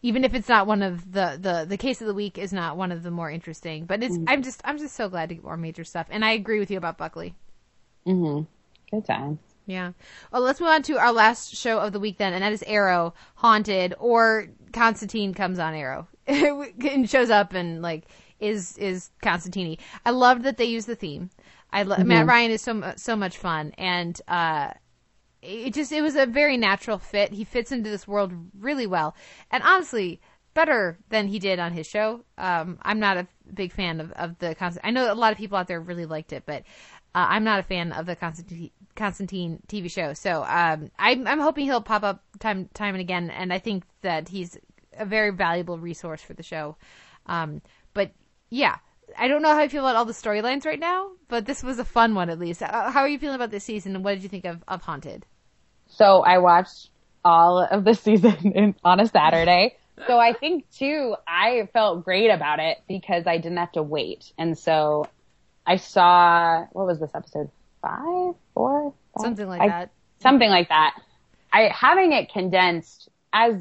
[0.03, 2.77] even if it's not one of the, the the case of the week is not
[2.77, 3.87] one of the more interesting.
[3.87, 6.33] But it's I'm just I'm just so glad to get more major stuff, and I
[6.33, 7.35] agree with you about Buckley.
[8.07, 8.43] Mm-hmm.
[8.91, 9.39] Good times.
[9.67, 9.93] Yeah.
[10.33, 12.65] Well, let's move on to our last show of the week then, and that is
[12.67, 18.05] Arrow Haunted or Constantine comes on Arrow and shows up and like
[18.41, 19.79] is is Constantini.
[20.05, 21.31] I loved that they used the theme.
[21.73, 24.73] I lo- Matt Ryan is so so much fun and uh
[25.43, 27.33] it just it was a very natural fit.
[27.33, 29.15] He fits into this world really well.
[29.51, 30.21] And honestly,
[30.55, 32.25] better than he did on his show.
[32.39, 35.39] Um I'm not a big fan of of the Const- I know a lot of
[35.39, 36.63] people out there really liked it, but
[37.15, 40.15] uh, I'm not a fan of the Constantine, Constantine TV show.
[40.15, 43.85] So um, I'm, I'm hoping he'll pop up time time and again, and I think
[44.01, 44.59] that he's
[44.97, 46.77] a very valuable resource for the show.
[47.27, 47.61] Um,
[47.93, 48.13] but
[48.49, 48.77] yeah,
[49.19, 51.79] I don't know how I feel about all the storylines right now, but this was
[51.79, 52.63] a fun one at least.
[52.63, 55.27] Uh, how are you feeling about this season, what did you think of, of Haunted?
[55.97, 56.91] So I watched
[57.25, 59.77] all of the season in, on a Saturday.
[60.07, 64.33] So I think too, I felt great about it because I didn't have to wait.
[64.39, 65.07] And so
[65.67, 67.51] I saw, what was this episode?
[67.83, 68.35] Five?
[68.55, 68.95] Four?
[69.17, 69.23] Five?
[69.23, 69.91] Something like I- that.
[70.21, 71.01] Something like that.
[71.53, 73.57] I, having it condensed as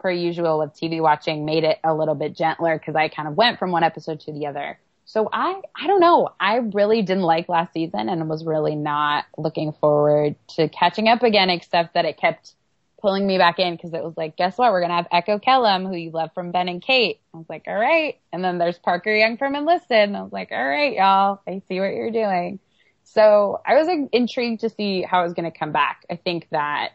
[0.00, 3.36] per usual with TV watching made it a little bit gentler because I kind of
[3.36, 4.78] went from one episode to the other.
[5.08, 6.28] So I, I don't know.
[6.38, 11.22] I really didn't like last season and was really not looking forward to catching up
[11.22, 12.52] again, except that it kept
[13.00, 14.70] pulling me back in because it was like, guess what?
[14.70, 17.20] We're going to have Echo Kellum, who you love from Ben and Kate.
[17.32, 18.18] I was like, all right.
[18.34, 19.96] And then there's Parker Young from Enlisted.
[19.96, 21.40] And I was like, all right, y'all.
[21.48, 22.58] I see what you're doing.
[23.04, 26.04] So I was like, intrigued to see how it was going to come back.
[26.10, 26.90] I think that,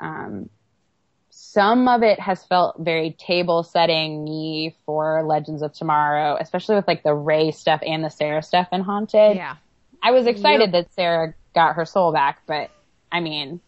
[0.00, 0.48] um,
[1.58, 6.86] some of it has felt very table setting me for Legends of Tomorrow, especially with
[6.86, 9.36] like the Ray stuff and the Sara stuff in Haunted.
[9.36, 9.56] Yeah.
[10.02, 12.70] I was excited that Sara got her soul back, but
[13.10, 13.60] I mean,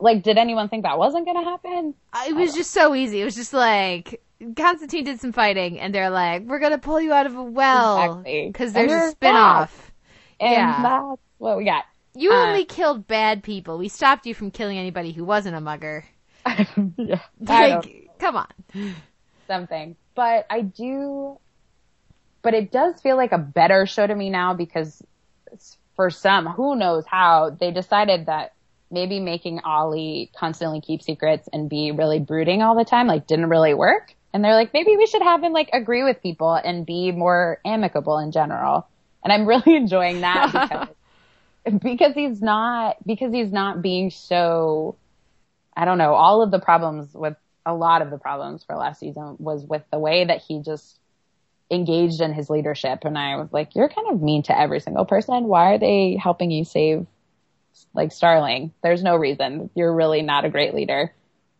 [0.00, 1.94] like, did anyone think that wasn't going to happen?
[2.14, 3.20] Uh, It was just so easy.
[3.20, 4.22] It was just like
[4.56, 8.22] Constantine did some fighting, and they're like, "We're gonna pull you out of a well
[8.24, 9.92] because And there's a spin-off."
[10.40, 10.82] And Yeah.
[10.82, 11.84] that's what we got.
[12.14, 13.76] You Uh, only killed bad people.
[13.78, 16.04] We stopped you from killing anybody who wasn't a mugger.
[16.96, 18.96] yeah, Like, come on.
[19.46, 19.96] something.
[20.14, 21.38] But I do,
[22.42, 25.02] but it does feel like a better show to me now because
[25.94, 28.52] for some, who knows how, they decided that
[28.90, 33.48] maybe making Ollie constantly keep secrets and be really brooding all the time, like didn't
[33.48, 34.14] really work.
[34.32, 37.58] And they're like, maybe we should have him like agree with people and be more
[37.64, 38.86] amicable in general.
[39.24, 44.96] And I'm really enjoying that because, because he's not, because he's not being so,
[45.76, 47.36] I don't know, all of the problems with
[47.66, 50.98] a lot of the problems for last season was with the way that he just
[51.70, 53.00] engaged in his leadership.
[53.04, 55.44] And I was like, you're kind of mean to every single person.
[55.44, 57.06] Why are they helping you save
[57.92, 58.72] like Starling?
[58.82, 59.70] There's no reason.
[59.74, 61.12] You're really not a great leader.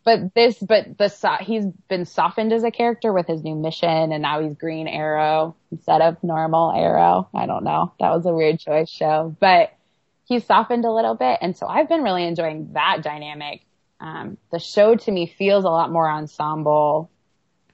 [0.04, 4.22] But this, but the, he's been softened as a character with his new mission and
[4.22, 7.28] now he's Green Arrow instead of normal Arrow.
[7.34, 7.92] I don't know.
[7.98, 9.72] That was a weird choice show, but
[10.24, 11.40] he's softened a little bit.
[11.42, 13.62] And so I've been really enjoying that dynamic.
[14.00, 17.10] Um, the show to me feels a lot more ensemble,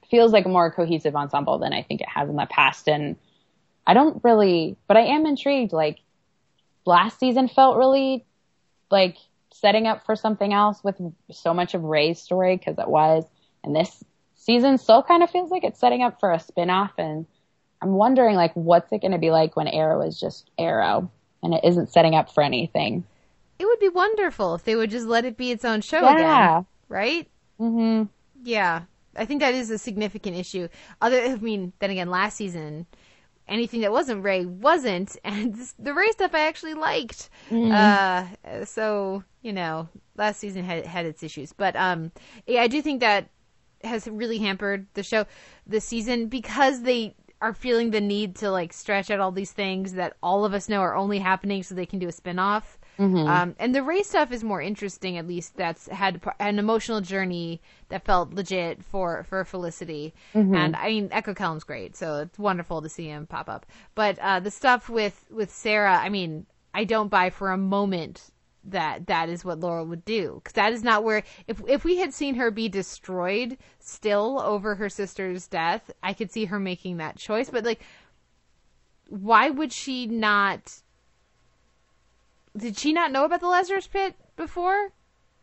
[0.09, 2.87] feels like a more cohesive ensemble than I think it has in the past.
[2.87, 3.17] And
[3.85, 5.73] I don't really, but I am intrigued.
[5.73, 5.99] Like
[6.85, 8.25] last season felt really
[8.89, 9.17] like
[9.51, 10.99] setting up for something else with
[11.31, 13.25] so much of Ray's story because it was.
[13.63, 14.03] And this
[14.35, 17.25] season still kind of feels like it's setting up for a spin-off and
[17.81, 21.53] I'm wondering like what's it going to be like when Arrow is just Arrow and
[21.53, 23.03] it isn't setting up for anything.
[23.59, 26.15] It would be wonderful if they would just let it be its own show Yeah.
[26.15, 27.27] again, right?
[27.59, 28.09] Mhm.
[28.43, 28.83] Yeah,
[29.15, 30.67] I think that is a significant issue.
[31.01, 32.87] Other, I mean, then again, last season,
[33.47, 37.29] anything that wasn't Ray wasn't, and this, the Ray stuff I actually liked.
[37.51, 38.25] Uh,
[38.65, 42.11] so you know, last season had had its issues, but um,
[42.47, 43.29] yeah, I do think that
[43.83, 45.25] has really hampered the show
[45.67, 49.93] this season because they are feeling the need to like stretch out all these things
[49.93, 52.77] that all of us know are only happening so they can do a spin-off.
[53.27, 57.61] Um, and the Ray stuff is more interesting, at least that's had an emotional journey
[57.89, 60.13] that felt legit for, for Felicity.
[60.55, 63.65] And I mean, Echo Kellum's great, so it's wonderful to see him pop up.
[63.95, 68.29] But, uh, the stuff with, with Sara, I mean, I don't buy for a moment
[68.65, 70.41] that that is what Laurel would do.
[70.43, 74.75] Cause that is not where, if, if we had seen her be destroyed still over
[74.75, 77.49] her sister's death, I could see her making that choice.
[77.49, 77.81] But like,
[79.09, 80.82] why would she not
[82.57, 84.89] did she not know about the Lazarus pit before?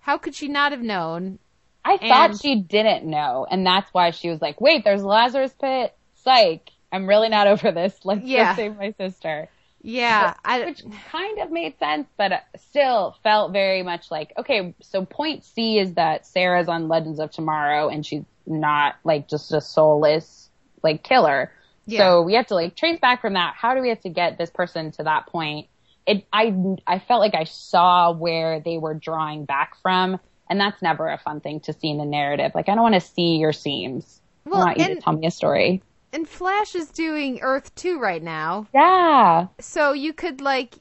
[0.00, 1.38] How could she not have known?
[1.84, 5.94] I thought she didn't know, and that's why she was like, "Wait, there's Lazarus pit.
[6.16, 6.70] Psych!
[6.92, 7.98] I'm really not over this.
[8.04, 8.52] Let's Yeah.
[8.52, 9.48] go save my sister."
[9.82, 14.74] Yeah, I, Which kind of made sense, but uh, still felt very much like, okay,
[14.82, 19.52] so point C is that Sara's on Legends of Tomorrow, and she's not like just
[19.52, 20.50] a soulless
[20.82, 21.50] like killer.
[21.86, 21.98] Yeah.
[21.98, 23.54] So we have to like trace back from that.
[23.56, 25.68] How do we have to get this person to that point?
[26.06, 26.54] It, I,
[26.86, 30.18] I felt like I saw where they were drawing back from,
[30.48, 32.52] and that's never a fun thing to see in a narrative.
[32.54, 34.20] Like I don't want to see your seams.
[34.44, 35.82] Well, I want you to and- tell me a story.
[36.12, 38.66] and Flash is doing Earth 2 right now.
[38.74, 39.46] Yeah.
[39.60, 40.74] So you could like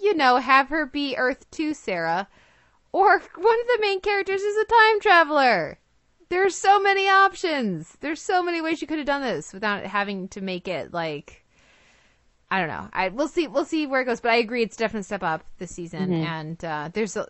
[0.00, 2.28] you know, have her be Earth 2 Sara
[2.92, 5.78] or one of the main characters is a time traveler.
[6.28, 7.96] There's so many options.
[8.00, 11.44] There's so many ways you could have done this without having to make it like
[12.50, 12.88] I don't know.
[12.92, 15.22] I we'll see we'll see where it goes, but I agree it's definitely a step
[15.22, 17.26] up this season and uh there's a,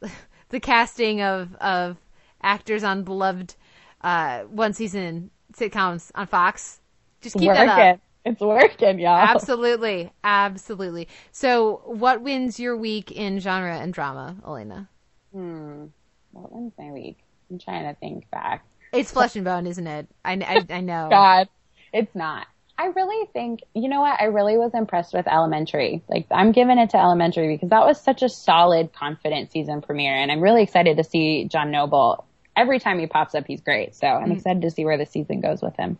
[0.50, 1.96] the casting of of
[2.42, 3.56] actors on beloved
[4.02, 6.80] uh one season sitcoms on Fox.
[7.20, 7.78] Just keep that up.
[7.78, 8.00] working.
[8.24, 9.16] It's working, y'all.
[9.16, 11.08] Absolutely, absolutely.
[11.32, 14.88] So, what wins your week in genre and drama, Elena?
[15.32, 15.86] Hmm.
[16.32, 17.18] What wins my week?
[17.50, 18.64] I'm trying to think back.
[18.92, 20.08] It's Flesh and Bone, isn't it?
[20.24, 21.08] I, I, I know.
[21.10, 21.48] God,
[21.92, 22.46] it's not.
[22.80, 24.18] I really think, you know what?
[24.18, 26.02] I really was impressed with Elementary.
[26.08, 30.14] Like, I'm giving it to Elementary because that was such a solid, confident season premiere.
[30.14, 32.24] And I'm really excited to see John Noble.
[32.56, 33.94] Every time he pops up, he's great.
[33.94, 35.98] So I'm excited to see where the season goes with him.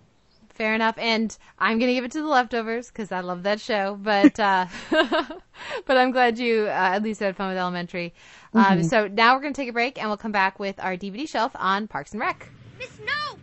[0.55, 0.97] Fair enough.
[0.97, 3.99] And I'm gonna give it to the leftovers because I love that show.
[4.01, 8.15] But uh, but I'm glad you uh, at least had fun with Elementary.
[8.55, 11.29] Um, so now we're gonna take a break and we'll come back with our DVD
[11.29, 12.49] shelf on Parks and Rec.
[12.79, 13.39] Miss, no!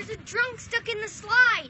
[0.00, 1.68] There's a drunk stuck in the slide.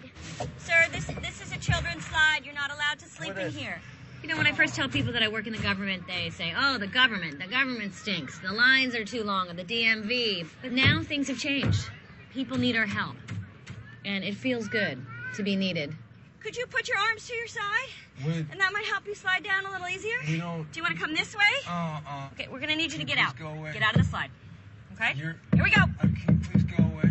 [0.58, 2.42] Sir, this this is a children's slide.
[2.44, 3.80] You're not allowed to sleep in here.
[4.22, 6.54] You know, when I first tell people that I work in the government, they say,
[6.56, 8.38] "Oh, the government, the government stinks.
[8.38, 11.90] The lines are too long at the DMV." But now things have changed.
[12.32, 13.16] People need our help,
[14.04, 15.04] and it feels good
[15.34, 15.96] to be needed.
[16.38, 17.88] Could you put your arms to your side,
[18.24, 20.18] We, and that might help you slide down a little easier?
[20.24, 20.70] we don't.
[20.70, 21.42] Do you want to come this way?
[21.66, 22.28] Uh, uh.
[22.34, 23.36] Okay, we're gonna need you to get out.
[23.36, 23.72] go away.
[23.72, 24.30] Get out of the slide.
[24.94, 25.14] Okay.
[25.16, 25.34] You're.
[25.52, 25.82] Here we go.
[26.04, 26.69] Okay, please go away.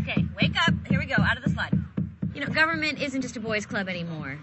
[0.10, 0.73] Okay, wake up.
[0.88, 1.77] Here we go, out of the slide.
[2.34, 4.40] You know, government isn't just a boys' club anymore.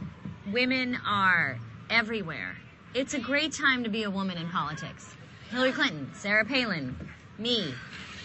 [0.53, 1.59] Women are
[1.91, 2.57] everywhere.
[2.95, 5.17] It's a great time to be a woman in politics.
[5.51, 6.95] Hillary Clinton, Sarah Palin,
[7.37, 7.75] me,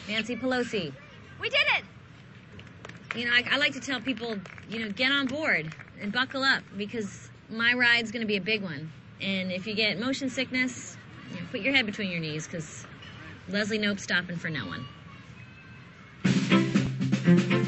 [0.07, 0.93] Nancy Pelosi.
[1.39, 3.17] We did it!
[3.17, 4.37] You know, I, I like to tell people,
[4.69, 8.41] you know, get on board and buckle up because my ride's going to be a
[8.41, 8.91] big one.
[9.19, 10.95] And if you get motion sickness,
[11.31, 12.85] you know, put your head between your knees because
[13.49, 14.85] Leslie Knope's stopping for no one
[17.37, 17.60] thank you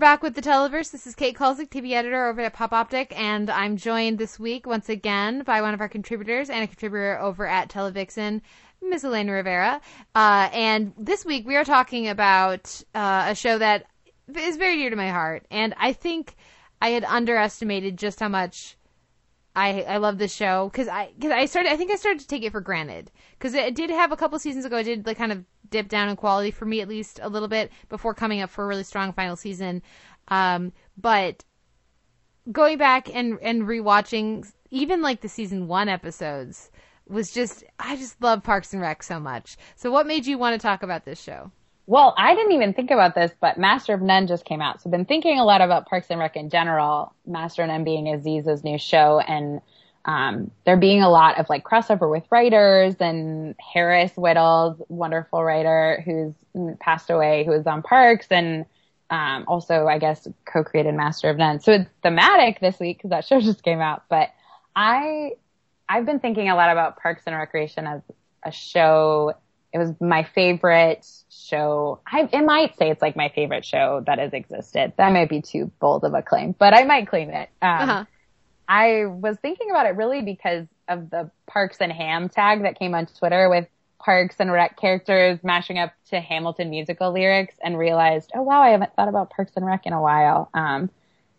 [0.00, 0.90] back with the Televerse.
[0.90, 4.88] This is Kate Kulzick, TV editor over at PopOptiq, and I'm joined this week once
[4.88, 8.40] again by one of our contributors and a contributor over at Televixen,
[8.80, 9.78] Miss Elena Rivera.
[10.14, 13.84] Uh, and this week we are talking about uh, a show that
[14.34, 16.34] is very dear to my heart, and I think
[16.80, 18.78] I had underestimated just how much
[19.54, 22.26] I I love this show because I because I started I think I started to
[22.26, 24.78] take it for granted because it did have a couple seasons ago.
[24.78, 27.48] It did like kind of dip down in quality for me at least a little
[27.48, 29.82] bit before coming up for a really strong final season.
[30.28, 31.44] Um, but
[32.50, 36.70] going back and and rewatching even like the season one episodes
[37.06, 39.56] was just I just love Parks and Rec so much.
[39.76, 41.50] So what made you want to talk about this show?
[41.86, 44.80] Well, I didn't even think about this, but Master of None just came out.
[44.80, 47.82] So I've been thinking a lot about Parks and Rec in general, Master of None
[47.82, 49.60] being Aziz's new show and
[50.04, 56.02] um, there being a lot of like crossover with writers and Harris Wittels, wonderful writer
[56.04, 56.34] who's
[56.78, 58.64] passed away, who was on Parks and
[59.10, 61.60] um, also, I guess, co-created Master of None.
[61.60, 64.04] So it's thematic this week because that show just came out.
[64.08, 64.30] But
[64.74, 65.32] I,
[65.88, 68.02] I've been thinking a lot about Parks and Recreation as
[68.44, 69.34] a show.
[69.72, 72.00] It was my favorite show.
[72.06, 74.92] I, I might say it's like my favorite show that has existed.
[74.96, 77.50] That might be too bold of a claim, but I might claim it.
[77.60, 78.04] Um, Uh-huh.
[78.70, 82.94] I was thinking about it really because of the Parks and Ham tag that came
[82.94, 83.66] on Twitter with
[83.98, 88.68] Parks and Rec characters mashing up to Hamilton musical lyrics and realized, oh wow, I
[88.68, 90.50] haven't thought about Parks and Rec in a while.
[90.54, 90.88] Um,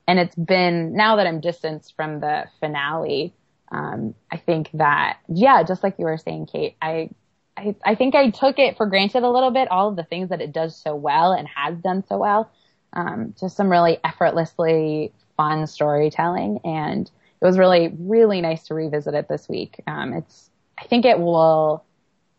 [0.10, 3.34] and it's been, now that I'm distanced from the finale,
[3.72, 7.12] um, I think that, yeah, just like you were saying, Kate, I,
[7.56, 10.30] I, I think I took it for granted a little bit, all of the things
[10.30, 12.52] that it does so well and has done so well.
[12.92, 16.60] Um, just some really effortlessly fun storytelling.
[16.66, 17.10] And
[17.42, 19.82] it was really, really nice to revisit it this week.
[19.88, 21.84] Um, it's, I think it will,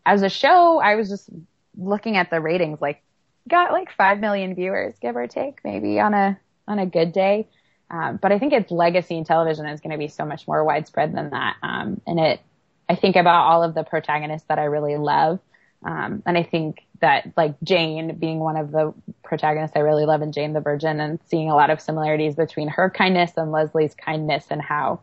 [0.05, 1.29] as a show, I was just
[1.77, 3.01] looking at the ratings, like,
[3.49, 7.47] got like 5 million viewers, give or take, maybe on a, on a good day.
[7.89, 10.63] Um, but I think its legacy in television is going to be so much more
[10.63, 11.57] widespread than that.
[11.61, 12.39] Um, and it,
[12.87, 15.39] I think about all of the protagonists that I really love.
[15.85, 18.93] Um, and I think that like Jane being one of the
[19.23, 22.69] protagonists I really love in Jane the Virgin and seeing a lot of similarities between
[22.69, 25.01] her kindness and Leslie's kindness and how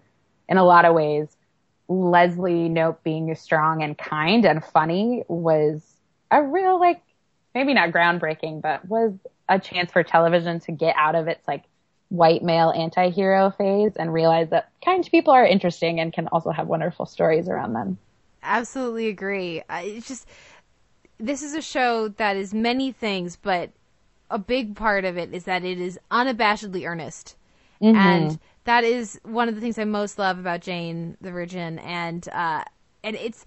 [0.49, 1.29] in a lot of ways
[1.89, 5.83] Leslie Knope being strong and kind and funny was
[6.31, 7.03] a real like
[7.55, 9.13] maybe not groundbreaking, but was
[9.49, 11.65] a chance for television to get out of its like
[12.09, 16.67] white male anti-hero phase and realize that kind people are interesting and can also have
[16.67, 17.99] wonderful stories around them.
[18.43, 19.63] Absolutely agree.
[19.69, 20.27] I, it's just
[21.21, 23.71] this is a show that is many things, but
[24.31, 27.37] a big part of it is that it is unabashedly earnest,
[27.97, 32.29] and that is one of the things I most love about Jane the Virgin, and
[32.33, 32.65] uh,
[33.03, 33.45] and it's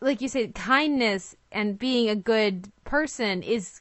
[0.00, 3.80] like you said, kindness and being a good person is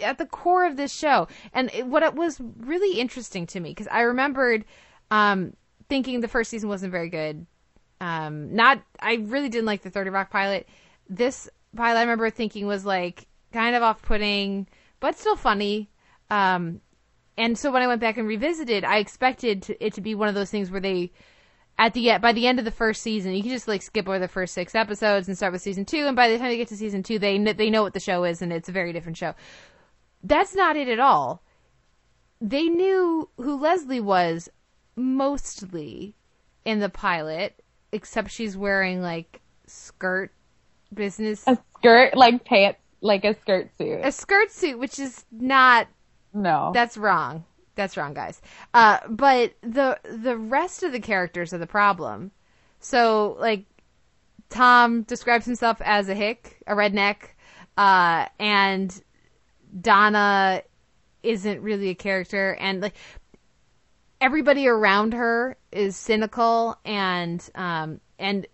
[0.00, 1.28] at the core of this show.
[1.52, 4.64] And it, what it was really interesting to me because I remembered
[5.10, 5.54] um,
[5.88, 7.46] thinking the first season wasn't very good.
[8.00, 10.68] Um, not, I really didn't like the Thirty Rock pilot.
[11.08, 14.66] This pilot, I remember thinking was like kind of off-putting,
[15.00, 15.90] but still funny.
[16.30, 16.80] Um,
[17.36, 20.28] and so when I went back and revisited, I expected to, it to be one
[20.28, 21.12] of those things where they,
[21.78, 24.18] at the by the end of the first season, you can just like skip over
[24.18, 26.06] the first six episodes and start with season two.
[26.06, 28.24] And by the time they get to season two, they they know what the show
[28.24, 29.34] is, and it's a very different show.
[30.22, 31.42] That's not it at all.
[32.40, 34.48] They knew who Leslie was
[34.94, 36.14] mostly
[36.64, 40.32] in the pilot, except she's wearing like skirt
[40.94, 44.00] business A skirt, like pants, like a skirt suit.
[44.02, 45.88] a skirt suit, which is not
[46.32, 46.70] No.
[46.74, 47.44] that's wrong.
[47.74, 48.40] That's wrong, guys.
[48.74, 52.30] Uh, but the the rest of the characters are the problem.
[52.80, 53.64] So, like,
[54.50, 57.16] Tom describes himself as a hick, a redneck,
[57.78, 59.02] uh, and
[59.80, 60.62] Donna
[61.22, 62.94] isn't really a character, and like
[64.20, 68.46] everybody around her is cynical and um and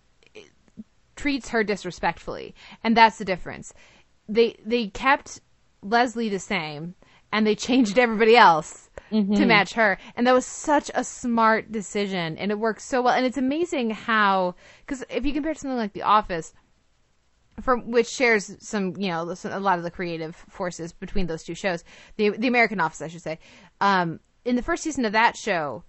[1.19, 3.73] treats her disrespectfully, and that's the difference.
[4.27, 5.41] They they kept
[5.81, 6.95] Leslie the same,
[7.31, 8.89] and they changed everybody else
[9.35, 13.13] to match her, and that was such a smart decision, and it worked so well.
[13.13, 14.55] And it's amazing how
[14.85, 16.53] because if you compare to something like The Office,
[17.61, 21.55] from which shares some, you know, a lot of the creative forces between those two
[21.55, 21.83] shows.
[22.17, 23.39] The the American Office, I should say.
[23.81, 25.83] Um, in the first season of that show,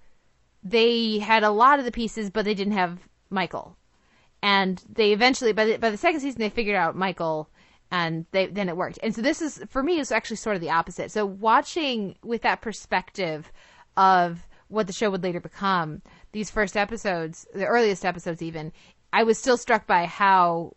[0.62, 2.98] they had a lot of the pieces, but they didn't have
[3.30, 3.76] Michael.
[4.42, 7.50] And they eventually, by the by the second season, they figured out Michael,
[7.90, 8.98] and they then it worked.
[9.02, 11.10] And so this is for me is actually sort of the opposite.
[11.10, 13.52] So watching with that perspective
[13.96, 16.00] of what the show would later become,
[16.32, 18.72] these first episodes, the earliest episodes even,
[19.12, 20.76] I was still struck by how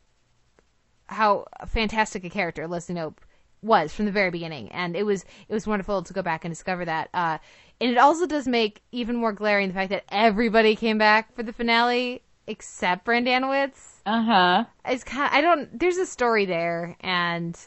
[1.08, 3.20] how fantastic a character Leslie Knope
[3.62, 6.52] was from the very beginning, and it was it was wonderful to go back and
[6.52, 7.10] discover that.
[7.14, 7.38] Uh,
[7.80, 11.44] and it also does make even more glaring the fact that everybody came back for
[11.44, 14.02] the finale except Brendanawicz.
[14.06, 14.66] Uh huh.
[14.86, 17.58] It's kind of, I don't there's a story there, and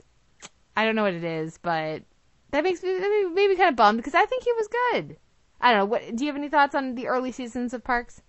[0.76, 2.02] I don't know what it is, but
[2.50, 5.16] that makes me that made me kind of bummed because I think he was good.
[5.60, 5.86] I don't know.
[5.86, 8.22] What do you have any thoughts on the early seasons of Parks?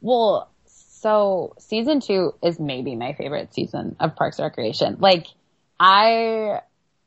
[0.00, 4.96] Well, so season two is maybe my favorite season of Parks and Recreation.
[5.00, 5.26] Like,
[5.80, 6.60] I,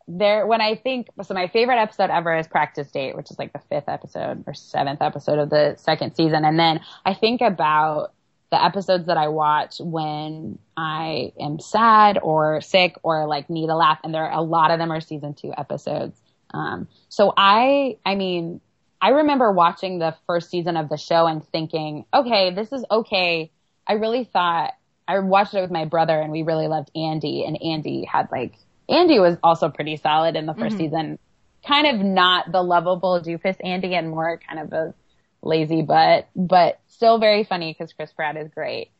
[0.08, 3.54] there, when I think, so my favorite episode ever is Practice Date, which is like
[3.54, 6.46] the fifth episode or seventh episode of the second season.
[6.46, 8.14] And then I think about
[8.52, 13.76] the episodes that I watch when I am sad or sick or like need a
[13.76, 14.00] laugh.
[14.04, 16.20] And there are a lot of them are season two episodes.
[16.52, 18.60] Um, so I, I mean,
[19.02, 23.52] I remember watching the first season of the show and thinking, okay, this is okay.
[23.88, 24.74] I really thought
[25.08, 28.56] I watched it with my brother and we really loved Andy and Andy had like,
[28.90, 31.20] Andy was also pretty solid in the 1st season.
[31.66, 34.94] Kind of not the lovable doofus Andy and more kind of a
[35.42, 38.92] lazy butt, but still very funny because Chris Pratt is great.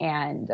[0.00, 0.50] And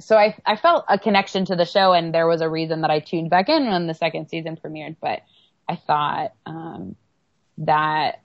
[0.00, 2.90] so I, I felt a connection to the show and there was a reason that
[2.90, 5.22] I tuned back in when the second season premiered, but
[5.68, 6.96] I thought, um,
[7.58, 8.22] that,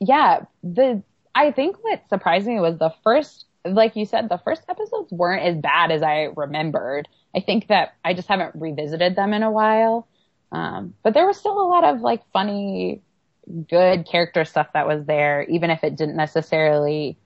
[0.00, 1.02] yeah, the,
[1.34, 5.44] I think what surprised me was the first, like you said, the first episodes weren't
[5.44, 7.08] as bad as I remembered.
[7.34, 10.08] I think that I just haven't revisited them in a while.
[10.50, 13.02] Um, but there was still a lot of like funny,
[13.68, 17.16] good character stuff that was there, even if it didn't necessarily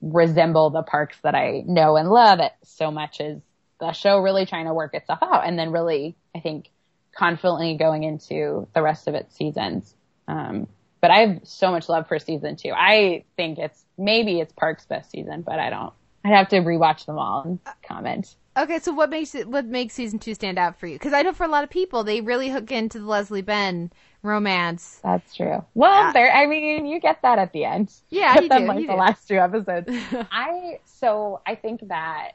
[0.00, 3.38] resemble the parks that I know and love it so much as
[3.78, 6.70] the show really trying to work itself out and then really, I think,
[7.16, 9.94] confidently going into the rest of its seasons.
[10.28, 10.66] Um,
[11.00, 12.72] but I have so much love for season two.
[12.74, 15.92] I think it's maybe it's Park's best season, but I don't.
[16.24, 18.36] I'd have to rewatch them all and comment.
[18.56, 20.94] Okay, so what makes it what makes season two stand out for you?
[20.96, 23.90] Because I know for a lot of people they really hook into the Leslie Ben
[24.22, 25.00] romance.
[25.02, 25.64] That's true.
[25.74, 26.30] Well, there.
[26.30, 27.92] I mean, you get that at the end.
[28.10, 28.98] Yeah, you do, Like you the do.
[28.98, 29.88] last two episodes.
[30.30, 32.32] I so I think that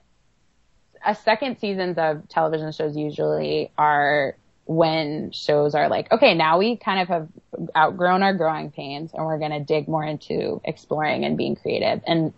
[1.06, 4.36] a second seasons of television shows usually are
[4.66, 7.28] when shows are like, okay, now we kind of have
[7.76, 12.02] outgrown our growing pains and we're going to dig more into exploring and being creative.
[12.06, 12.34] And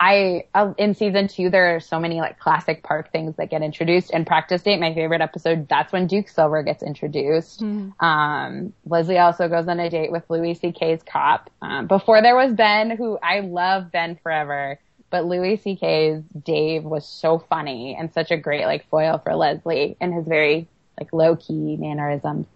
[0.00, 3.62] I, uh, in season two, there are so many like classic park things that get
[3.62, 4.10] introduced.
[4.12, 7.62] And practice date, my favorite episode, that's when Duke Silver gets introduced.
[8.00, 11.48] Um, Leslie also goes on a date with Louis C.K.'s cop.
[11.62, 14.78] Um, before there was Ben, who I love Ben forever,
[15.10, 19.96] but Louis C.K.'s Dave was so funny and such a great like foil for Leslie
[20.00, 20.66] and his very
[20.98, 22.46] like low key mannerisms.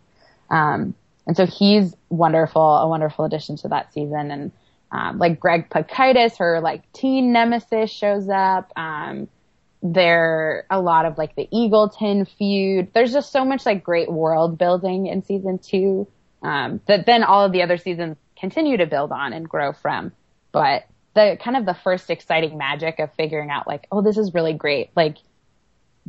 [0.50, 0.94] Um,
[1.26, 4.30] and so he's wonderful, a wonderful addition to that season.
[4.30, 4.52] And,
[4.90, 8.72] um, like Greg Pikitis, her like teen nemesis shows up.
[8.76, 9.28] Um,
[9.82, 12.88] there a lot of like the Eagleton feud.
[12.94, 16.08] There's just so much like great world building in season two,
[16.42, 20.12] um, that then all of the other seasons continue to build on and grow from.
[20.52, 20.84] But
[21.14, 24.52] the kind of the first exciting magic of figuring out like, oh, this is really
[24.52, 24.90] great.
[24.96, 25.16] Like,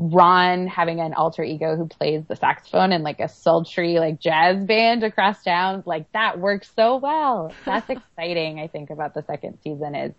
[0.02, 4.64] Ron having an alter ego who plays the saxophone in like a sultry like jazz
[4.64, 7.54] band across town, like that works so well.
[7.66, 10.14] That's exciting, I think, about the second season is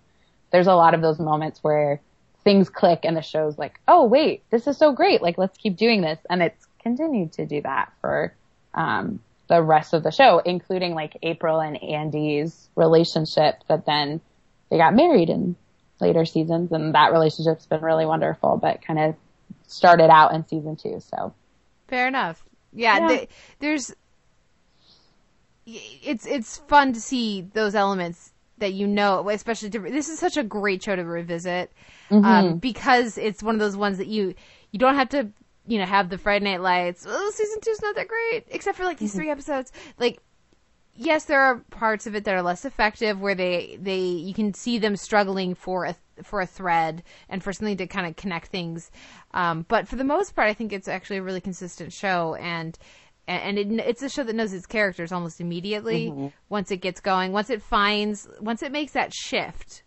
[0.51, 2.03] there's a lot of those moments where
[2.45, 5.79] things click and the show's like, oh wait, this is so great, like let's keep
[5.79, 6.19] doing this.
[6.29, 8.35] And it's continued to do that for
[8.75, 14.21] um the rest of the show, including like April and Andy's relationship that then
[14.71, 15.57] they got married in
[16.01, 19.15] later seasons and that relationship's been really wonderful, but kind of
[19.71, 21.01] started out in season two.
[21.01, 21.35] So
[21.89, 22.45] Fair enough.
[22.73, 23.09] Yeah, Yeah.
[23.09, 23.29] the-
[23.59, 23.95] there's
[25.67, 30.37] it's it's fun to see those elements that you know, especially to, this is such
[30.37, 31.73] a great show to revisit
[32.11, 34.35] um, because it's one of those ones that you
[34.73, 35.29] you don't have to
[35.67, 37.07] you know have the Friday Night Lights.
[37.09, 39.71] Oh, season two's not that great, except for like these three episodes.
[39.99, 40.21] Like,
[40.95, 44.55] yes, there are parts of it that are less effective where they they you can
[44.55, 48.49] see them struggling for a for a thread and for something to kind of connect
[48.49, 48.91] things.
[49.33, 52.79] Um, but for the most part, I think it's actually a really consistent show and.
[53.29, 56.13] And it, it's a show that knows its characters almost immediately
[56.49, 57.31] once it gets going.
[57.31, 59.85] Once it finds, once it makes that shift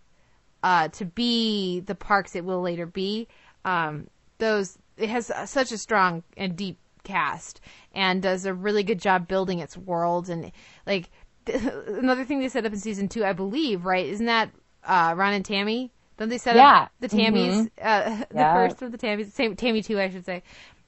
[0.64, 3.28] uh, to be the parks it will later be.
[3.66, 4.08] Um,
[4.38, 7.62] those it has such a strong and deep cast
[7.94, 10.52] and does a really good job building its world and
[10.86, 11.10] like
[11.48, 14.06] another thing they set up in season two, I believe, right?
[14.06, 14.52] Isn't that
[14.86, 15.92] uh, Ron and Tammy?
[16.18, 16.70] Don't they set Yeah.
[16.72, 17.70] up the Tammys?
[17.82, 18.54] Uh, the Yeah.
[18.54, 20.44] first of the Tammys, same Tammy two, I should say.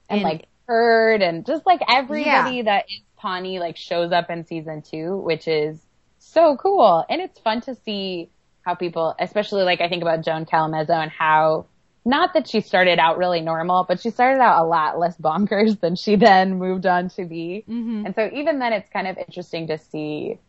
[0.10, 2.64] and like Perd and just like everybody Yeah.
[2.64, 5.86] that is Pawnee like shows up in season two, which is
[6.20, 7.06] so cool.
[7.10, 8.30] And it's fun to see
[8.64, 11.68] how people, especially like I think about Joan Callamezzo and how
[12.06, 15.80] not that she started out really normal, but she started out a lot less bonkers
[15.80, 17.64] than she then moved on to be.
[18.06, 20.40] And so even then it's kind of interesting to see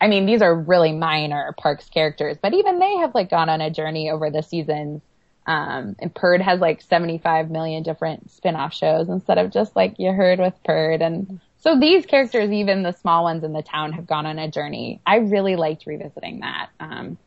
[0.00, 3.60] I mean, these are really minor Parks characters, but even they have like gone on
[3.60, 5.02] a journey over the seasons.
[5.46, 10.12] Um, and Perd has like 75 million different spin-off shows instead of just like you
[10.12, 11.02] heard with Perd.
[11.02, 14.50] And so these characters, even the small ones in the town have gone on a
[14.50, 15.00] journey.
[15.06, 16.68] I really liked revisiting that.
[16.78, 17.18] Um,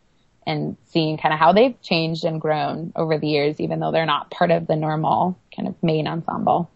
[0.45, 4.05] and seeing kind of how they've changed and grown over the years, even though they're
[4.05, 6.69] not part of the normal kind of main ensemble.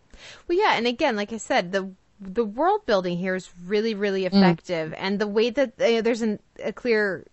[0.47, 4.25] Well, yeah, and again, like I said, the the world building here is really, really
[4.25, 7.27] effective, and the way that uh, there's an, a clear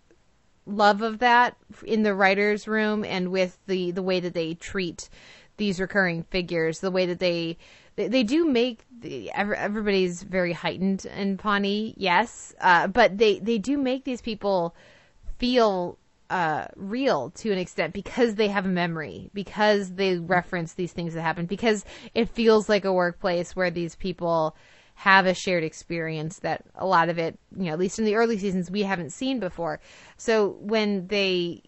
[0.66, 5.08] love of that in the writers' room, and with the the way that they treat
[5.56, 7.56] these recurring figures, the way that they
[7.96, 13.58] they, they do make the, everybody's very heightened in Pawnee, yes, uh, but they they
[13.58, 14.74] do make these people
[15.38, 15.98] feel
[16.30, 21.14] uh, real to an extent because they have a memory, because they reference these things
[21.14, 21.84] that happened, because
[22.14, 24.56] it feels like a workplace where these people
[24.94, 28.14] have a shared experience that a lot of it, you know, at least in the
[28.14, 29.80] early seasons, we haven't seen before.
[30.16, 31.62] So when they,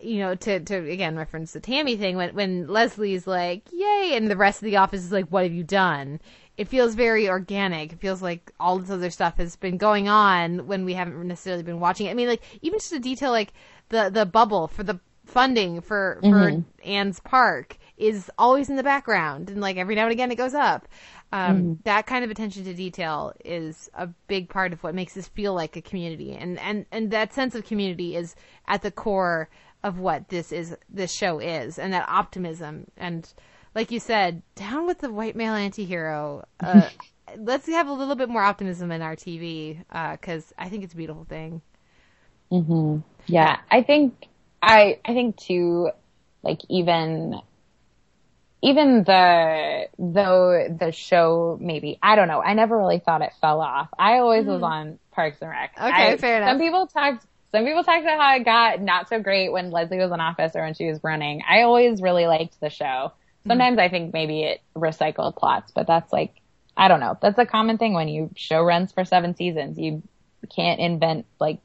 [0.00, 4.30] you know, to, to again reference the Tammy thing, when, when Leslie's like, yay, and
[4.30, 6.20] the rest of the office is like, what have you done?
[6.58, 7.92] It feels very organic.
[7.92, 11.62] It feels like all this other stuff has been going on when we haven't necessarily
[11.62, 12.10] been watching it.
[12.10, 13.52] I mean, like, even just a detail like
[13.88, 19.50] the, the bubble for the funding for, for Anne's park is always in the background
[19.50, 20.88] and like every now and again it goes up.
[21.32, 25.28] Um, that kind of attention to detail is a big part of what makes this
[25.28, 26.32] feel like a community.
[26.32, 28.36] And, and, and that sense of community is
[28.68, 29.48] at the core
[29.82, 32.86] of what this is, this show is and that optimism.
[32.96, 33.28] And
[33.74, 36.44] like you said, down with the white male antihero.
[36.60, 36.88] Uh,
[37.38, 40.94] let's have a little bit more optimism in our TV, uh, cause I think it's
[40.94, 41.60] a beautiful thing.
[43.26, 44.26] Yeah, I think
[44.62, 45.90] I I think too,
[46.42, 47.40] like even
[48.62, 52.40] even the though the show maybe I don't know.
[52.40, 53.88] I never really thought it fell off.
[53.98, 55.72] I always was on Parks and Rec.
[55.76, 56.50] Okay, I- fair enough.
[56.50, 57.26] Some people talked.
[57.52, 60.52] Some people talked about how it got not so great when Leslie was in office
[60.56, 61.42] or when she was running.
[61.48, 62.84] I always really liked the show.
[62.84, 63.50] Mm-hmm.
[63.50, 66.34] Sometimes I think maybe it recycled plots, but that's like
[66.76, 67.16] I don't know.
[67.20, 69.78] That's a common thing when you show runs for seven seasons.
[69.78, 70.02] You
[70.54, 71.60] can't invent like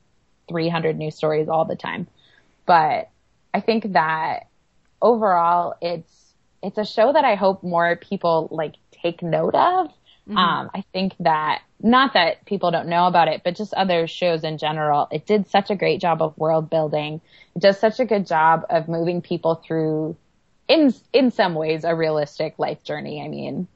[0.48, 2.08] 300 new stories all the time.
[2.66, 3.10] But
[3.54, 4.48] I think that
[5.02, 9.92] overall it's it's a show that I hope more people like take note of.
[10.30, 14.44] Um, I think that not that people don't know about it, but just other shows
[14.44, 15.08] in general.
[15.12, 17.20] It did such a great job of world building.
[17.56, 20.16] It does such a good job of moving people through,
[20.68, 23.22] in in some ways, a realistic life journey.
[23.24, 23.68] I mean,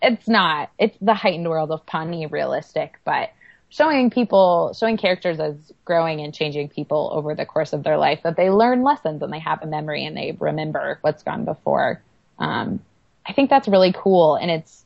[0.00, 3.30] it's not it's the heightened world of Pawnee realistic, but
[3.70, 5.54] showing people showing characters as
[5.84, 9.32] growing and changing people over the course of their life that they learn lessons and
[9.32, 12.02] they have a memory and they remember what's gone before.
[12.38, 12.80] Um,
[13.26, 14.84] I think that's really cool and it's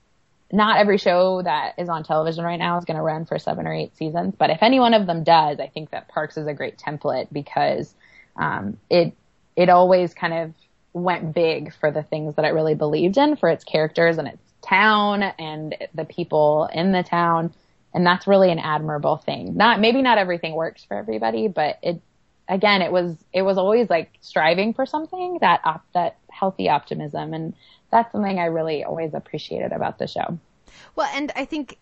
[0.53, 3.67] not every show that is on television right now is going to run for seven
[3.67, 6.47] or eight seasons, but if any one of them does, I think that Parks is
[6.47, 7.95] a great template because
[8.37, 9.15] um, it
[9.57, 10.55] it always kind of
[10.93, 14.43] went big for the things that it really believed in for its characters and its
[14.63, 17.53] town and the people in the town,
[17.95, 19.57] and that's really an admirable thing.
[19.57, 22.01] Not maybe not everything works for everybody, but it
[22.49, 27.33] again it was it was always like striving for something that op- that healthy optimism
[27.35, 27.55] and
[27.91, 30.39] that's something I really always appreciated about the show.
[30.97, 31.79] Well, and I think,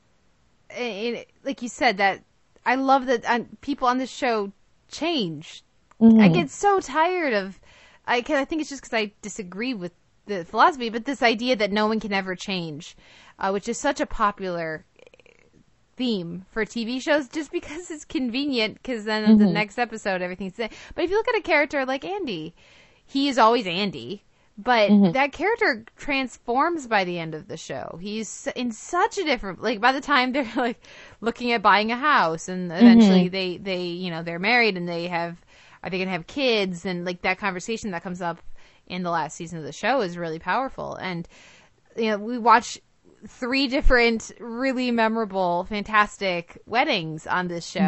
[0.71, 2.23] eh, like you said, that
[2.67, 4.53] I love that uh, people on this show
[4.89, 5.63] change.
[6.19, 7.61] I get so tired of,
[8.07, 9.93] I can, I think it's just because I disagree with
[10.27, 12.97] the philosophy, but this idea that no one can ever change,
[13.39, 14.87] uh, which is such a popular
[16.01, 19.53] theme for TV shows just because it's convenient because then in the mm-hmm.
[19.53, 20.71] next episode everything's there.
[20.95, 22.55] But if you look at a character like Andy,
[23.05, 24.25] he is always Andy.
[24.57, 25.13] But mm-hmm.
[25.13, 27.99] that character transforms by the end of the show.
[28.01, 30.83] He's in such a different, like by the time they're like
[31.21, 32.83] looking at buying a house and mm-hmm.
[32.83, 35.37] eventually they, they, you know, they're married and they have,
[35.83, 36.87] are they going to have kids?
[36.87, 38.41] And like that conversation that comes up
[38.87, 40.95] in the last season of the show is really powerful.
[40.95, 41.29] And,
[41.95, 42.81] you know, we watch
[43.27, 47.81] three different really memorable, fantastic weddings on this show.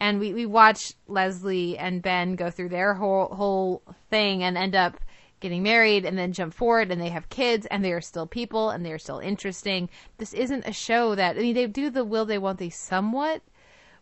[0.00, 4.74] And we, we watch Leslie and Ben go through their whole, whole thing and end
[4.74, 4.98] up
[5.40, 8.70] getting married and then jump forward and they have kids and they are still people
[8.70, 9.88] and they are still interesting.
[10.18, 13.42] This isn't a show that, I mean, they do the will they, won't they somewhat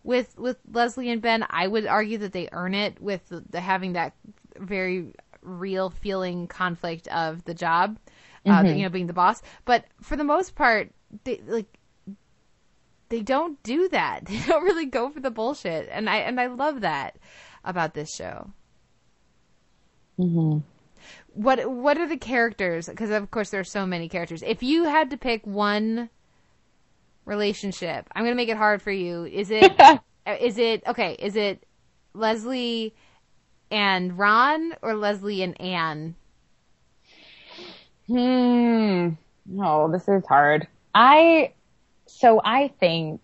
[0.04, 1.44] with, with Leslie and Ben.
[1.50, 4.14] I would argue that they earn it with the, the having that
[4.56, 7.98] very real feeling conflict of the job,
[8.46, 8.76] uh, mm-hmm.
[8.76, 9.42] you know, being the boss.
[9.64, 10.90] But for the most part,
[11.24, 11.78] they like
[13.08, 14.24] they don't do that.
[14.26, 17.16] They don't really go for the bullshit, and I and I love that
[17.64, 18.50] about this show.
[20.18, 20.58] Mm-hmm.
[21.34, 22.88] What what are the characters?
[22.88, 24.42] Because of course there are so many characters.
[24.42, 26.10] If you had to pick one
[27.24, 29.24] relationship, I'm gonna make it hard for you.
[29.24, 29.98] Is it uh,
[30.40, 31.16] is it okay?
[31.18, 31.66] Is it
[32.14, 32.94] Leslie
[33.70, 36.16] and Ron or Leslie and Anne?
[38.10, 39.10] Hmm.
[39.46, 40.66] No, this is hard.
[40.92, 41.52] I,
[42.06, 43.20] so I think,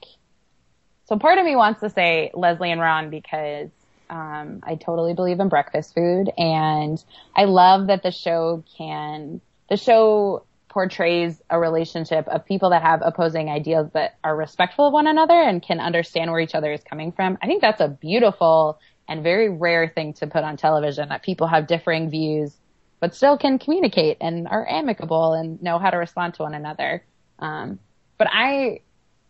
[1.06, 3.70] so part of me wants to say Leslie and Ron because,
[4.08, 7.02] um, I totally believe in breakfast food and
[7.34, 13.00] I love that the show can, the show portrays a relationship of people that have
[13.02, 16.82] opposing ideas that are respectful of one another and can understand where each other is
[16.84, 17.38] coming from.
[17.42, 21.48] I think that's a beautiful and very rare thing to put on television that people
[21.48, 22.56] have differing views
[23.01, 27.05] but still can communicate and are amicable and know how to respond to one another.
[27.39, 27.78] Um,
[28.18, 28.81] but I,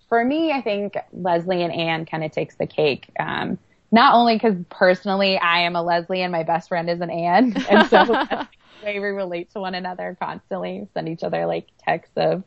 [0.09, 3.11] for me, I think Leslie and Anne kind of takes the cake.
[3.19, 3.59] Um,
[3.93, 7.57] not only because personally I am a Leslie and my best friend is an Anne,
[7.71, 8.29] and so that's
[8.81, 10.87] the way we relate to one another constantly.
[10.95, 12.45] Send each other like texts of.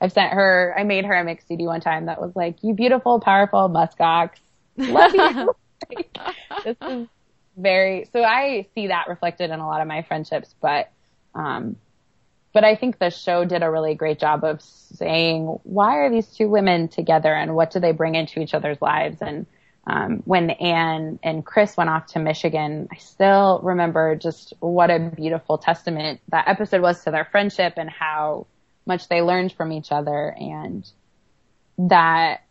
[0.00, 0.74] I've sent her.
[0.76, 4.30] I made her a mix CD one time that was like, "You beautiful, powerful muskox,
[4.76, 5.54] love you."
[5.96, 6.16] Like,
[6.64, 7.08] this is
[7.56, 10.90] very so I see that reflected in a lot of my friendships, but
[11.34, 11.76] um
[12.52, 16.26] but I think the show did a really great job of saying why are these
[16.26, 19.18] two women together and what do they bring into each other's lives?
[19.22, 19.46] And
[19.86, 24.98] um, when Anne and Chris went off to Michigan, I still remember just what a
[24.98, 28.46] beautiful testament that episode was to their friendship and how
[28.86, 30.28] much they learned from each other.
[30.38, 30.88] And
[31.78, 32.42] that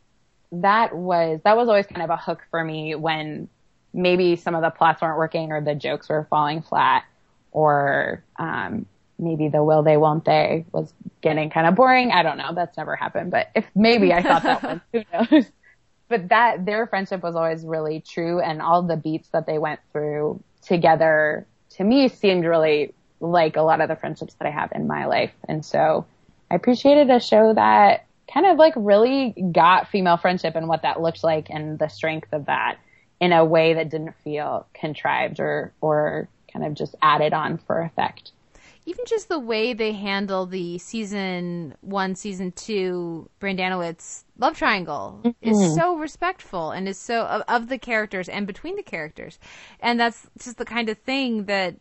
[0.51, 3.47] that was that was always kind of a hook for me when
[3.93, 7.03] maybe some of the plots weren't working or the jokes were falling flat
[7.51, 8.85] or um,
[9.19, 12.11] maybe the will they won't they was getting kind of boring.
[12.11, 12.53] I don't know.
[12.53, 15.45] That's never happened, but if maybe I thought that one, who knows?
[16.09, 19.79] But that their friendship was always really true and all the beats that they went
[19.91, 24.71] through together to me seemed really like a lot of the friendships that I have
[24.73, 25.31] in my life.
[25.47, 26.05] And so
[26.49, 31.01] I appreciated a show that kind of like really got female friendship and what that
[31.01, 32.77] looked like and the strength of that
[33.21, 37.81] in a way that didn't feel contrived or, or kind of just added on for
[37.81, 38.31] effect.
[38.87, 45.75] Even just the way they handle the season one, season two Brendanawicz love triangle is
[45.75, 49.37] so respectful and is so of, of the characters and between the characters,
[49.79, 51.75] and that's just the kind of thing that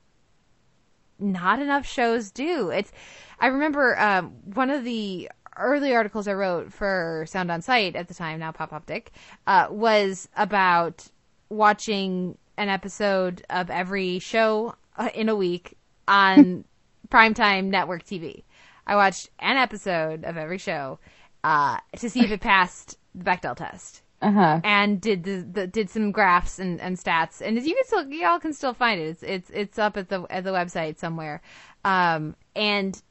[1.19, 2.69] not enough shows do.
[2.69, 2.93] It's
[3.39, 8.09] I remember um, one of the early articles I wrote for Sound on Sight at
[8.09, 9.07] the time, now PopOptiq,
[9.47, 11.09] uh, was about
[11.51, 15.77] watching an episode of every show uh, in a week
[16.09, 16.65] on
[17.11, 18.45] primetime network TV.
[18.87, 20.99] I watched an episode of every show
[21.45, 24.61] uh, to see if it passed the Bechdel test Uh huh.
[24.65, 28.09] and did the, the did some graphs and, and stats and as you can still
[28.11, 31.41] y'all can still find it it's it's it's up at the at the website somewhere
[31.85, 33.03] um and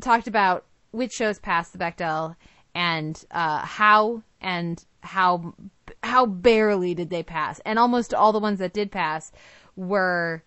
[0.00, 2.36] talked about which shows passed the Bechdel
[2.74, 5.52] and uh how and how
[6.02, 7.60] how barely did they pass?
[7.64, 9.32] And almost all the ones that did pass
[9.76, 10.42] were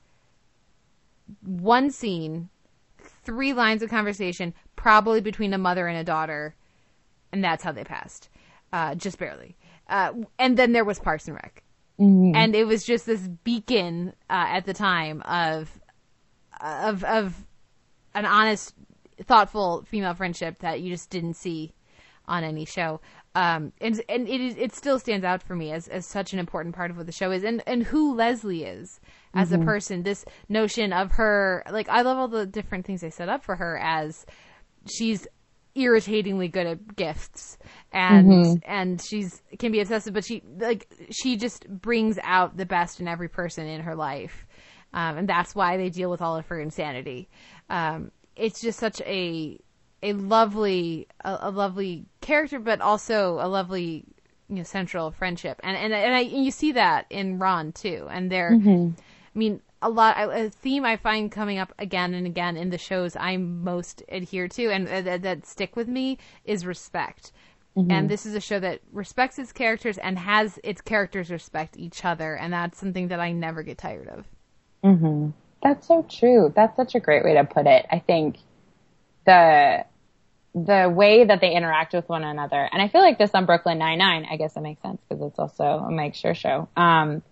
[1.41, 2.49] one scene
[3.23, 6.55] three lines of conversation probably between a mother and a daughter
[7.31, 8.29] and that's how they passed.
[8.71, 9.57] Uh just barely.
[9.87, 11.63] Uh, and then there was Parks and Rec,
[12.35, 15.69] and it was just this beacon uh, at the time of
[16.59, 17.45] of of
[18.15, 18.73] an honest,
[19.23, 21.73] thoughtful female friendship that you just didn't see
[22.27, 22.99] on any show.
[23.35, 26.39] Um, and and it is it still stands out for me as, as such an
[26.39, 29.01] important part of what the show is, and and who Leslie is
[29.33, 30.03] as a person.
[30.03, 33.57] This notion of her, like I love all the different things they set up for
[33.57, 34.25] her as
[34.89, 35.27] she's
[35.75, 37.57] irritatingly good at gifts
[37.91, 43.01] and and she's can be obsessive but she like she just brings out the best
[43.01, 44.47] in every person in her life.
[44.93, 47.27] Um, and that's why they deal with all of her insanity.
[47.69, 49.59] Um, it's just such a
[50.03, 54.03] a lovely a, a lovely character but also a lovely
[54.49, 58.07] you know central friendship and and and, I, and you see that in Ron too
[58.09, 58.91] and they're mm-hmm.
[59.35, 62.77] I mean, a lot a theme I find coming up again and again in the
[62.77, 67.31] shows I most adhere to and uh, that, that stick with me is respect.
[67.77, 67.91] Mm-hmm.
[67.91, 72.05] And this is a show that respects its characters and has its characters respect each
[72.05, 74.25] other, and that's something that I never get tired of.
[74.81, 75.31] Mm-hmm.
[75.61, 76.53] That's so true.
[76.55, 77.85] That's such a great way to put it.
[77.91, 78.37] I think
[79.25, 79.85] the
[80.53, 83.77] the way that they interact with one another, and I feel like this on Brooklyn
[83.77, 84.25] Nine Nine.
[84.29, 86.69] I guess it makes sense because it's also a Mike Schur show.
[86.77, 87.23] Um,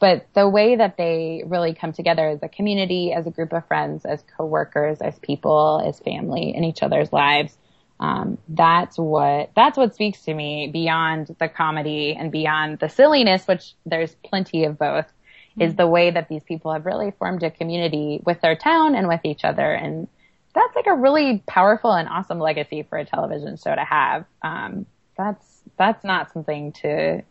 [0.00, 3.66] but the way that they really come together as a community, as a group of
[3.66, 7.56] friends, as coworkers, as people, as family in each other's lives,
[8.00, 13.46] um, that's what that's what speaks to me beyond the comedy and beyond the silliness,
[13.46, 15.06] which there's plenty of both.
[15.58, 19.06] is the way that these people have really formed a community with their town and
[19.06, 19.72] with each other.
[19.72, 20.08] And
[20.54, 24.24] that's like a really powerful and awesome legacy for a television show to have.
[24.42, 24.86] Um,
[25.16, 27.22] that's, that's not something to,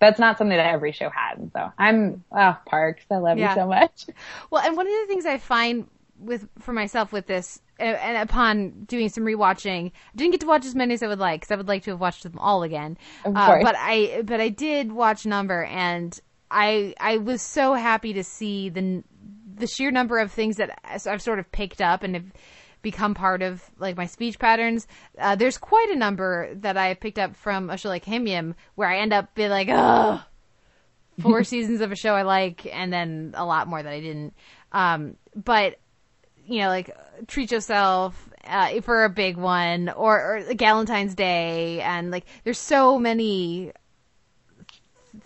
[0.00, 1.38] that's not something that every show has.
[1.52, 3.50] So I'm, oh, Parks, I love Yeah.
[3.50, 4.06] you so much.
[4.50, 5.88] Well, and one of the things I find
[6.18, 10.46] with for myself with this, and, and upon doing some rewatching, I didn't get to
[10.46, 12.38] watch as many as I would like because I would like to have watched them
[12.38, 12.98] all again.
[13.24, 16.18] Of Uh, but I but I did watch number, and
[16.50, 19.02] I I was so happy to see the
[19.54, 22.32] the sheer number of things that I've sort of picked up and have
[22.82, 24.86] become part of like my speech patterns.
[25.18, 28.88] Uh, there's quite a number that I picked up from a show like Himium where
[28.88, 30.22] I end up being like, oh,
[31.20, 34.34] four seasons of a show I like, and then a lot more that I didn't.
[34.72, 35.78] Um, but
[36.46, 36.96] you know, like
[37.26, 42.98] treat yourself uh, for a big one, or, or Galentine's Day, and like there's so
[42.98, 43.72] many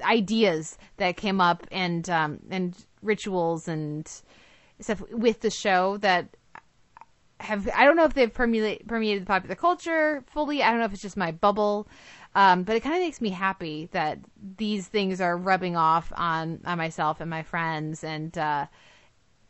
[0.02, 4.10] ideas that came up and um, and rituals and
[4.81, 6.36] stuff with the show that
[7.45, 10.62] have I don't know if they've permeated, permeated the popular culture fully.
[10.62, 11.89] I don't know if it's just my bubble,
[12.35, 14.19] um, but it kind of makes me happy that
[14.57, 18.66] these things are rubbing off on on myself and my friends, and uh,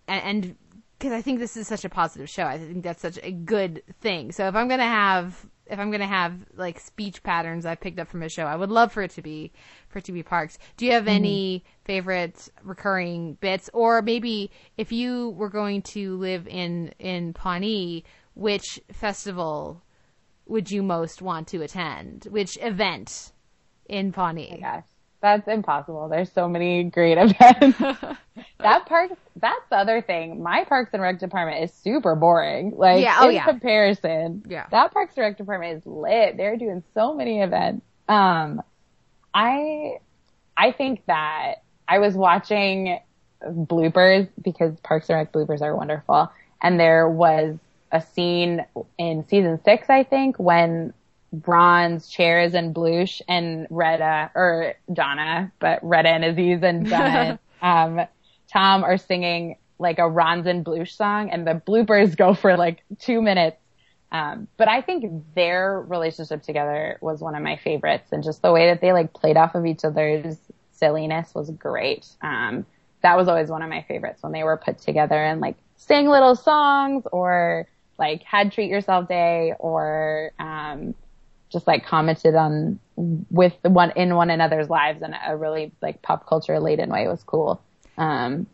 [0.08, 0.56] and
[0.98, 2.44] because I think this is such a positive show.
[2.44, 4.32] I think that's such a good thing.
[4.32, 8.08] So if I'm gonna have if I'm gonna have like speech patterns I picked up
[8.08, 9.52] from a show, I would love for it to be
[9.88, 10.58] for it to be Parks.
[10.76, 11.14] Do you have mm-hmm.
[11.14, 18.04] any favorite recurring bits, or maybe if you were going to live in in Pawnee,
[18.34, 19.82] which festival
[20.46, 22.26] would you most want to attend?
[22.30, 23.32] Which event
[23.86, 24.54] in Pawnee?
[24.58, 24.84] Oh, gosh,
[25.24, 26.08] that's impossible.
[26.10, 27.78] There's so many great events.
[28.58, 30.42] that park, that's the other thing.
[30.42, 32.74] My Parks and Rec department is super boring.
[32.76, 33.44] Like, Yeah, oh in yeah.
[33.46, 34.66] comparison, Yeah.
[34.70, 36.36] that Parks and Rec department is lit.
[36.36, 37.86] They're doing so many events.
[38.06, 38.62] Um,
[39.32, 39.96] I,
[40.58, 42.98] I think that I was watching
[43.42, 46.30] bloopers because Parks and Rec bloopers are wonderful.
[46.62, 47.56] And there was
[47.92, 48.64] a scene
[48.98, 50.92] in season six, I think, when
[51.34, 58.00] Bronze, Chairs, and Blush and Retta, or Donna, but Retta and Aziz and Donna, um,
[58.52, 62.82] Tom are singing like a Ronz and Blush song and the bloopers go for like
[62.98, 63.58] two minutes.
[64.12, 68.52] Um, but I think their relationship together was one of my favorites and just the
[68.52, 70.38] way that they like played off of each other's
[70.70, 72.06] silliness was great.
[72.22, 72.64] Um,
[73.02, 76.06] that was always one of my favorites when they were put together and like sang
[76.06, 77.66] little songs or
[77.98, 80.94] like had treat yourself day or, um,
[81.54, 86.26] just like commented on with one in one another's lives in a really like pop
[86.28, 87.04] culture laden way.
[87.04, 87.62] It was cool.
[87.96, 88.46] Um,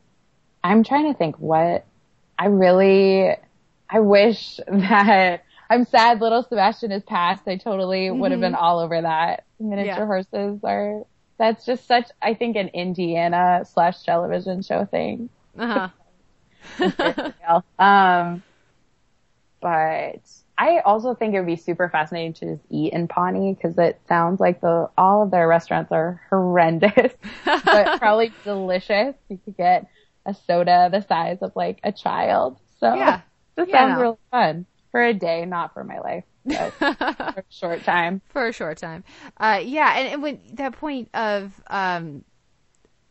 [0.63, 1.85] I'm trying to think what
[2.39, 3.35] I really,
[3.89, 7.43] I wish that I'm sad little Sebastian is passed.
[7.49, 9.45] I totally would have been all over that.
[9.59, 10.07] Miniature Yeah.
[10.07, 11.03] horses are,
[11.39, 15.29] that's just such, I think an Indiana slash television show thing.
[15.59, 15.89] Uh-huh.
[17.79, 18.43] Um,
[19.61, 20.21] but
[20.61, 24.01] I also think it would be super fascinating to just eat in Pawnee because it
[24.09, 27.15] sounds like the all of their restaurants are horrendous,
[27.71, 29.17] but probably delicious.
[29.29, 29.87] You could get
[30.27, 32.61] a soda the size of like a child.
[32.79, 33.21] So Yeah.
[33.57, 33.97] this Yeah, sounds no.
[33.97, 36.25] really fun for a day, not for my life,
[37.33, 38.23] for a short time.
[38.29, 39.05] for a short time.
[39.39, 42.25] Uh, yeah, and, and when that point of um,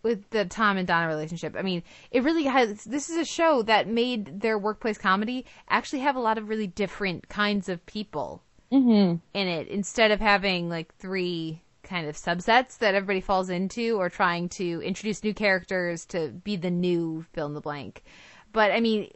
[0.02, 2.84] with the Tom and Donna relationship, I mean, it really has.
[2.84, 6.68] This is a show that made their workplace comedy actually have a lot of really
[6.68, 9.16] different kinds of people mm-hmm.
[9.34, 14.10] in it, instead of having like three kind of subsets that everybody falls into, or
[14.10, 18.04] trying to introduce new characters to be the new fill in the blank.
[18.52, 19.12] But I mean,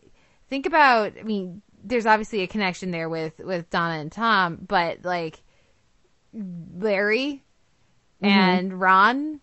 [0.50, 1.14] think about.
[1.20, 5.42] I mean, there's obviously a connection there with with Donna and Tom, but like
[6.34, 7.44] Larry
[8.22, 8.26] mm-hmm.
[8.26, 9.40] and Ron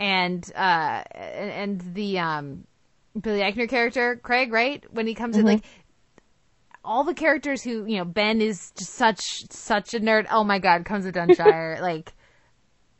[0.00, 2.64] and uh and, the um
[3.20, 4.82] Billy Eichner character Craig, right?
[4.92, 5.62] When he comes in, like
[6.84, 9.20] all the characters who you know Ben is just such
[9.50, 10.26] such a nerd.
[10.30, 11.78] Oh my god, comes with Dunshire.
[11.82, 12.12] like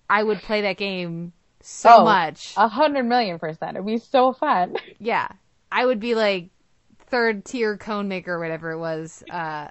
[0.09, 2.55] I would play that game so Oh, much.
[2.57, 3.77] A hundred million percent.
[3.77, 4.77] It'd be so fun.
[4.99, 5.29] Yeah,
[5.73, 6.51] I would be like
[7.07, 9.25] third tier cone maker, or whatever it was.
[9.31, 9.69] Uh,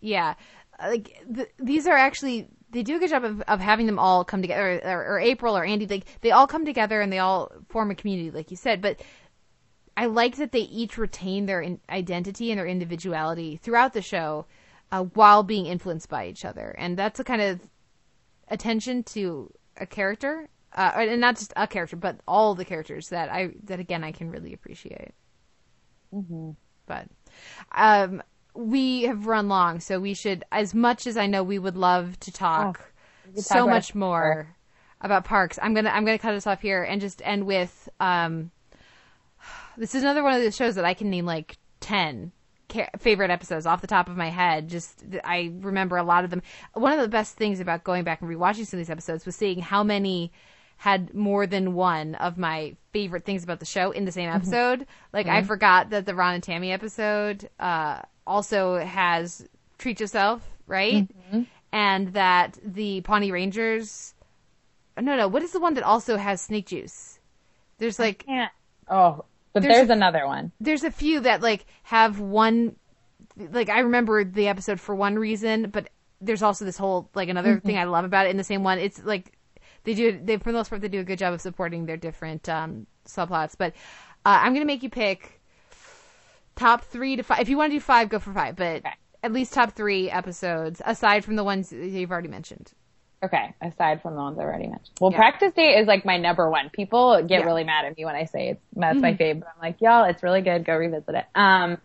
[0.00, 0.34] yeah,
[0.80, 4.24] like th- these are actually they do a good job of, of having them all
[4.24, 5.86] come together, or, or April or Andy.
[5.86, 8.82] Like they all come together and they all form a community, like you said.
[8.82, 9.00] But
[9.96, 14.46] I like that they each retain their in- identity and their individuality throughout the show,
[14.90, 17.60] uh, while being influenced by each other, and that's a kind of
[18.48, 23.30] attention to a character, uh, and not just a character, but all the characters that
[23.30, 25.12] I that again I can really appreciate.
[26.86, 27.08] But
[27.72, 28.22] um,
[28.54, 32.18] we have run long, so we should, as much as I know we would love
[32.20, 32.92] to talk
[33.26, 34.54] we could so talk much more.
[35.00, 35.58] about Parks.
[35.60, 38.50] I'm gonna I'm gonna cut us off here and just end with um.
[39.76, 42.32] This is another one of those shows that I can name like ten
[42.68, 44.68] ca- favorite episodes off the top of my head.
[44.68, 46.42] Just I remember a lot of them.
[46.74, 49.36] One of the best things about going back and rewatching some of these episodes was
[49.36, 50.32] seeing how many
[50.76, 54.86] had more than one of my favorite things about the show in the same episode.
[55.12, 59.46] Like I forgot that the Ron and Tammy episode uh, also has
[59.78, 61.08] Treat Yourself, right?
[61.72, 64.14] And that the Pawnee Rangers.
[65.00, 65.26] No, no.
[65.28, 67.18] What is the one that also has snake juice?
[67.78, 68.24] There's like.
[68.88, 70.52] Oh, but There's there's, another one.
[70.60, 72.76] there's a few that like have one
[73.36, 75.88] like I remember the episode for one reason, but
[76.20, 78.78] there's also this whole like another thing I love about it in the same one.
[78.78, 79.32] It's like
[79.84, 81.96] they do they for the most part they do a good job of supporting their
[81.96, 83.54] different um subplots.
[83.56, 83.74] But
[84.26, 85.33] uh, I'm gonna make you pick
[86.56, 87.40] top three to five.
[87.40, 88.56] If you want to do five, go for five.
[88.56, 88.94] But Okay.
[89.22, 92.72] at least top three episodes aside from the ones you've already mentioned.
[93.22, 94.90] Okay, aside from the ones I already mentioned.
[95.00, 95.16] Well, Yeah.
[95.16, 96.68] practice date is like my number one.
[96.70, 97.38] People get Yeah.
[97.38, 97.46] Mm-hmm.
[97.46, 100.04] really mad at me when I say it's that's my fave, but I'm like, y'all,
[100.04, 100.64] it's really good.
[100.64, 101.24] Go revisit it.
[101.34, 101.78] Um,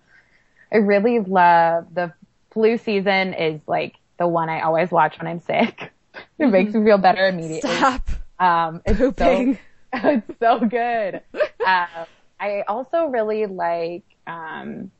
[0.71, 2.11] I really love the
[2.51, 5.93] flu season is like the one I always watch when I'm sick.
[6.39, 7.71] it makes me feel better immediately.
[7.71, 8.09] Stop.
[8.37, 9.55] Um, it's Pooping.
[9.55, 9.59] So,
[10.09, 11.21] it's so good.
[11.65, 12.05] um,
[12.37, 14.91] I also really like, um,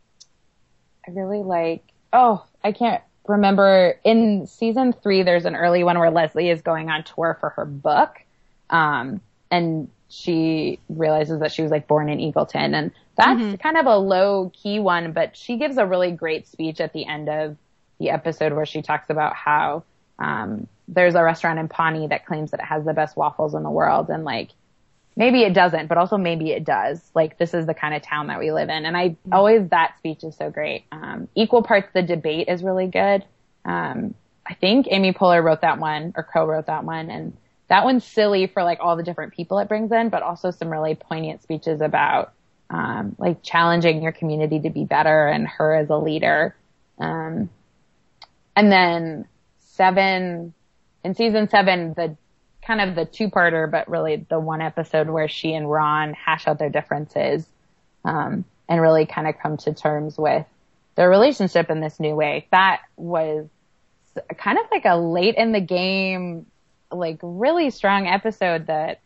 [1.08, 6.12] I really like, oh, I can't remember in season three, there's an early one where
[6.12, 8.22] Leslie is going on tour for her book.
[8.70, 13.86] Um, and she realizes that she was like born in Eagleton and that's kind of
[13.86, 17.58] a low key one, but she gives a really great speech at the end of
[18.00, 19.84] the episode where she talks about how,
[20.18, 23.62] um, there's a restaurant in Pawnee that claims that it has the best waffles in
[23.62, 24.50] the world and like,
[25.20, 27.12] maybe it doesn't, but also maybe it does.
[27.14, 28.86] Like this is the kind of town that we live in.
[28.86, 30.86] And I always, that speech is so great.
[30.94, 33.26] Um, equal parts, the debate is really good.
[33.66, 34.16] Um,
[34.48, 37.10] I think Amy Poehler wrote that one or co-wrote that one.
[37.12, 37.36] And
[37.68, 40.70] that one's silly for like all the different people it brings in, but also some
[40.70, 42.32] really poignant speeches about,
[42.70, 46.56] um, like challenging your community to be better and her as a leader.
[46.98, 47.50] Um,
[48.56, 49.28] and then
[49.60, 50.54] seven,
[51.04, 52.16] in season seven, the
[52.70, 56.60] kind of the two-parter, but really the one episode where she and Ron hash out
[56.60, 57.48] their differences,
[58.06, 60.46] um, and really kind of come to terms with
[60.94, 62.46] their relationship in this new way.
[62.52, 63.48] That was
[64.38, 66.46] kind of like a late in the game,
[66.91, 69.00] like really strong episode that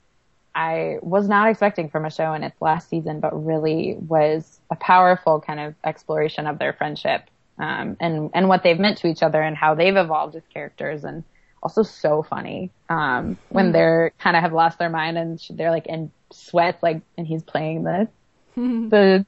[0.54, 4.76] I was not expecting from a show in its last season, but really was a
[4.76, 9.24] powerful kind of exploration of their friendship, um, and, and what they've meant to each
[9.24, 11.24] other and how they've evolved as characters and
[11.64, 15.88] also so funny, um, when they're kind of have lost their mind and they're like
[15.88, 18.08] in sweats, like, and he's playing the,
[18.56, 19.26] the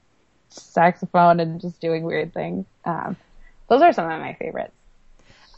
[0.50, 2.66] saxophone and just doing weird things.
[2.84, 3.16] Um,
[3.68, 4.72] those are some of my favorites.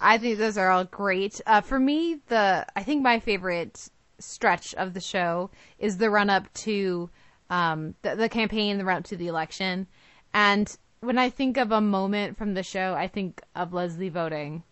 [0.00, 1.40] I think those are all great.
[1.44, 3.88] Uh, for me, the I think my favorite
[4.20, 7.10] stretch of the show is the run up to
[7.50, 9.88] um, the, the campaign, the run up to the election.
[10.32, 14.62] And when I think of a moment from the show, I think of Leslie voting.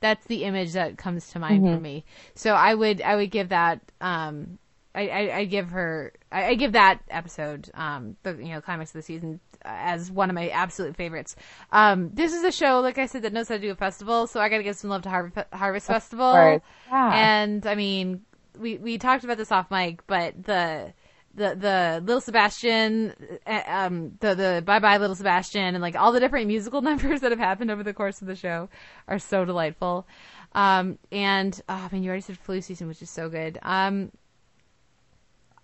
[0.00, 2.04] That's the image that comes to mind for me.
[2.34, 4.58] So I would I would give that um,
[4.94, 8.90] I, I, I give her I, I give that episode um, the you know climax
[8.90, 11.36] of the season uh, as one of my absolute favorites.
[11.70, 14.26] Um, this is a show, like I said, that knows how to do a festival,
[14.26, 16.60] so I got to give some love to Harvest, Harvest Festival.
[16.88, 17.14] Yeah.
[17.14, 18.22] And I mean,
[18.58, 20.92] we we talked about this off mic, but the
[21.34, 23.14] the the little Sebastian,
[23.46, 27.20] uh, um, the the bye bye little Sebastian, and like all the different musical numbers
[27.20, 28.68] that have happened over the course of the show
[29.08, 30.06] are so delightful.
[30.54, 33.58] Um, and oh, I mean, you already said flu season, which is so good.
[33.62, 34.10] Um,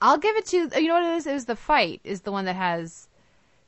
[0.01, 1.27] I'll give it to you know what it is.
[1.27, 3.09] It was the fight is the one that has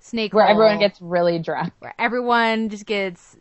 [0.01, 1.73] snake Where Hole, everyone gets really drunk.
[1.81, 3.37] where everyone just gets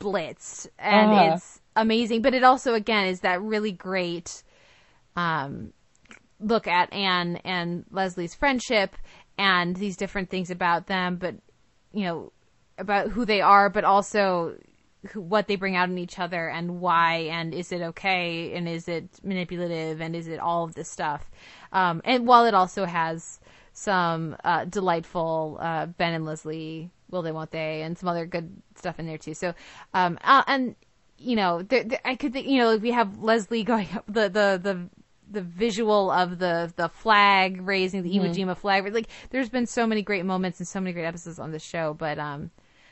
[0.00, 1.14] blitzed and Uh-huh.
[1.14, 2.22] it's amazing.
[2.22, 4.42] But it also again is that really great
[5.16, 5.72] um,
[6.46, 8.96] look at Anne and Leslie's friendship
[9.38, 11.34] and these different things about them, but
[11.92, 12.32] you know
[12.78, 14.56] about who they are, but also
[15.10, 18.68] who, what they bring out in each other and why and is it okay and
[18.68, 21.30] is it manipulative and is it all of this stuff.
[21.72, 23.40] Um, and while it also has
[23.72, 28.50] some uh, delightful uh, Ben and Leslie will they won't they and some other good
[28.76, 29.34] stuff in there too.
[29.34, 29.54] So
[29.92, 30.74] um, uh, and
[31.18, 34.28] you know there, there- I could think you know we have Leslie going up the
[34.28, 34.88] the the
[35.34, 38.92] the visual of the the flag raising the Iwo Jima flag.
[38.94, 41.94] Like there's been so many great moments and so many great episodes on this show
[41.94, 42.50] but um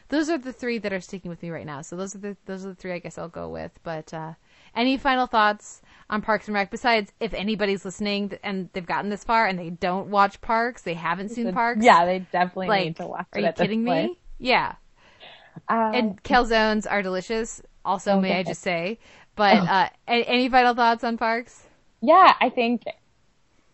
[0.08, 1.80] those are the three that are sticking with me right now.
[1.80, 3.78] So those are the those are the three I guess I'll go with.
[3.82, 4.34] But uh
[4.76, 9.24] any final thoughts on Parks and Rec besides if anybody's listening and they've gotten this
[9.24, 12.96] far and they don't watch Parks they haven't seen Parks Yeah, they definitely like need
[12.96, 14.18] to watch are it you kidding me?
[14.38, 14.74] yeah.
[15.68, 17.62] Um, and calzones are delicious.
[17.84, 18.98] Also may I just say
[19.34, 21.66] but uh a- any final thoughts on Parks
[22.02, 22.82] yeah, I think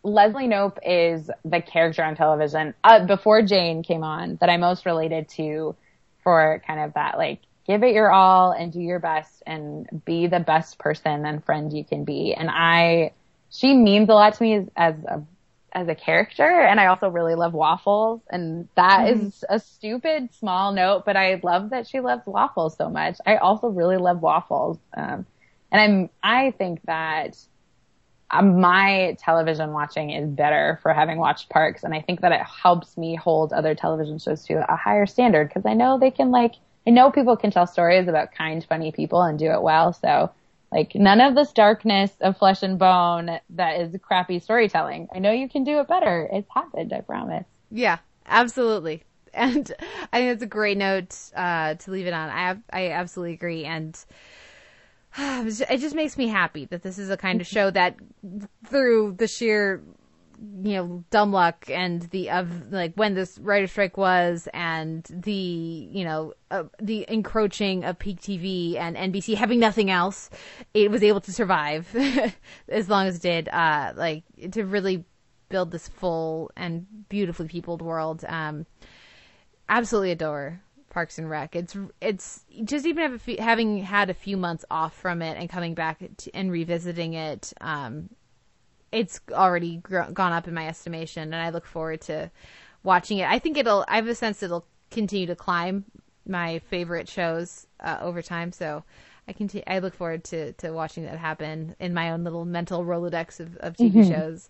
[0.04, 4.86] Leslie Knope is the character on television uh, before Jane came on that I most
[4.86, 5.74] related to
[6.22, 10.26] for kind of that like give it your all and do your best and be
[10.26, 12.34] the best person and friend you can be.
[12.34, 13.12] And I,
[13.50, 15.24] she means a lot to me as, as a
[15.70, 20.72] as a character and I also really love waffles and that is a stupid small
[20.72, 23.18] note but I love that she loves waffles so much.
[23.26, 24.78] I also really love waffles.
[24.96, 25.26] Um
[25.70, 27.36] and I'm I think that
[28.32, 32.96] my television watching is better for having watched Parks, and I think that it helps
[32.96, 36.54] me hold other television shows to a higher standard because I know they can like
[36.86, 39.92] I know people can tell stories about kind, funny people and do it well.
[39.92, 40.30] So
[40.72, 45.08] like none of this darkness of flesh and bone that is crappy storytelling.
[45.14, 46.28] I know you can do it better.
[46.32, 47.46] It's happened, I promise.
[47.70, 49.04] Yeah, absolutely.
[49.32, 49.72] And
[50.12, 52.28] I think that's a great note uh, to leave it on.
[52.30, 53.98] I I absolutely agree, and
[55.68, 57.96] it just makes me happy that this is a kind of show that,
[58.66, 59.82] through the sheer,
[60.62, 65.32] you know, dumb luck and the of like when this writer strike was, and the
[65.32, 70.30] you know uh, the encroaching of peak TV and NBC having nothing else,
[70.72, 71.92] it was able to survive
[72.68, 73.48] as long as it did.
[73.48, 74.22] Uh, like
[74.52, 75.04] to really
[75.48, 78.24] build this full and beautifully peopled world.
[78.28, 78.66] Um,
[79.68, 81.54] absolutely adore Parks and Rec.
[81.56, 85.74] It's it's just even few, having had a few months off from it and coming
[85.74, 87.52] back to, and revisiting it.
[87.60, 88.10] Um,
[88.90, 92.30] it's already gr- gone up in my estimation, and I look forward to
[92.82, 93.28] watching it.
[93.28, 93.84] I think it'll.
[93.88, 95.84] I have a sense it'll continue to climb
[96.26, 98.52] my favorite shows uh, over time.
[98.52, 98.84] So.
[99.28, 102.82] I continue, I look forward to, to watching that happen in my own little mental
[102.82, 104.48] Rolodex of, of TV shows.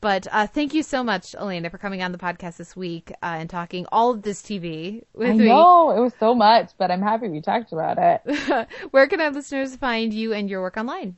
[0.00, 3.36] But uh, thank you so much, Elena, for coming on the podcast this week uh,
[3.38, 5.46] and talking all of this TV with I me.
[5.46, 8.68] know it was so much, but I'm happy we talked about it.
[8.90, 11.16] Where can our listeners find you and your work online?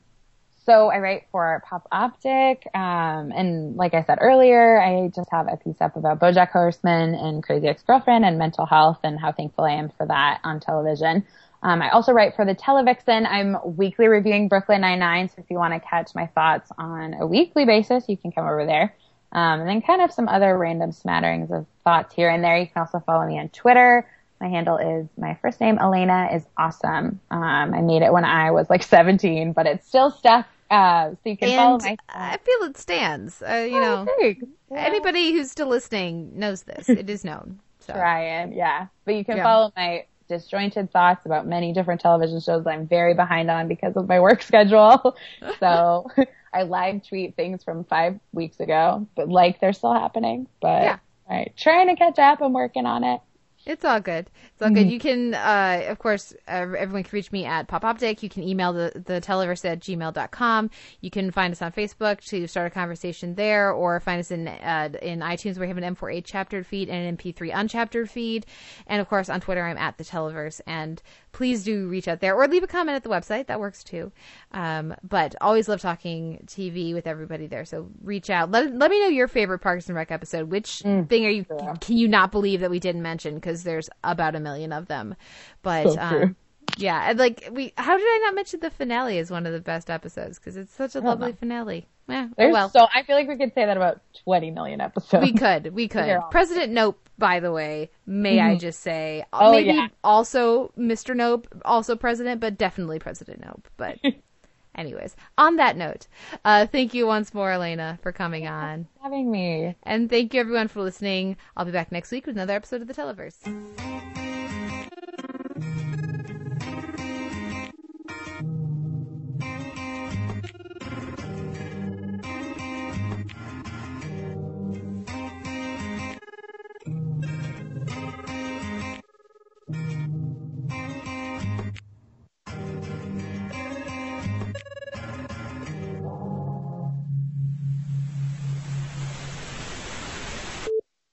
[0.65, 5.57] So I write for PopOptiq, um, and like I said earlier, I just have a
[5.57, 9.71] piece up about BoJack Horseman and Crazy Ex-Girlfriend and mental health and how thankful I
[9.71, 11.25] am for that on television.
[11.61, 13.27] Um, I also write for the Televixen.
[13.29, 17.27] I'm weekly reviewing Brooklyn Nine-Nine, so if you want to catch my thoughts on a
[17.27, 18.95] weekly basis, you can come over there.
[19.31, 22.57] Um, and then kind of some other random smatterings of thoughts here and there.
[22.57, 24.09] You can also follow me on Twitter.
[24.41, 27.19] My handle is my first name, Elena is awesome.
[27.29, 30.47] Um, I made it when I was like 17, but it's still stuck.
[30.71, 31.97] Uh, so you can follow And my.
[32.07, 33.41] I feel it stands.
[33.41, 34.43] Uh, you know, Thanks.
[34.71, 36.87] anybody who's still listening knows this.
[36.87, 37.59] It is known.
[37.79, 38.87] So Ryan, yeah.
[39.03, 39.43] But you can Yeah.
[39.43, 43.97] follow my disjointed thoughts about many different television shows that I'm very behind on because
[43.97, 45.17] of my work schedule.
[45.59, 46.07] so
[46.53, 50.47] I live tweet things from five weeks ago, but like they're still happening.
[50.61, 50.97] But Yeah.
[51.29, 52.41] right, trying to catch up.
[52.41, 53.21] I'm working on it.
[53.65, 54.29] It's all good.
[54.53, 54.89] It's all good.
[54.89, 58.23] You can, uh, of course, uh, everyone can reach me at PopOptiq.
[58.23, 60.69] You can email the, the televerse at gmail.com.
[61.01, 64.47] You can find us on Facebook to start a conversation there or find us in,
[64.47, 68.45] uh, in iTunes where we have an M4A chaptered feed and an MP3 unchaptered feed.
[68.87, 70.61] And of course, on Twitter, I'm at the televerse.
[70.65, 73.47] And please do reach out there or leave a comment at the website.
[73.47, 74.11] That works too.
[74.51, 77.65] Um, but always love talking TV with everybody there.
[77.65, 78.51] So reach out.
[78.51, 80.49] Let, let me know your favorite Parks and Rec episode.
[80.49, 81.45] Which thing are you,
[81.81, 83.35] can you not believe that we didn't mention?
[83.35, 85.15] Because there's about a million of them.
[85.61, 86.35] But, So um,
[86.77, 89.89] yeah, like we, how did I not mention the finale as one of the best
[89.89, 90.39] episodes?
[90.39, 91.87] Because it's such a lovely finale.
[92.09, 92.69] Oh well.
[92.69, 95.23] so I feel like we could say that about 20 million episodes.
[95.23, 96.19] We could, we could.
[96.31, 98.51] President Knope, by the way, may mm-hmm.
[98.51, 99.87] I just say, oh, maybe yeah.
[100.03, 101.15] also Mr.
[101.15, 103.65] Knope, also President, but definitely President Knope.
[103.77, 103.99] But
[104.75, 106.07] anyways, on that note,
[106.45, 110.39] uh, thank you once more, Elena, for coming on, for having me, and thank you
[110.39, 111.37] everyone for listening.
[111.55, 113.37] I'll be back next week with another episode of the Televerse.